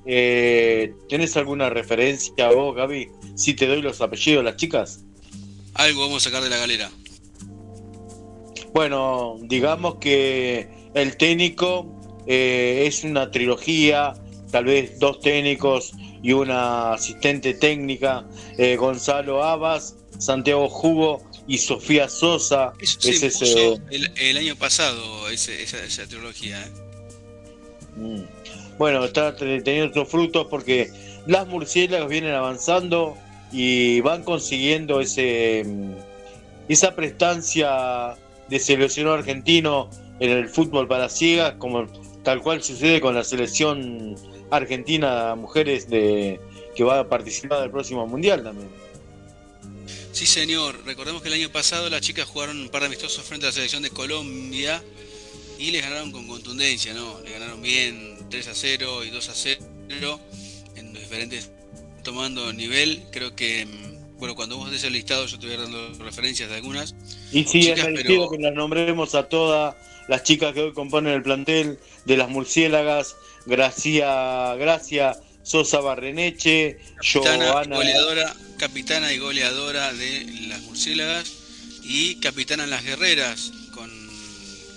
eh, 0.06 0.94
¿tenés 1.08 1.36
alguna 1.36 1.70
referencia 1.70 2.50
vos, 2.50 2.74
Gaby? 2.76 3.08
Si 3.34 3.54
te 3.54 3.66
doy 3.66 3.82
los 3.82 4.00
apellidos 4.00 4.44
de 4.44 4.50
las 4.50 4.56
chicas. 4.56 5.04
Algo 5.74 6.02
vamos 6.02 6.26
a 6.26 6.30
sacar 6.30 6.42
de 6.42 6.50
la 6.50 6.58
galera. 6.58 6.90
Bueno, 8.72 9.36
digamos 9.42 9.96
que 9.96 10.68
el 10.94 11.16
técnico 11.16 11.86
eh, 12.26 12.84
es 12.86 13.04
una 13.04 13.30
trilogía, 13.30 14.14
tal 14.51 14.64
vez 14.64 14.98
dos 14.98 15.20
técnicos 15.20 15.92
y 16.22 16.32
una 16.32 16.92
asistente 16.92 17.55
técnica, 17.55 18.24
eh, 18.59 18.76
Gonzalo 18.76 19.42
Abas, 19.42 19.96
Santiago 20.18 20.68
Jugo 20.68 21.22
y 21.46 21.59
Sofía 21.59 22.09
Sosa. 22.09 22.72
Eso 22.80 23.78
el, 23.90 24.36
año 24.36 24.57
pasado 24.57 25.28
esa, 25.30 25.53
esa, 25.53 26.07
trilogía. 26.07 26.61
¿eh? 26.61 26.70
Mm. 27.96 28.22
Bueno, 28.78 29.05
está 29.05 29.36
teniendo 29.36 29.92
sus 29.92 30.09
frutos 30.09 30.46
porque 30.48 30.90
las 31.26 31.46
murciélagos 31.46 32.09
vienen 32.09 32.34
avanzando 32.34 33.16
y 33.53 34.01
van 34.01 34.22
consiguiendo 34.22 35.01
ese 35.01 35.64
mm, 35.66 35.92
esa 36.68 36.94
prestancia 36.94 38.14
de 38.48 38.59
seleccionado 38.61 39.16
argentino 39.16 39.90
en 40.20 40.30
el 40.30 40.48
fútbol 40.48 40.86
para 40.86 41.09
ciegas, 41.09 41.55
como 41.59 41.86
tal 42.22 42.40
cual 42.42 42.62
sucede 42.62 43.01
con 43.01 43.14
la 43.14 43.24
selección 43.24 44.14
Argentina 44.51 45.34
mujeres 45.34 45.88
de 45.88 46.40
que 46.74 46.84
va 46.84 47.01
a 47.01 47.09
participar 47.09 47.61
del 47.61 47.70
próximo 47.70 48.07
mundial 48.07 48.42
también. 48.42 48.68
Sí, 50.12 50.26
señor. 50.26 50.84
Recordemos 50.84 51.22
que 51.22 51.28
el 51.28 51.34
año 51.34 51.51
pasado 51.51 51.88
las 51.88 52.01
chicas 52.01 52.26
jugaron 52.26 52.61
un 52.61 52.68
par 52.68 52.82
de 52.82 52.86
amistosos 52.86 53.24
frente 53.24 53.46
a 53.46 53.48
la 53.51 53.53
selección 53.53 53.82
de 53.82 53.90
Colombia 53.90 54.82
y 55.59 55.70
les 55.70 55.82
ganaron 55.82 56.11
con 56.11 56.26
contundencia, 56.26 56.92
¿no? 56.94 57.20
Le 57.20 57.32
ganaron 57.32 57.61
bien 57.62 58.18
3 58.28 58.48
a 58.48 58.55
0 58.55 59.05
y 59.05 59.11
2 59.11 59.28
a 59.28 59.34
0 59.34 60.20
en 60.76 60.92
diferentes 60.92 61.51
tomando 62.03 62.53
nivel. 62.53 63.05
Creo 63.12 63.34
que 63.36 63.66
mm, 63.66 64.18
bueno, 64.18 64.34
cuando 64.34 64.57
vos 64.57 64.70
des 64.70 64.84
el 64.84 64.92
listado 64.92 65.26
yo 65.26 65.38
te 65.38 65.46
voy 65.46 65.57
dando 65.57 65.92
referencias 66.05 66.51
de 66.51 66.57
algunas. 66.57 66.94
Y 67.32 67.44
sí, 67.44 67.70
es 67.70 67.82
merecido 67.84 68.28
que 68.30 68.38
las 68.38 68.53
nombremos 68.53 69.14
a 69.14 69.28
todas 69.28 69.74
las 70.09 70.22
chicas 70.24 70.53
que 70.53 70.61
hoy 70.61 70.72
componen 70.72 71.14
el 71.14 71.22
plantel 71.22 71.78
de 72.05 72.16
las 72.16 72.28
murciélagas, 72.28 73.16
Gracia, 73.47 74.55
Gracia 74.57 75.16
Sosa 75.43 75.80
Barreneche, 75.80 76.78
capitana 76.97 77.64
goleadora, 77.64 78.34
capitana 78.59 79.12
y 79.12 79.18
goleadora 79.18 79.93
de 79.93 80.26
las 80.49 80.61
murciélagas 80.62 81.32
y 81.82 82.16
capitana 82.16 82.64
en 82.64 82.70
las 82.70 82.84
guerreras, 82.84 83.53
con 83.74 83.91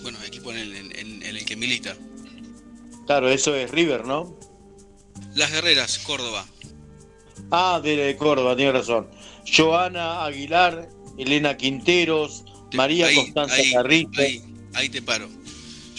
bueno, 0.02 0.18
equipo 0.26 0.52
en 0.52 0.58
el, 0.60 1.46
que 1.46 1.56
milita. 1.56 1.96
Claro, 3.06 3.30
eso 3.30 3.56
es 3.56 3.70
River, 3.72 4.06
¿no? 4.06 4.38
Las 5.36 5.52
Guerreras, 5.52 6.00
Córdoba. 6.00 6.46
Ah, 7.52 7.82
de 7.84 8.16
Córdoba, 8.18 8.56
tiene 8.56 8.72
razón. 8.72 9.10
Joana 9.46 10.26
Aguilar, 10.26 10.90
Elena 11.18 11.58
Quinteros, 11.58 12.46
María 12.74 13.14
Constanza 13.14 13.56
ahí, 13.56 14.08
Ahí, 14.74 14.90
te 14.90 15.02
paro. 15.02 15.30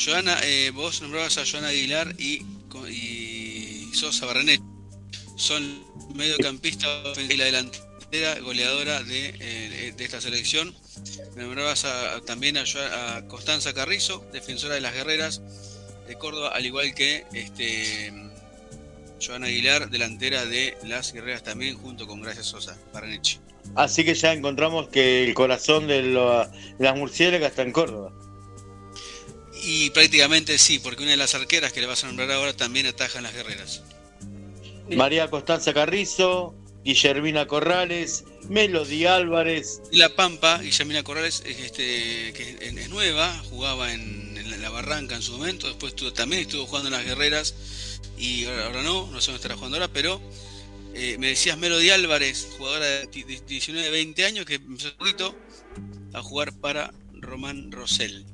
Joana, 0.03 0.39
eh, 0.43 0.73
vos 0.75 1.01
nombrabas 1.03 1.39
a 1.39 1.45
Joana 1.47 1.69
Aguilar 1.69 2.15
y, 2.19 2.43
y 2.89 3.91
Sosa 3.93 4.27
Barrenet. 4.27 4.61
Son 5.37 5.85
mediocampistas 6.15 7.19
y 7.19 7.37
la 7.37 7.47
delantera 7.47 8.39
goleadora 8.41 9.03
de, 9.03 9.35
eh, 9.41 9.95
esta 9.99 10.21
selección. 10.21 10.75
Nombrabas 11.37 11.87
también 12.27 12.57
a, 12.57 12.63
a, 13.17 13.27
Constanza 13.27 13.75
Carrizo, 13.75 14.25
defensora 14.33 14.75
de 14.75 14.81
las 14.81 14.95
guerreras 14.95 15.43
de 16.07 16.15
Córdoba, 16.17 16.51
al 16.55 16.65
igual 16.67 16.95
que 16.95 17.25
este, 17.33 18.13
Joana 19.25 19.47
Aguilar, 19.47 19.91
delantera 19.91 20.45
de 20.45 20.77
las 20.85 21.13
guerreras 21.13 21.43
también, 21.43 21.77
junto 21.77 22.07
con 22.07 22.21
Gracia 22.21 22.43
Sosa, 22.43 22.77
Barreneche. 22.93 23.41
Así 23.75 24.05
que 24.05 24.15
ya 24.15 24.33
encontramos 24.33 24.89
que 24.89 25.25
el 25.25 25.35
corazón 25.35 25.87
de, 25.87 26.03
las 26.79 26.97
murciélagas 26.97 27.51
está 27.51 27.63
en 27.63 27.73
Córdoba. 27.73 28.13
Y 29.65 29.91
prácticamente 29.91 30.59
sí, 30.59 30.79
porque 30.79 31.03
una 31.03 31.13
de 31.13 31.17
las 31.17 31.35
arqueras 31.35 31.73
que 31.73 31.81
le 31.81 31.87
vas 31.87 32.05
a 32.05 32.07
nombrar 32.07 32.31
ahora 32.31 32.55
también 32.55 32.87
ataja 32.87 33.19
en 33.19 33.25
las 33.25 33.35
guerreras. 33.35 33.83
María 34.91 35.31
Constanza 35.31 35.73
Carrizo, 35.73 36.55
Guillermina 36.85 37.47
Corrales, 37.47 38.25
Melody 38.49 39.07
Álvarez. 39.07 39.81
Y 39.91 39.97
La 39.97 40.15
Pampa, 40.15 40.59
Guillermina 40.59 41.03
Corrales, 41.03 41.43
este, 41.47 42.33
que 42.35 42.59
es 42.61 42.91
nueva, 42.91 43.33
jugaba 43.49 43.93
en, 43.93 44.35
la 44.61 44.69
Barranca 44.71 45.15
en 45.17 45.23
su 45.23 45.33
momento, 45.33 45.67
después 45.67 45.95
también 46.15 46.43
estuvo 46.43 46.65
jugando 46.67 46.89
en 46.89 46.95
las 46.95 47.05
guerreras 47.05 48.01
y 48.17 48.47
ahora, 48.47 48.83
no, 48.83 49.11
no 49.11 49.21
sé 49.21 49.27
dónde 49.27 49.37
estará 49.37 49.57
jugando 49.57 49.77
ahora, 49.77 49.93
pero 49.93 50.21
eh, 50.95 51.17
me 51.19 51.29
decías 51.29 51.59
Melody 51.59 51.91
Álvarez, 51.91 52.49
jugadora 52.57 52.87
de 52.87 53.11
19-20 53.11 54.25
años, 54.25 54.47
que 54.47 54.55
empezó 54.55 54.89
un 54.89 54.97
poquito 54.97 55.35
a 56.13 56.23
jugar 56.23 56.53
para 56.53 56.95
Román 57.13 57.73
Rosell. 57.73 58.25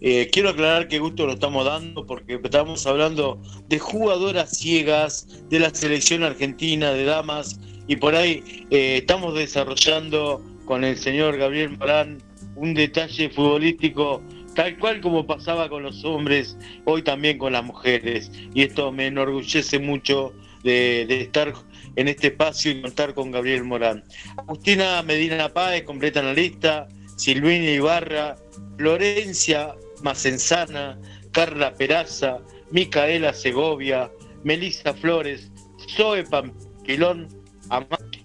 Eh, 0.00 0.28
quiero 0.32 0.50
aclarar 0.50 0.88
que 0.88 0.98
gusto 0.98 1.26
lo 1.26 1.34
estamos 1.34 1.64
dando 1.64 2.06
porque 2.06 2.40
estamos 2.42 2.86
hablando 2.86 3.40
de 3.68 3.78
jugadoras 3.78 4.56
ciegas 4.56 5.26
de 5.48 5.60
la 5.60 5.70
selección 5.70 6.22
argentina 6.22 6.92
de 6.92 7.04
damas 7.04 7.60
y 7.86 7.96
por 7.96 8.14
ahí 8.14 8.66
eh, 8.70 8.98
estamos 8.98 9.34
desarrollando 9.34 10.42
con 10.64 10.84
el 10.84 10.96
señor 10.96 11.36
Gabriel 11.36 11.76
Morán 11.78 12.22
un 12.56 12.74
detalle 12.74 13.30
futbolístico 13.30 14.22
tal 14.54 14.78
cual 14.78 15.00
como 15.00 15.26
pasaba 15.26 15.68
con 15.68 15.82
los 15.82 16.04
hombres, 16.04 16.56
hoy 16.84 17.02
también 17.02 17.38
con 17.38 17.52
las 17.52 17.64
mujeres. 17.64 18.30
Y 18.54 18.62
esto 18.62 18.92
me 18.92 19.06
enorgullece 19.06 19.78
mucho 19.78 20.32
de, 20.62 21.02
estar 21.22 21.52
en 21.96 22.08
este 22.08 22.28
espacio 22.28 22.72
y 22.72 22.82
contar 22.82 23.14
con 23.14 23.30
Gabriel 23.30 23.64
Morán. 23.64 24.04
Agustina 24.36 25.02
Medina 25.02 25.48
Páez 25.48 25.84
completa 25.84 26.22
la 26.22 26.34
lista, 26.34 26.88
Silvina 27.22 27.70
Ibarra, 27.70 28.36
Florencia 28.76 29.76
Macenzana, 30.02 31.00
Carla 31.30 31.72
Peraza, 31.72 32.40
Micaela 32.72 33.32
Segovia, 33.32 34.10
Melissa 34.42 34.92
Flores, 34.92 35.48
Zoe 35.94 36.24
Pampilón 36.24 37.28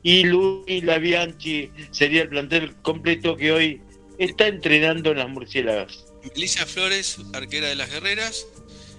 y 0.01 0.23
Luis 0.23 0.83
Lavianchi 0.83 1.69
sería 1.91 2.23
el 2.23 2.29
plantel 2.29 2.75
completo 2.77 3.37
que 3.37 3.51
hoy 3.51 3.81
está 4.17 4.47
entrenando 4.47 5.11
en 5.11 5.19
las 5.19 5.29
murciélagas. 5.29 6.05
Melissa 6.33 6.65
Flores, 6.65 7.19
arquera 7.33 7.67
de 7.67 7.75
las 7.75 7.91
guerreras, 7.91 8.47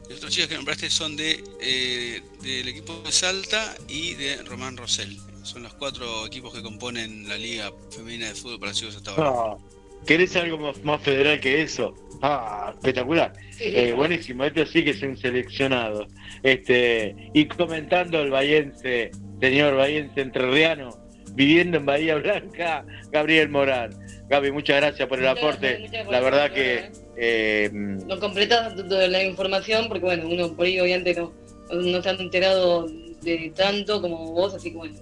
los 0.09 0.19
otros 0.19 0.33
chicos 0.33 0.49
que 0.49 0.55
nombraste 0.55 0.91
son 0.91 1.17
de 1.17 1.43
eh, 1.61 2.23
del 2.41 2.69
equipo 2.69 3.03
de 3.05 3.11
Salta 3.11 3.75
y 3.89 4.15
de 4.15 4.45
Román 4.45 4.77
Rosell. 4.77 5.19
Son 5.43 5.65
los 5.65 5.75
cuatro 5.75 6.25
equipos 6.25 6.55
que 6.55 6.63
componen 6.63 7.29
la 7.29 7.37
Liga 7.37 7.73
Femenina 7.91 8.29
de 8.29 8.37
Fútbol 8.37 8.61
para 8.61 8.73
Chicos 8.73 8.95
hasta 8.95 9.11
ahora. 9.11 9.33
Ah, 9.35 9.78
¿Querés 10.09 10.35
algo 10.37 10.73
más, 10.85 11.03
federal 11.03 11.39
que 11.39 11.61
eso? 11.61 11.95
Ah, 12.23 12.73
espectacular. 12.73 13.35
Eh, 13.61 13.93
buenísimo, 13.95 14.43
esto 14.43 14.65
sí 14.65 14.83
que 14.83 14.93
es 14.93 15.03
un 15.03 15.19
seleccionado. 15.19 16.09
Este, 16.43 17.15
y 17.35 17.45
comentando 17.45 18.23
el 18.23 18.31
bahiense, 18.31 19.11
señor 19.39 19.77
bahiense 19.77 20.23
entrerriano, 20.23 20.97
viviendo 21.35 21.77
en 21.77 21.85
Bahía 21.85 22.15
Blanca, 22.15 22.87
Gabriel 23.13 23.51
Morán. 23.51 23.91
Gaby, 24.31 24.51
muchas 24.51 24.79
gracias 24.79 25.07
por 25.07 25.19
el 25.19 25.29
aporte. 25.29 25.91
la 26.11 26.21
verdad 26.21 26.53
que... 26.53 26.91
Eh, 27.19 27.69
no 27.71 28.19
completas 28.19 28.77
la 28.77 29.23
información 29.23 29.89
porque, 29.89 30.07
bueno, 30.07 30.27
uno 30.27 30.57
por 30.57 30.65
ahí 30.65 30.81
obviamente 30.81 31.15
no, 31.17 31.35
no 31.71 32.03
se 32.03 32.09
han 32.09 32.19
enterado 32.19 32.87
de 33.21 33.53
tanto 33.55 34.01
como 34.01 34.33
vos, 34.33 34.55
así 34.55 34.71
que, 34.71 34.77
bueno, 34.79 34.99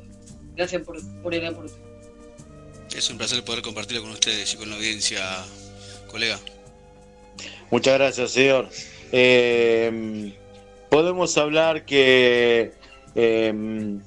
gracias 0.56 0.82
por, 0.82 0.96
por 1.22 1.32
el 1.32 1.46
aporte. 1.46 1.85
Es 2.96 3.10
un 3.10 3.18
placer 3.18 3.44
poder 3.44 3.60
compartirlo 3.60 4.04
con 4.04 4.12
ustedes 4.12 4.54
y 4.54 4.56
con 4.56 4.70
la 4.70 4.76
audiencia, 4.76 5.20
colega. 6.08 6.38
Muchas 7.70 7.92
gracias, 7.98 8.30
señor. 8.30 8.70
Eh, 9.12 10.32
podemos 10.88 11.36
hablar 11.36 11.84
que 11.84 12.72
eh, 13.14 13.98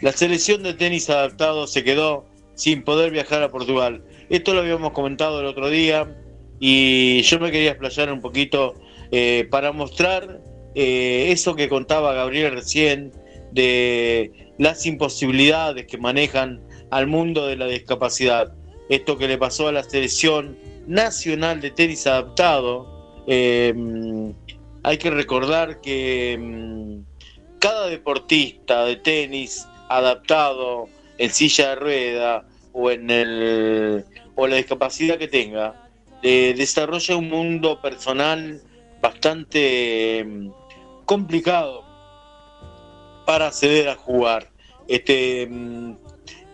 la 0.00 0.10
selección 0.10 0.64
de 0.64 0.74
tenis 0.74 1.08
adaptado 1.10 1.68
se 1.68 1.84
quedó 1.84 2.26
sin 2.56 2.82
poder 2.82 3.12
viajar 3.12 3.40
a 3.44 3.52
Portugal. 3.52 4.02
Esto 4.28 4.52
lo 4.52 4.62
habíamos 4.62 4.90
comentado 4.94 5.38
el 5.38 5.46
otro 5.46 5.70
día 5.70 6.20
y 6.58 7.22
yo 7.22 7.38
me 7.38 7.52
quería 7.52 7.70
explayar 7.70 8.12
un 8.12 8.20
poquito 8.20 8.74
eh, 9.12 9.46
para 9.48 9.70
mostrar 9.70 10.40
eh, 10.74 11.26
eso 11.30 11.54
que 11.54 11.68
contaba 11.68 12.14
Gabriel 12.14 12.52
recién 12.52 13.12
de 13.52 14.52
las 14.58 14.86
imposibilidades 14.86 15.86
que 15.86 15.98
manejan 15.98 16.60
al 16.94 17.08
mundo 17.08 17.48
de 17.48 17.56
la 17.56 17.66
discapacidad. 17.66 18.54
Esto 18.88 19.18
que 19.18 19.26
le 19.26 19.36
pasó 19.36 19.66
a 19.66 19.72
la 19.72 19.82
selección 19.82 20.56
nacional 20.86 21.60
de 21.60 21.72
tenis 21.72 22.06
adaptado. 22.06 23.24
Eh, 23.26 23.74
hay 24.84 24.98
que 24.98 25.10
recordar 25.10 25.80
que 25.80 26.38
mm, 26.38 27.58
cada 27.58 27.88
deportista 27.88 28.84
de 28.84 28.94
tenis 28.94 29.66
adaptado 29.88 30.86
en 31.18 31.30
silla 31.30 31.70
de 31.70 31.74
rueda 31.74 32.44
o 32.72 32.92
en 32.92 33.10
el 33.10 34.04
o 34.36 34.46
la 34.46 34.56
discapacidad 34.56 35.18
que 35.18 35.28
tenga, 35.28 35.88
desarrolla 36.22 37.16
un 37.16 37.28
mundo 37.28 37.80
personal 37.80 38.62
bastante 39.02 40.24
mm, 40.24 40.48
complicado 41.04 41.84
para 43.26 43.48
acceder 43.48 43.88
a 43.88 43.96
jugar. 43.96 44.48
Este, 44.86 45.48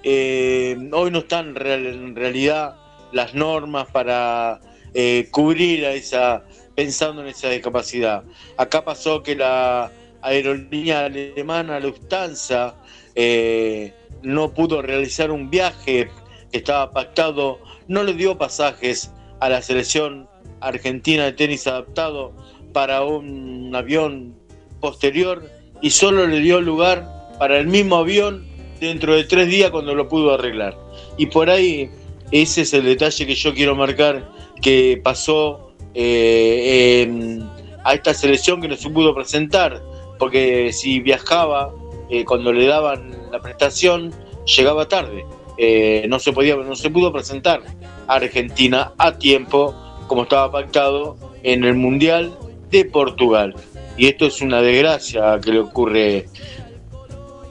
eh, 0.03 0.77
hoy 0.93 1.11
no 1.11 1.19
están 1.21 1.57
en 1.57 2.17
realidad 2.17 2.77
las 3.13 3.35
normas 3.35 3.89
para 3.91 4.61
eh, 4.95 5.29
cubrir 5.31 5.85
a 5.87 5.93
esa, 5.93 6.45
pensando 6.75 7.23
en 7.23 7.29
esa 7.29 7.51
discapacidad. 7.51 8.25
Acá 8.57 8.85
pasó 8.85 9.23
que 9.23 9.37
la 9.37 9.91
aerolínea 10.23 11.07
alemana 11.07 11.81
Lufthansa 11.81 12.75
eh, 13.15 13.93
no 14.23 14.53
pudo 14.53 14.83
realizar 14.83 15.31
un 15.31 15.51
viaje 15.51 16.11
que 16.51 16.59
estaba 16.59 16.93
pactado, 16.93 17.61
no 17.89 18.03
le 18.03 18.15
dio 18.15 18.37
pasajes 18.37 19.13
a 19.41 19.49
la 19.49 19.63
selección 19.63 20.29
argentina 20.61 21.25
de 21.25 21.33
tenis 21.33 21.67
adaptado 21.67 22.33
para 22.73 23.03
un 23.03 23.75
avión 23.75 24.35
posterior 24.81 25.49
y 25.81 25.91
solo 25.91 26.27
le 26.27 26.41
dio 26.41 26.61
lugar 26.61 27.07
para 27.39 27.59
el 27.59 27.67
mismo 27.67 27.97
avión 27.97 28.50
dentro 28.81 29.15
de 29.15 29.25
tres 29.25 29.49
días 29.49 29.71
cuando 29.71 29.95
lo 29.95 30.09
pudo 30.09 30.35
arreglar. 30.35 30.77
Y 31.17 31.27
por 31.27 31.51
ahí 31.51 31.91
ese 32.31 32.63
es 32.63 32.73
el 32.75 32.85
detalle 32.85 33.27
que 33.27 33.35
yo 33.35 33.55
quiero 33.55 33.75
marcar 33.75 34.31
que 34.63 35.01
pasó 35.03 35.73
eh, 35.95 37.41
a 37.85 37.95
esta 37.95 38.15
selección 38.15 38.61
que 38.61 38.69
no 38.69 38.77
se 38.77 38.91
pudo 38.91 39.15
presentar, 39.15 39.83
porque 40.19 40.73
si 40.73 41.01
viajaba 41.01 41.73
eh, 42.09 42.25
cuando 42.25 42.53
le 42.53 42.67
daban 42.67 43.11
la 43.31 43.41
prestación 43.41 44.13
llegaba 44.45 44.89
tarde. 44.89 45.25
Eh, 45.59 46.07
no 46.09 46.19
se 46.19 46.33
podía, 46.33 46.57
no 46.57 46.75
se 46.75 46.91
pudo 46.91 47.13
presentar 47.13 47.63
a 48.07 48.15
Argentina 48.15 48.93
a 48.99 49.19
tiempo 49.19 49.75
como 50.07 50.23
estaba 50.23 50.51
pactado 50.51 51.17
en 51.43 51.65
el 51.65 51.75
Mundial 51.75 52.37
de 52.71 52.85
Portugal. 52.85 53.55
Y 53.97 54.07
esto 54.07 54.27
es 54.27 54.41
una 54.41 54.63
desgracia 54.63 55.39
que 55.43 55.53
le 55.53 55.61
ocurre 55.61 56.27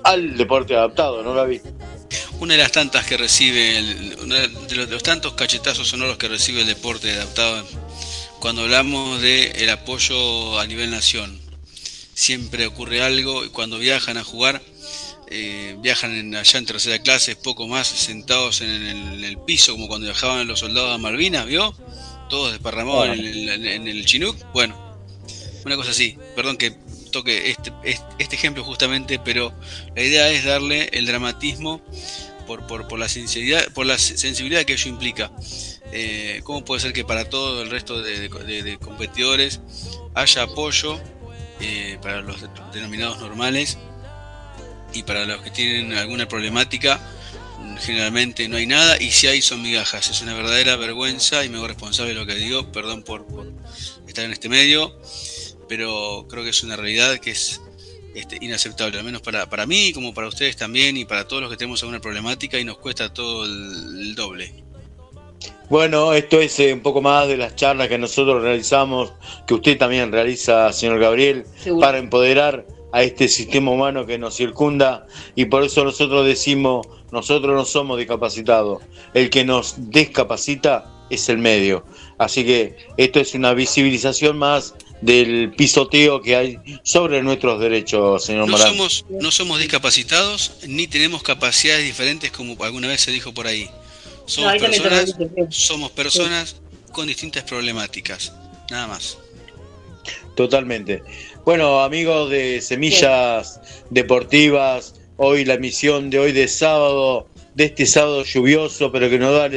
al 0.09 0.35
deporte 0.35 0.75
adaptado, 0.75 1.23
¿no, 1.23 1.33
Gaby? 1.33 1.61
una 2.39 2.53
de 2.53 2.59
las 2.59 2.71
tantas 2.71 3.05
que 3.05 3.17
recibe, 3.17 3.77
el, 3.77 4.29
de, 4.67 4.87
los, 4.87 5.03
tantos 5.03 5.33
cachetazos 5.33 5.89
sonoros 5.89 6.17
que 6.17 6.27
recibe 6.27 6.61
el 6.61 6.67
deporte 6.67 7.11
adaptado 7.11 7.67
cuando 8.39 8.61
hablamos 8.61 9.21
de 9.21 9.51
el 9.57 9.69
apoyo 9.69 10.57
a 10.59 10.65
nivel 10.65 10.89
nación. 10.89 11.39
Siempre 12.13 12.65
ocurre 12.65 13.01
algo 13.01 13.43
y 13.45 13.49
cuando 13.49 13.77
viajan 13.77 14.17
a 14.17 14.23
jugar, 14.23 14.61
eh, 15.29 15.75
viajan 15.79 16.15
en, 16.15 16.35
allá 16.35 16.59
en 16.59 16.65
tercera 16.65 16.99
clase, 16.99 17.35
poco 17.35 17.67
más 17.67 17.87
sentados 17.87 18.61
en 18.61 18.69
el, 18.69 19.37
piso, 19.39 19.73
como 19.73 19.87
cuando 19.87 20.07
viajaban 20.07 20.47
los 20.47 20.59
soldados 20.59 20.95
a 20.95 20.97
Malvinas, 20.97 21.45
¿vio? 21.45 21.75
Todos 22.29 22.51
desparramados 22.51 23.09
en, 23.09 23.25
el, 23.25 23.65
en 23.65 23.87
el 23.87 24.05
Chinook. 24.05 24.37
Bueno, 24.53 24.75
una 25.65 25.75
cosa 25.75 25.91
así. 25.91 26.17
Perdón 26.35 26.57
que 26.57 26.73
toque 27.09 27.51
este, 27.51 27.71
este 28.19 28.35
ejemplo 28.35 28.63
justamente, 28.63 29.19
pero 29.19 29.53
la 29.95 30.03
idea 30.03 30.29
es 30.29 30.45
darle 30.45 30.89
el 30.93 31.05
dramatismo 31.05 31.81
por, 32.57 32.87
por, 32.87 32.97
la 32.97 33.07
sensibilidad, 33.07 33.71
por 33.73 33.85
la 33.85 33.99
sensibilidad 33.99 34.63
que 34.63 34.73
ello 34.73 34.89
implica. 34.89 35.31
Eh, 35.91 36.41
¿Cómo 36.43 36.65
puede 36.65 36.81
ser 36.81 36.93
que 36.93 37.05
para 37.05 37.25
todo 37.25 37.61
el 37.61 37.69
resto 37.69 38.01
de, 38.01 38.77
competidores 38.79 39.59
haya 40.15 40.43
apoyo 40.43 40.99
eh, 41.61 41.99
para 42.01 42.21
los 42.21 42.37
denominados 42.73 43.19
normales 43.19 43.77
y 44.93 45.03
para 45.03 45.25
los 45.25 45.41
que 45.43 45.51
tienen 45.51 45.93
alguna 45.93 46.27
problemática? 46.27 46.99
Generalmente 47.81 48.47
no 48.47 48.57
hay 48.57 48.65
nada 48.65 48.99
y 48.99 49.11
si 49.11 49.27
hay 49.27 49.41
son 49.41 49.61
migajas. 49.61 50.09
Es 50.09 50.21
una 50.21 50.33
verdadera 50.33 50.75
vergüenza 50.75 51.45
y 51.45 51.49
me 51.49 51.57
hago 51.57 51.67
responsable 51.67 52.13
de 52.13 52.19
lo 52.19 52.25
que 52.25 52.35
digo. 52.35 52.71
Perdón 52.71 53.03
por, 53.03 53.25
por 53.25 53.51
estar 54.07 54.25
en 54.25 54.31
este 54.31 54.49
medio 54.49 54.99
pero 55.69 56.25
creo 56.27 56.43
que 56.43 56.49
es 56.49 56.63
una 56.63 56.75
realidad 56.75 57.19
que 57.19 57.31
es 57.31 57.61
este, 58.15 58.37
inaceptable, 58.41 58.97
al 58.97 59.05
menos 59.05 59.21
para, 59.21 59.49
para 59.49 59.65
mí, 59.65 59.93
como 59.93 60.13
para 60.13 60.27
ustedes 60.27 60.57
también, 60.57 60.97
y 60.97 61.05
para 61.05 61.27
todos 61.27 61.43
los 61.43 61.51
que 61.51 61.57
tenemos 61.57 61.81
alguna 61.83 62.01
problemática 62.01 62.59
y 62.59 62.65
nos 62.65 62.79
cuesta 62.79 63.13
todo 63.13 63.45
el, 63.45 64.15
doble. 64.15 64.63
Bueno, 65.69 66.13
esto 66.13 66.41
es 66.41 66.59
eh, 66.59 66.73
un 66.73 66.81
poco 66.81 67.01
más 67.01 67.27
de 67.27 67.37
las 67.37 67.55
charlas 67.55 67.87
que 67.87 67.99
nosotros 67.99 68.41
realizamos, 68.41 69.13
que 69.45 69.53
usted 69.53 69.77
también 69.77 70.11
realiza, 70.11 70.73
señor 70.73 70.99
Gabriel, 70.99 71.45
para 71.79 71.99
empoderar 71.99 72.65
a 72.91 73.03
este 73.03 73.27
sistema 73.27 73.69
humano 73.69 74.07
que 74.07 74.17
nos 74.17 74.35
circunda 74.35 75.05
y 75.35 75.45
por 75.45 75.63
eso 75.63 75.83
nosotros 75.83 76.25
decimos, 76.25 76.87
nosotros 77.11 77.55
no 77.55 77.65
somos 77.65 77.99
discapacitados, 77.99 78.81
el 79.13 79.29
que 79.29 79.45
nos 79.45 79.75
descapacita 79.77 81.05
es 81.11 81.29
el 81.29 81.37
medio. 81.37 81.85
Así 82.17 82.43
que 82.43 82.75
esto 82.97 83.19
es 83.19 83.33
una 83.35 83.53
visibilización 83.53 84.37
más 84.37 84.75
del 85.01 85.53
pisoteo 85.55 86.21
que 86.21 86.35
hay 86.35 86.59
sobre 86.83 87.21
nuestros 87.21 87.59
derechos, 87.59 88.25
señor 88.25 88.49
no 88.49 88.57
Somos, 88.57 89.05
no 89.09 89.31
somos 89.31 89.59
discapacitados 89.59 90.53
ni 90.67 90.87
tenemos 90.87 91.23
capacidades 91.23 91.85
diferentes 91.85 92.31
como 92.31 92.61
alguna 92.63 92.87
vez 92.87 93.01
se 93.01 93.11
dijo 93.11 93.33
por 93.33 93.47
ahí. 93.47 93.69
Somos 94.25 94.57
personas, 94.57 95.15
somos 95.49 95.91
personas 95.91 96.57
con 96.91 97.07
distintas 97.07 97.43
problemáticas, 97.43 98.33
nada 98.69 98.87
más. 98.87 99.17
Totalmente. 100.35 101.03
Bueno, 101.45 101.81
amigos 101.81 102.29
de 102.29 102.61
Semillas 102.61 103.59
Deportivas, 103.89 104.95
hoy 105.17 105.45
la 105.45 105.55
emisión 105.55 106.09
de 106.09 106.19
hoy 106.19 106.31
de 106.31 106.47
sábado, 106.47 107.27
de 107.55 107.65
este 107.65 107.85
sábado 107.85 108.23
lluvioso, 108.23 108.91
pero 108.91 109.09
que 109.09 109.17
nos, 109.17 109.33
da, 109.33 109.49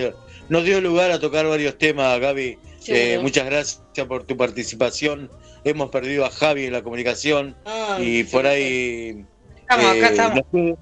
nos 0.49 0.65
dio 0.65 0.81
lugar 0.81 1.11
a 1.11 1.21
tocar 1.21 1.47
varios 1.47 1.77
temas, 1.77 2.19
Gaby 2.19 2.57
eh, 2.87 3.19
muchas 3.21 3.47
gracias 3.47 3.82
por 4.09 4.25
tu 4.25 4.37
participación. 4.37 5.31
Hemos 5.65 5.91
perdido 5.91 6.25
a 6.25 6.31
Javi 6.31 6.67
en 6.67 6.73
la 6.73 6.83
comunicación 6.83 7.57
y 7.99 8.25
por 8.25 8.47
ahí. 8.47 9.25
Estamos, 9.61 9.87
acá 9.87 10.09
eh, 10.09 10.11
estamos. 10.11 10.79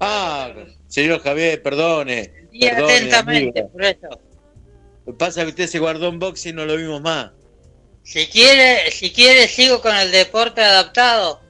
ah, 0.00 0.52
señor 0.88 1.20
Javier, 1.20 1.62
perdone. 1.62 2.32
Y 2.52 2.66
atentamente, 2.66 3.64
por 3.64 3.84
eso. 3.84 4.20
Pasa 5.18 5.42
que 5.42 5.50
usted 5.50 5.66
se 5.66 5.78
guardó 5.78 6.08
en 6.08 6.18
box 6.18 6.46
y 6.46 6.52
no 6.52 6.64
lo 6.64 6.76
vimos 6.76 7.00
más. 7.00 7.30
Si 8.02 8.26
quiere, 8.26 8.90
si 8.90 9.10
quiere 9.10 9.48
sigo 9.48 9.80
con 9.80 9.94
el 9.94 10.10
deporte 10.10 10.62
adaptado. 10.62 11.40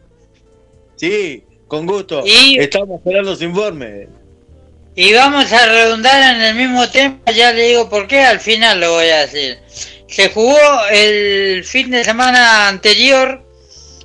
Sí, 0.96 1.44
con 1.68 1.86
gusto. 1.86 2.22
Estamos 2.24 2.98
esperando 2.98 3.36
su 3.36 3.44
informe. 3.44 4.08
Y 4.94 5.12
vamos 5.12 5.52
a 5.52 5.66
redundar 5.66 6.36
en 6.36 6.42
el 6.42 6.54
mismo 6.54 6.88
tema, 6.88 7.20
ya 7.34 7.52
le 7.52 7.68
digo 7.68 7.90
por 7.90 8.06
qué, 8.08 8.20
al 8.20 8.40
final 8.40 8.80
lo 8.80 8.92
voy 8.92 9.08
a 9.08 9.26
decir. 9.26 9.58
Se 10.16 10.30
jugó 10.30 10.58
el 10.90 11.62
fin 11.62 11.90
de 11.90 12.02
semana 12.02 12.68
anterior, 12.68 13.44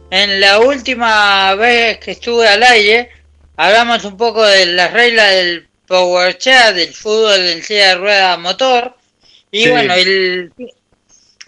en 0.09 0.41
la 0.41 0.59
última 0.59 1.55
vez 1.55 1.99
que 1.99 2.11
estuve 2.11 2.49
al 2.49 2.63
aire, 2.63 3.09
hablamos 3.55 4.03
un 4.03 4.17
poco 4.17 4.45
de 4.45 4.65
las 4.65 4.91
reglas 4.91 5.31
del 5.31 5.69
Power 5.87 6.37
Chat, 6.37 6.75
del 6.75 6.93
fútbol 6.93 7.39
en 7.39 7.63
silla 7.63 7.87
de 7.87 7.95
rueda 7.95 8.35
motor, 8.35 8.93
y 9.51 9.69
bueno, 9.69 9.93
el, 9.93 10.51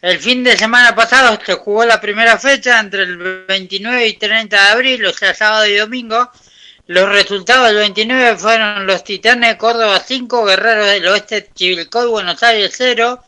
el 0.01 0.20
fin 0.20 0.45
de 0.45 0.55
semana 0.55 0.95
pasado 0.95 1.38
se 1.45 1.55
jugó 1.55 1.84
la 1.84 1.99
primera 1.99 2.39
fecha 2.39 2.80
entre 2.80 3.03
el 3.03 3.18
29 3.45 4.07
y 4.07 4.14
30 4.14 4.55
de 4.55 4.72
abril, 4.72 5.05
o 5.05 5.11
sea, 5.11 5.34
sábado 5.34 5.68
y 5.68 5.76
domingo, 5.76 6.32
los 6.88 7.09
resultados 7.09 7.68
del 7.68 7.80
29 7.80 8.38
fueron 8.38 8.88
los 8.88 9.03
Titanes 9.03 9.49
de 9.49 9.57
Córdoba 9.57 9.99
5, 9.99 10.45
Guerreros 10.45 10.88
del 10.88 11.07
Oeste 11.07 11.49
Chivilcoy 11.53 12.07
Buenos 12.07 12.41
Aires 12.43 12.74
0, 12.78 13.22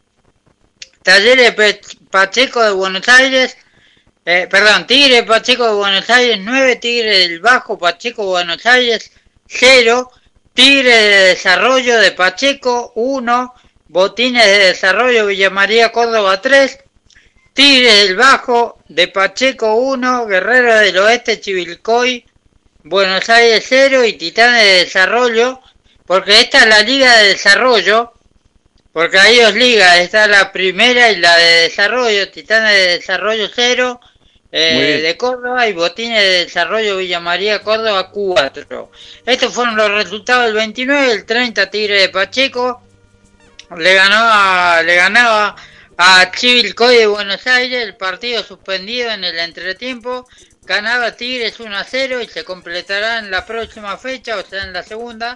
Talleres 1.06 1.54
Pacheco 2.10 2.64
de 2.64 2.72
Buenos 2.72 3.08
Aires, 3.08 3.56
eh, 4.26 4.48
perdón, 4.50 4.88
Tigre 4.88 5.22
Pacheco 5.22 5.68
de 5.68 5.76
Buenos 5.76 6.10
Aires 6.10 6.40
9, 6.42 6.78
Tigre 6.78 7.20
del 7.20 7.40
Bajo 7.42 7.78
Pacheco 7.78 8.26
Buenos 8.26 8.66
Aires 8.66 9.12
0, 9.46 10.12
Tigre 10.56 10.90
de 10.90 11.20
Desarrollo 11.28 12.00
de 12.00 12.12
Pacheco 12.12 12.92
1, 12.96 13.54
Botines 13.88 14.48
de 14.48 14.58
Desarrollo 14.66 15.28
Villa 15.28 15.52
María 15.52 15.92
Córdoba 15.92 16.42
3, 16.42 16.80
Tigre 17.54 17.94
del 17.94 18.16
Bajo 18.16 18.80
de 18.88 19.08
Pacheco 19.08 19.76
1, 19.76 20.26
Guerreros 20.26 20.80
del 20.80 20.98
Oeste 20.98 21.40
Chivilcoy 21.40 22.26
Buenos 22.84 23.30
Aires 23.30 23.64
0 23.70 24.06
y 24.06 24.14
Titanes 24.14 24.64
de 24.64 24.86
Desarrollo, 24.86 25.60
porque 26.08 26.42
esta 26.42 26.62
es 26.62 26.68
la 26.68 26.80
Liga 26.80 27.16
de 27.18 27.28
Desarrollo, 27.28 28.15
porque 28.96 29.20
hay 29.20 29.42
dos 29.42 29.54
ligas, 29.56 29.98
está 29.98 30.26
la 30.26 30.54
primera 30.54 31.12
y 31.12 31.18
la 31.18 31.36
de 31.36 31.64
Desarrollo, 31.64 32.32
Titanes 32.32 32.72
de 32.72 32.88
Desarrollo 32.92 33.50
0 33.54 34.00
eh, 34.54 35.02
de 35.04 35.18
Córdoba 35.18 35.68
y 35.68 35.74
Botines 35.74 36.24
de 36.24 36.46
Desarrollo 36.46 36.96
Villa 36.96 37.20
María 37.20 37.62
Córdoba 37.62 38.10
4. 38.10 38.92
Estos 39.26 39.54
fueron 39.54 39.76
los 39.76 39.92
resultados 39.92 40.46
del 40.46 40.54
29, 40.54 41.12
el 41.12 41.26
30 41.26 41.70
Tigre 41.70 42.00
de 42.00 42.08
Pacheco 42.08 42.82
le 43.78 43.96
ganó 43.96 44.16
a, 44.18 44.82
le 44.82 44.96
ganaba 44.96 45.58
a 45.98 46.32
Chivilcoy 46.32 46.96
de 46.96 47.08
Buenos 47.08 47.46
Aires, 47.48 47.84
el 47.84 47.98
partido 47.98 48.44
suspendido 48.44 49.12
en 49.12 49.26
el 49.26 49.38
entretiempo 49.40 50.26
ganaba 50.64 51.12
Tigres 51.18 51.60
1 51.60 51.76
a 51.76 51.84
0 51.84 52.22
y 52.22 52.30
se 52.30 52.46
completará 52.46 53.20
en 53.20 53.30
la 53.30 53.46
próxima 53.46 53.98
fecha, 53.98 54.38
o 54.38 54.46
sea 54.46 54.64
en 54.64 54.72
la 54.72 54.84
segunda. 54.84 55.36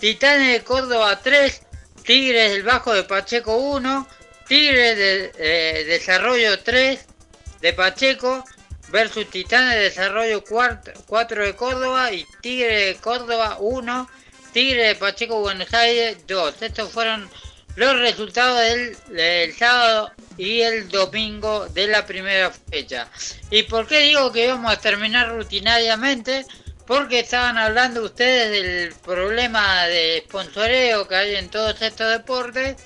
Titanes 0.00 0.52
de 0.52 0.64
Córdoba 0.64 1.20
3, 1.22 1.65
Tigres 2.06 2.52
del 2.52 2.62
Bajo 2.62 2.94
de 2.94 3.02
Pacheco 3.02 3.56
1, 3.56 4.08
Tigres 4.46 4.96
de 4.96 5.32
eh, 5.38 5.84
Desarrollo 5.86 6.60
3 6.60 7.04
de 7.60 7.72
Pacheco 7.72 8.44
versus 8.90 9.28
Titanes 9.28 9.74
de 9.74 9.80
Desarrollo 9.80 10.44
4, 10.44 10.94
de 11.44 11.56
Córdoba 11.56 12.12
y 12.12 12.24
Tigre 12.40 12.86
de 12.86 12.94
Córdoba 12.94 13.56
1, 13.58 14.08
Tigre 14.52 14.88
de 14.88 14.94
Pacheco 14.94 15.40
Buenos 15.40 15.74
Aires 15.74 16.18
2. 16.28 16.62
Estos 16.62 16.92
fueron 16.92 17.28
los 17.74 17.98
resultados 17.98 18.96
del, 19.10 19.54
sábado 19.54 20.12
y 20.38 20.60
el 20.60 20.88
domingo 20.88 21.66
de 21.70 21.88
la 21.88 22.06
primera 22.06 22.52
fecha. 22.70 23.08
¿Y 23.50 23.64
por 23.64 23.88
qué 23.88 23.98
digo 24.00 24.32
que 24.32 24.46
vamos 24.46 24.72
a 24.72 24.80
terminar 24.80 25.30
rutinariamente? 25.30 26.46
Porque 26.86 27.20
estaban 27.20 27.58
hablando 27.58 28.02
ustedes 28.04 28.50
del 28.50 28.94
problema 28.94 29.86
de 29.86 30.22
sponsoreo 30.26 31.08
que 31.08 31.16
hay 31.16 31.34
en 31.34 31.48
todos 31.48 31.80
estos 31.82 32.10
deportes. 32.10 32.76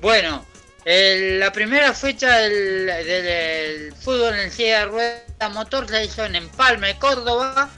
Bueno, 0.00 0.44
la 0.84 1.52
primera 1.52 1.92
fecha 1.92 2.38
del, 2.38 3.92
fútbol 4.00 4.38
en 4.38 4.50
silla 4.50 4.80
de 4.80 4.86
rueda 4.86 5.48
motor 5.52 5.88
se 5.88 6.04
hizo 6.04 6.24
en 6.24 6.36
Empalme, 6.36 6.98
Córdoba. 6.98 7.68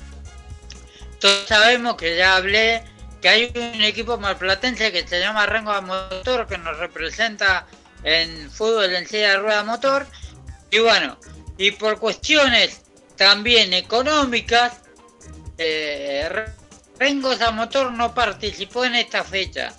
Todos 1.18 1.49
sabemos 1.49 1.97
que 1.97 2.16
ya 2.16 2.37
hablé 2.37 2.85
que 3.23 3.29
hay 3.29 3.53
un 3.55 3.83
equipo 3.83 4.18
marplatense 4.18 4.93
que 4.93 5.07
se 5.07 5.20
llama 5.20 5.47
Rengo 5.47 5.81
Motor 5.83 6.49
que 6.49 6.59
nos 6.59 6.77
representa 6.79 7.66
en 8.03 8.51
fútbol 8.51 8.93
en 8.95 9.07
silla 9.07 9.31
de 9.31 9.37
rueda 9.37 9.62
motor 9.62 10.07
y 10.73 10.81
bueno 10.81 11.16
y 11.57 11.70
por 11.70 12.01
cuestiones 12.01 12.83
también 13.16 13.73
económicas 13.73 14.82
eh, 15.62 16.44
Rengo 16.98 17.30
Motor 17.52 17.92
no 17.92 18.14
participó 18.14 18.84
en 18.84 18.94
esta 18.94 19.24
fecha 19.24 19.72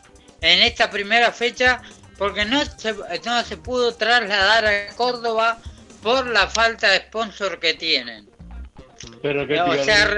en 0.44 0.62
esta 0.62 0.90
primera 0.90 1.32
fecha 1.32 1.82
porque 2.18 2.46
no 2.46 2.64
se, 2.66 2.94
no 3.26 3.44
se 3.44 3.58
pudo 3.58 3.96
trasladar 3.96 4.66
a 4.66 4.90
Córdoba 4.96 5.58
por 6.04 6.28
la 6.28 6.48
falta 6.48 6.92
de 6.92 7.00
sponsor 7.00 7.60
que 7.60 7.74
tienen. 7.74 8.30
Pero 9.22 9.44
o 9.44 9.84
sea, 9.84 10.10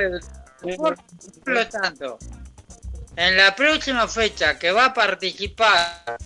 por 0.75 0.97
lo 1.45 1.67
tanto. 1.67 2.17
En 3.15 3.37
la 3.37 3.55
próxima 3.55 4.07
fecha 4.07 4.59
que 4.59 4.71
va 4.71 4.85
a 4.85 4.93
participar 4.93 6.17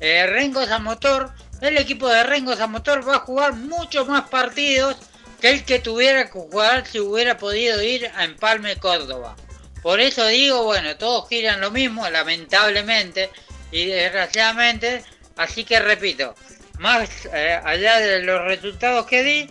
eh, 0.00 0.26
Rengo 0.26 0.60
Motor, 0.80 1.32
el 1.60 1.76
equipo 1.76 2.08
de 2.08 2.22
Rengo 2.22 2.54
Motor 2.68 3.06
va 3.06 3.16
a 3.16 3.20
jugar 3.20 3.54
muchos 3.54 4.06
más 4.08 4.28
partidos 4.28 4.96
que 5.40 5.50
el 5.50 5.64
que 5.64 5.78
tuviera 5.78 6.24
que 6.24 6.32
jugar 6.32 6.86
si 6.86 7.00
hubiera 7.00 7.38
podido 7.38 7.82
ir 7.82 8.10
a 8.14 8.24
Empalme 8.24 8.76
Córdoba. 8.76 9.36
Por 9.82 10.00
eso 10.00 10.26
digo, 10.26 10.64
bueno, 10.64 10.96
todos 10.96 11.28
giran 11.28 11.60
lo 11.60 11.70
mismo, 11.70 12.08
lamentablemente 12.08 13.30
y 13.70 13.86
desgraciadamente. 13.86 15.04
Así 15.36 15.64
que 15.64 15.78
repito, 15.78 16.34
más 16.78 17.08
eh, 17.32 17.60
allá 17.64 18.00
de 18.00 18.22
los 18.22 18.44
resultados 18.44 19.06
que 19.06 19.22
di, 19.22 19.50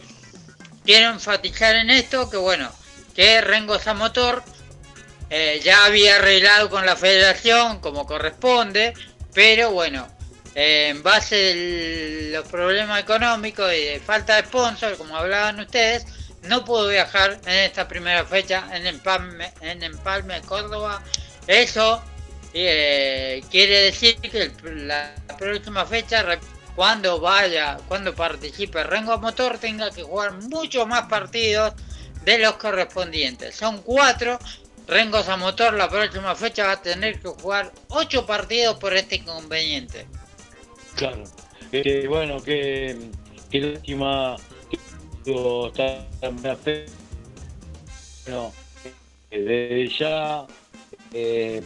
quiero 0.83 1.09
enfatizar 1.11 1.75
en 1.75 1.89
esto 1.89 2.29
que 2.29 2.37
bueno, 2.37 2.69
que 3.15 3.41
Rengo 3.41 3.77
Motor 3.95 4.43
eh, 5.29 5.61
ya 5.63 5.85
había 5.85 6.17
arreglado 6.17 6.69
con 6.69 6.85
la 6.85 6.95
federación 6.95 7.79
como 7.79 8.05
corresponde, 8.05 8.93
pero 9.33 9.71
bueno, 9.71 10.07
en 10.59 11.03
base 11.03 12.31
a 12.33 12.39
los 12.39 12.47
problemas 12.47 12.99
económicos 12.99 13.71
y 13.71 13.85
de 13.85 13.99
falta 13.99 14.37
de 14.37 14.47
sponsor, 14.47 14.97
como 14.97 15.15
hablaban 15.15 15.59
ustedes, 15.59 16.07
no 16.41 16.65
pudo 16.65 16.87
viajar 16.87 17.39
en 17.45 17.59
esta 17.59 17.87
primera 17.87 18.25
fecha 18.25 18.67
en 18.73 18.87
Empalme, 18.87 19.53
en 19.61 19.83
Empalme 19.83 20.41
Córdoba. 20.41 21.03
Eso 21.45 22.01
eh, 22.55 23.43
quiere 23.51 23.81
decir 23.81 24.15
que 24.15 24.51
la 24.63 25.13
próxima 25.37 25.85
fecha, 25.85 26.25
cuando 26.75 27.19
vaya, 27.19 27.77
cuando 27.87 28.15
participe 28.15 28.83
Rengo 28.83 29.15
Motor, 29.19 29.59
tenga 29.59 29.91
que 29.91 30.01
jugar 30.01 30.33
muchos 30.41 30.87
más 30.87 31.03
partidos 31.03 31.75
de 32.25 32.39
los 32.39 32.53
correspondientes. 32.53 33.55
Son 33.55 33.83
cuatro 33.83 34.39
Rengos 34.87 35.27
a 35.27 35.35
motor 35.35 35.73
la 35.73 35.89
próxima 35.89 36.33
fecha 36.33 36.65
va 36.65 36.71
a 36.71 36.81
tener 36.81 37.19
que 37.19 37.27
jugar 37.27 37.73
8 37.89 38.25
partidos 38.25 38.77
por 38.77 38.93
este 38.93 39.17
inconveniente. 39.17 40.07
Claro. 40.97 41.23
Eh, 41.71 42.05
bueno, 42.07 42.41
que, 42.41 42.95
que 43.51 43.65
última 43.65 44.35
está 45.25 46.07
bueno, 48.25 48.51
eh, 48.83 48.89
desde 49.29 49.87
ya 49.99 50.47
eh, 51.13 51.61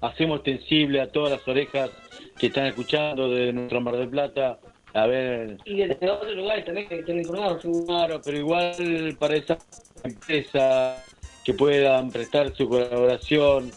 hacemos 0.00 0.38
extensible 0.38 1.00
a 1.00 1.12
todas 1.12 1.32
las 1.32 1.46
orejas 1.46 1.90
que 2.38 2.48
están 2.48 2.66
escuchando 2.66 3.30
de 3.30 3.52
nuestra 3.52 3.80
Mar 3.80 3.96
del 3.96 4.08
Plata. 4.08 4.58
A 4.92 5.06
ver. 5.06 5.58
Y 5.64 5.76
desde 5.76 6.10
otros 6.10 6.34
lugares 6.34 6.64
también 6.64 6.88
que 6.88 7.00
estén 7.00 7.18
informados. 7.18 7.62
Claro, 7.86 8.20
pero 8.24 8.38
igual 8.38 9.16
para 9.18 9.36
esa 9.36 9.58
empresa 10.02 11.02
que 11.44 11.54
puedan 11.54 12.10
prestar 12.10 12.54
su 12.56 12.68
colaboración. 12.68 13.70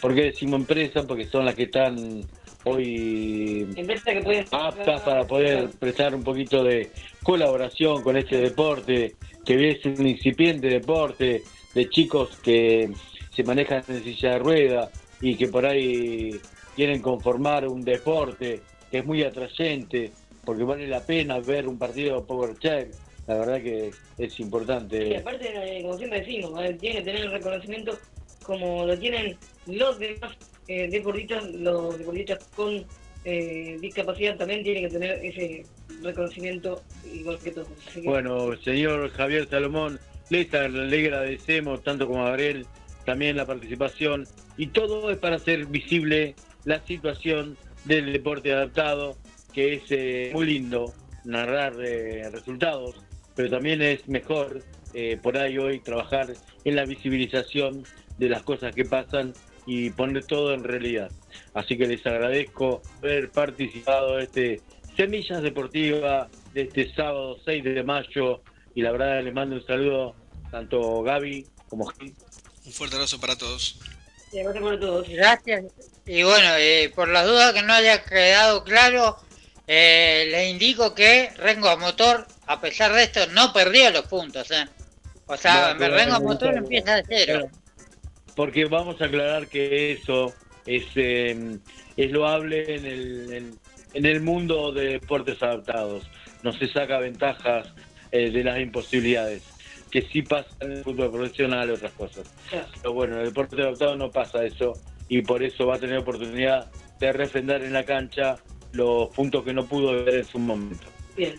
¿Por 0.00 0.14
qué 0.14 0.24
decimos 0.24 0.60
empresa? 0.60 1.06
Porque 1.06 1.26
son 1.26 1.44
las 1.44 1.54
que 1.54 1.64
están 1.64 2.24
hoy 2.64 3.66
aptas 4.50 5.00
para 5.02 5.26
poder 5.26 5.70
prestar 5.78 6.14
un 6.14 6.22
poquito 6.22 6.62
de 6.62 6.90
colaboración 7.22 8.02
con 8.02 8.16
este 8.16 8.38
deporte, 8.38 9.16
que 9.44 9.70
es 9.70 9.84
un 9.84 10.06
incipiente 10.06 10.68
deporte 10.68 11.42
de 11.74 11.88
chicos 11.88 12.36
que 12.42 12.90
se 13.34 13.44
manejan 13.44 13.82
en 13.88 14.02
silla 14.02 14.32
de 14.32 14.38
rueda 14.38 14.90
y 15.20 15.36
que 15.36 15.48
por 15.48 15.66
ahí 15.66 16.38
quieren 16.76 17.00
conformar 17.00 17.66
un 17.68 17.82
deporte 17.82 18.60
que 18.90 18.98
es 18.98 19.04
muy 19.04 19.22
atrayente, 19.22 20.10
porque 20.44 20.64
vale 20.64 20.86
la 20.86 21.00
pena 21.00 21.38
ver 21.38 21.68
un 21.68 21.78
partido 21.78 22.20
de 22.20 22.26
Power 22.26 22.58
Check 22.58 22.90
la 23.26 23.36
verdad 23.36 23.62
que 23.62 23.92
es 24.18 24.40
importante. 24.40 25.08
Y 25.08 25.14
aparte, 25.14 25.52
eh, 25.54 25.82
como 25.82 25.96
siempre 25.96 26.20
decimos, 26.20 26.52
tiene 26.80 26.96
que 26.96 27.02
tener 27.02 27.20
el 27.20 27.30
reconocimiento 27.30 27.96
como 28.42 28.84
lo 28.84 28.98
tienen 28.98 29.36
los 29.66 29.98
demás 30.00 30.36
eh, 30.70 30.88
los 31.58 31.98
deportistas 31.98 32.44
con 32.54 32.84
eh, 33.24 33.76
discapacidad 33.80 34.36
también 34.36 34.62
tienen 34.62 34.84
que 34.84 34.90
tener 34.90 35.24
ese 35.24 35.64
reconocimiento 36.02 36.82
igual 37.12 37.38
que 37.42 37.50
todos. 37.50 37.68
Bueno, 38.04 38.56
señor 38.62 39.10
Javier 39.10 39.48
Salomón, 39.48 39.98
le, 40.30 40.48
agradecemos 40.52 41.82
tanto 41.82 42.06
como 42.06 42.24
a 42.24 42.30
Gabriel 42.30 42.66
también 43.04 43.36
la 43.36 43.46
participación 43.46 44.26
y 44.56 44.68
todo 44.68 45.10
es 45.10 45.18
para 45.18 45.36
hacer 45.36 45.66
visible 45.66 46.34
la 46.64 46.84
situación 46.86 47.56
del 47.84 48.12
deporte 48.12 48.52
adaptado, 48.52 49.16
que 49.52 49.74
es 49.74 49.82
eh, 49.90 50.30
muy 50.32 50.46
lindo 50.46 50.92
narrar 51.24 51.76
resultados 51.76 52.96
pero 53.40 53.50
también 53.50 53.80
es 53.80 54.06
mejor 54.06 54.62
eh, 54.92 55.18
por 55.22 55.38
ahí 55.38 55.56
hoy 55.56 55.78
trabajar 55.80 56.28
en 56.64 56.76
la 56.76 56.84
visibilización 56.84 57.84
de 58.18 58.28
las 58.28 58.42
cosas 58.42 58.74
que 58.74 58.84
pasan 58.84 59.32
y 59.72 59.88
poner 59.90 60.24
todo 60.24 60.52
en 60.52 60.64
realidad. 60.64 61.12
Así 61.54 61.78
que 61.78 61.86
les 61.86 62.04
agradezco 62.04 62.82
haber 62.98 63.30
participado 63.30 64.18
en 64.18 64.24
este 64.24 64.60
Semillas 64.96 65.42
Deportivas 65.42 66.28
de 66.52 66.62
este 66.62 66.92
sábado 66.92 67.36
6 67.44 67.62
de 67.62 67.84
mayo 67.84 68.42
y 68.74 68.82
la 68.82 68.90
verdad 68.90 69.22
les 69.22 69.32
mando 69.32 69.54
un 69.54 69.64
saludo 69.64 70.16
tanto 70.50 71.04
Gaby 71.04 71.46
como 71.68 71.86
Gil. 71.86 72.16
Un 72.66 72.72
fuerte 72.72 72.96
abrazo 72.96 73.20
para 73.20 73.38
todos. 73.38 73.78
Gracias. 75.08 75.66
Y 76.04 76.24
bueno, 76.24 76.48
eh, 76.56 76.90
por 76.92 77.08
las 77.08 77.24
dudas 77.24 77.52
que 77.52 77.62
no 77.62 77.72
haya 77.72 78.02
quedado 78.02 78.64
claro, 78.64 79.18
eh, 79.68 80.26
le 80.32 80.50
indico 80.50 80.96
que 80.96 81.30
Rengo 81.36 81.76
Motor, 81.76 82.26
a 82.48 82.60
pesar 82.60 82.92
de 82.92 83.04
esto, 83.04 83.24
no 83.28 83.52
perdió 83.52 83.88
los 83.92 84.06
puntos. 84.06 84.50
¿eh? 84.50 84.66
O 85.26 85.36
sea, 85.36 85.74
no, 85.74 85.88
Rengo 85.90 86.20
Motor 86.22 86.56
empieza 86.56 86.96
de 86.96 87.04
cero. 87.06 87.50
Porque 88.40 88.64
vamos 88.64 88.98
a 89.02 89.04
aclarar 89.04 89.48
que 89.48 89.92
eso 89.92 90.32
es, 90.64 90.86
eh, 90.94 91.58
es 91.94 92.10
loable 92.10 92.74
en 92.74 92.86
el, 92.86 93.58
en, 93.92 94.06
el 94.06 94.22
mundo 94.22 94.72
de 94.72 94.92
deportes 94.92 95.42
adaptados. 95.42 96.10
No 96.42 96.54
se 96.54 96.66
saca 96.68 97.00
ventajas 97.00 97.70
eh, 98.12 98.30
de 98.30 98.42
las 98.42 98.58
imposibilidades 98.58 99.42
que 99.90 100.00
sí 100.10 100.22
pasa 100.22 100.48
en 100.60 100.72
el 100.72 100.84
fútbol 100.84 101.10
profesional 101.10 101.68
y 101.68 101.72
otras 101.72 101.92
cosas. 101.92 102.32
Pero 102.80 102.94
bueno, 102.94 103.16
en 103.16 103.20
el 103.20 103.26
deporte 103.26 103.60
adaptado 103.60 103.94
no 103.96 104.10
pasa 104.10 104.42
eso 104.42 104.72
y 105.10 105.20
por 105.20 105.42
eso 105.42 105.66
va 105.66 105.74
a 105.74 105.78
tener 105.78 105.98
oportunidad 105.98 106.70
de 106.98 107.12
refrendar 107.12 107.62
en 107.62 107.74
la 107.74 107.84
cancha 107.84 108.38
los 108.72 109.10
puntos 109.10 109.44
que 109.44 109.52
no 109.52 109.66
pudo 109.66 110.02
ver 110.02 110.14
en 110.14 110.24
su 110.24 110.38
momento. 110.38 110.86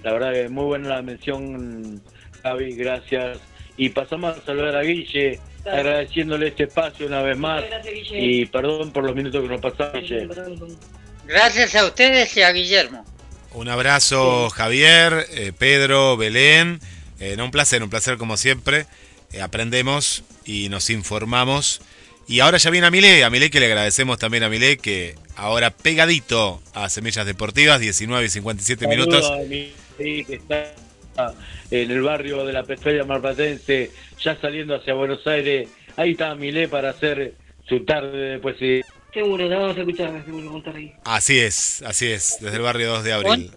La 0.04 0.14
verdad 0.14 0.34
que 0.34 0.50
muy 0.50 0.66
buena 0.66 0.90
la 0.90 1.02
mención, 1.02 2.00
Javi, 2.44 2.76
gracias. 2.76 3.40
Y 3.76 3.90
pasamos 3.90 4.38
a 4.38 4.42
saludar 4.42 4.76
a 4.76 4.84
Guille, 4.84 5.40
agradeciéndole 5.66 6.50
este 6.50 6.64
espacio 6.64 7.08
una 7.08 7.22
vez 7.22 7.38
más. 7.38 7.64
y 8.12 8.46
perdón 8.46 8.92
por 8.92 9.04
los 9.04 9.16
minutos 9.16 9.42
que 9.42 9.48
nos 9.48 9.62
pasamos. 9.62 10.04
Gracias 11.26 11.76
a 11.76 11.86
ustedes 11.86 12.36
y 12.38 12.42
a 12.42 12.52
Guillermo. 12.52 13.06
Un 13.54 13.68
abrazo, 13.68 14.50
Javier, 14.50 15.26
eh, 15.32 15.52
Pedro, 15.58 16.18
Belén. 16.18 16.80
Eh, 17.20 17.38
un 17.40 17.52
placer, 17.52 17.84
un 17.84 17.90
placer 17.90 18.18
como 18.18 18.38
siempre. 18.38 18.86
Eh, 19.34 19.42
aprendemos 19.42 20.24
y 20.46 20.70
nos 20.70 20.90
informamos 20.90 21.82
y 22.28 22.40
ahora 22.40 22.58
ya 22.58 22.70
viene 22.70 22.88
a 22.88 22.92
Milé, 22.92 23.26
a 23.26 23.30
Milé 23.30 23.50
que 23.50 23.60
le 23.60 23.66
agradecemos 23.66 24.18
también 24.18 24.44
a 24.44 24.50
Milé 24.50 24.78
que 24.78 25.16
ahora 25.36 25.70
pegadito 25.70 26.62
a 26.74 26.90
Semillas 26.90 27.26
Deportivas, 27.26 27.82
19 27.82 28.26
y 28.26 28.30
57 28.30 28.88
minutos. 28.88 29.30
que 29.98 30.26
está 30.30 30.74
en 31.70 31.92
el 31.92 32.02
barrio 32.02 32.46
de 32.46 32.54
la 32.54 32.64
Petróleo 32.64 33.06
Marplatense, 33.06 33.92
ya 34.20 34.40
saliendo 34.40 34.76
hacia 34.76 34.94
Buenos 34.94 35.26
Aires. 35.28 35.70
Ahí 35.98 36.12
está 36.12 36.36
Milé 36.36 36.68
para 36.68 36.92
hacer 36.92 37.36
su 37.68 37.84
tarde 37.86 38.18
de 38.18 38.40
poesía. 38.40 38.86
Seguro, 39.14 39.48
la 39.48 39.58
vamos 39.58 39.78
a 39.78 39.82
escuchar, 39.82 40.24
seguro, 40.26 40.64
ahí. 40.74 40.94
Así 41.04 41.40
es, 41.40 41.84
así 41.86 42.10
es, 42.12 42.38
desde 42.40 42.58
el 42.58 42.64
barrio 42.64 42.90
2 42.92 43.04
de 43.04 43.14
abril. 43.14 43.52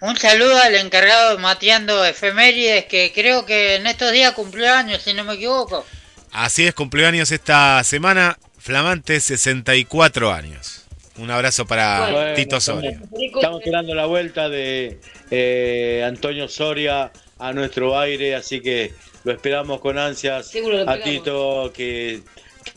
Un, 0.00 0.16
saludo 0.16 0.56
al 0.56 0.74
encargado 0.76 1.36
de 1.36 1.42
Mateando 1.42 2.02
Efemérides, 2.04 2.86
que 2.86 3.12
creo 3.14 3.44
que 3.44 3.76
en 3.76 3.86
estos 3.86 4.12
días 4.12 4.32
cumplió 4.32 4.72
años, 4.72 5.02
si 5.02 5.12
no 5.12 5.24
me 5.24 5.34
equivoco. 5.34 5.84
Así 6.32 6.66
es, 6.66 6.74
cumpleaños 6.74 7.30
esta 7.30 7.84
semana, 7.84 8.38
flamante 8.58 9.20
64 9.20 10.32
años. 10.32 10.79
Un 11.20 11.30
abrazo 11.30 11.66
para 11.66 12.32
Tito 12.34 12.58
Soria. 12.60 12.98
Estamos 13.12 13.60
esperando 13.60 13.94
la 13.94 14.06
vuelta 14.06 14.48
de 14.48 14.98
eh, 15.30 16.02
Antonio 16.06 16.48
Soria 16.48 17.12
a 17.38 17.52
nuestro 17.52 17.98
aire, 17.98 18.34
así 18.34 18.60
que 18.62 18.94
lo 19.24 19.32
esperamos 19.32 19.80
con 19.80 19.98
ansias 19.98 20.50
a 20.86 20.98
Tito, 20.98 21.72
que, 21.74 22.22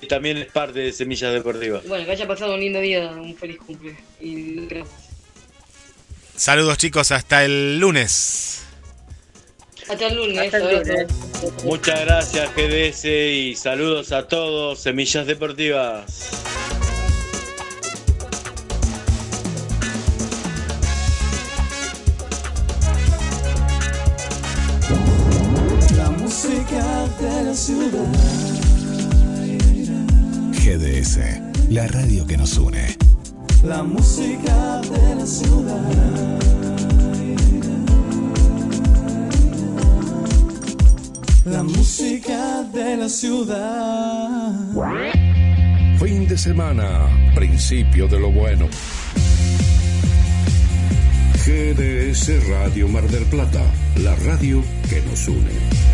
también 0.10 0.38
es 0.38 0.48
parte 0.48 0.80
de 0.80 0.92
Semillas 0.92 1.32
Deportivas. 1.32 1.88
Bueno, 1.88 2.06
que 2.06 2.12
haya 2.12 2.28
pasado 2.28 2.56
un 2.56 2.60
lindo 2.60 2.82
día, 2.82 3.12
un 3.12 3.34
feliz 3.38 3.60
cumple. 3.66 3.96
Y 4.20 4.68
Saludos 6.36 6.78
chicos, 6.78 7.14
hasta 7.14 7.46
el 7.46 7.80
lunes. 7.80 8.66
Hasta 9.90 10.08
el 10.08 10.18
lunes. 10.18 10.52
Muchas 11.64 12.02
gracias 12.02 12.52
GDS 12.54 13.06
y 13.06 13.56
saludos 13.56 14.12
a 14.12 14.28
todos, 14.28 14.82
Semillas 14.82 15.28
Deportivas. 15.28 16.30
De 27.24 27.44
la 27.44 27.54
ciudad. 27.54 28.08
GDS 30.52 31.18
GDS, 31.18 31.20
la 31.70 31.88
radio 31.88 32.26
que 32.26 32.38
nos 32.38 32.58
une. 32.58 32.98
La 33.64 33.84
música 33.84 34.82
de 34.82 35.16
la 35.16 35.26
ciudad. 35.26 36.40
La 41.46 41.64
música 41.64 42.64
de 42.74 42.98
la 42.98 43.10
ciudad. 43.10 44.52
Fin 46.00 46.28
de 46.28 46.38
semana, 46.38 47.32
principio 47.36 48.08
de 48.08 48.20
lo 48.20 48.32
bueno. 48.32 48.68
GDS 51.46 52.48
Radio 52.50 52.88
Mar 52.88 53.08
del 53.10 53.26
Plata, 53.26 53.62
la 53.98 54.16
radio 54.16 54.62
que 54.90 55.02
nos 55.02 55.28
une. 55.28 55.93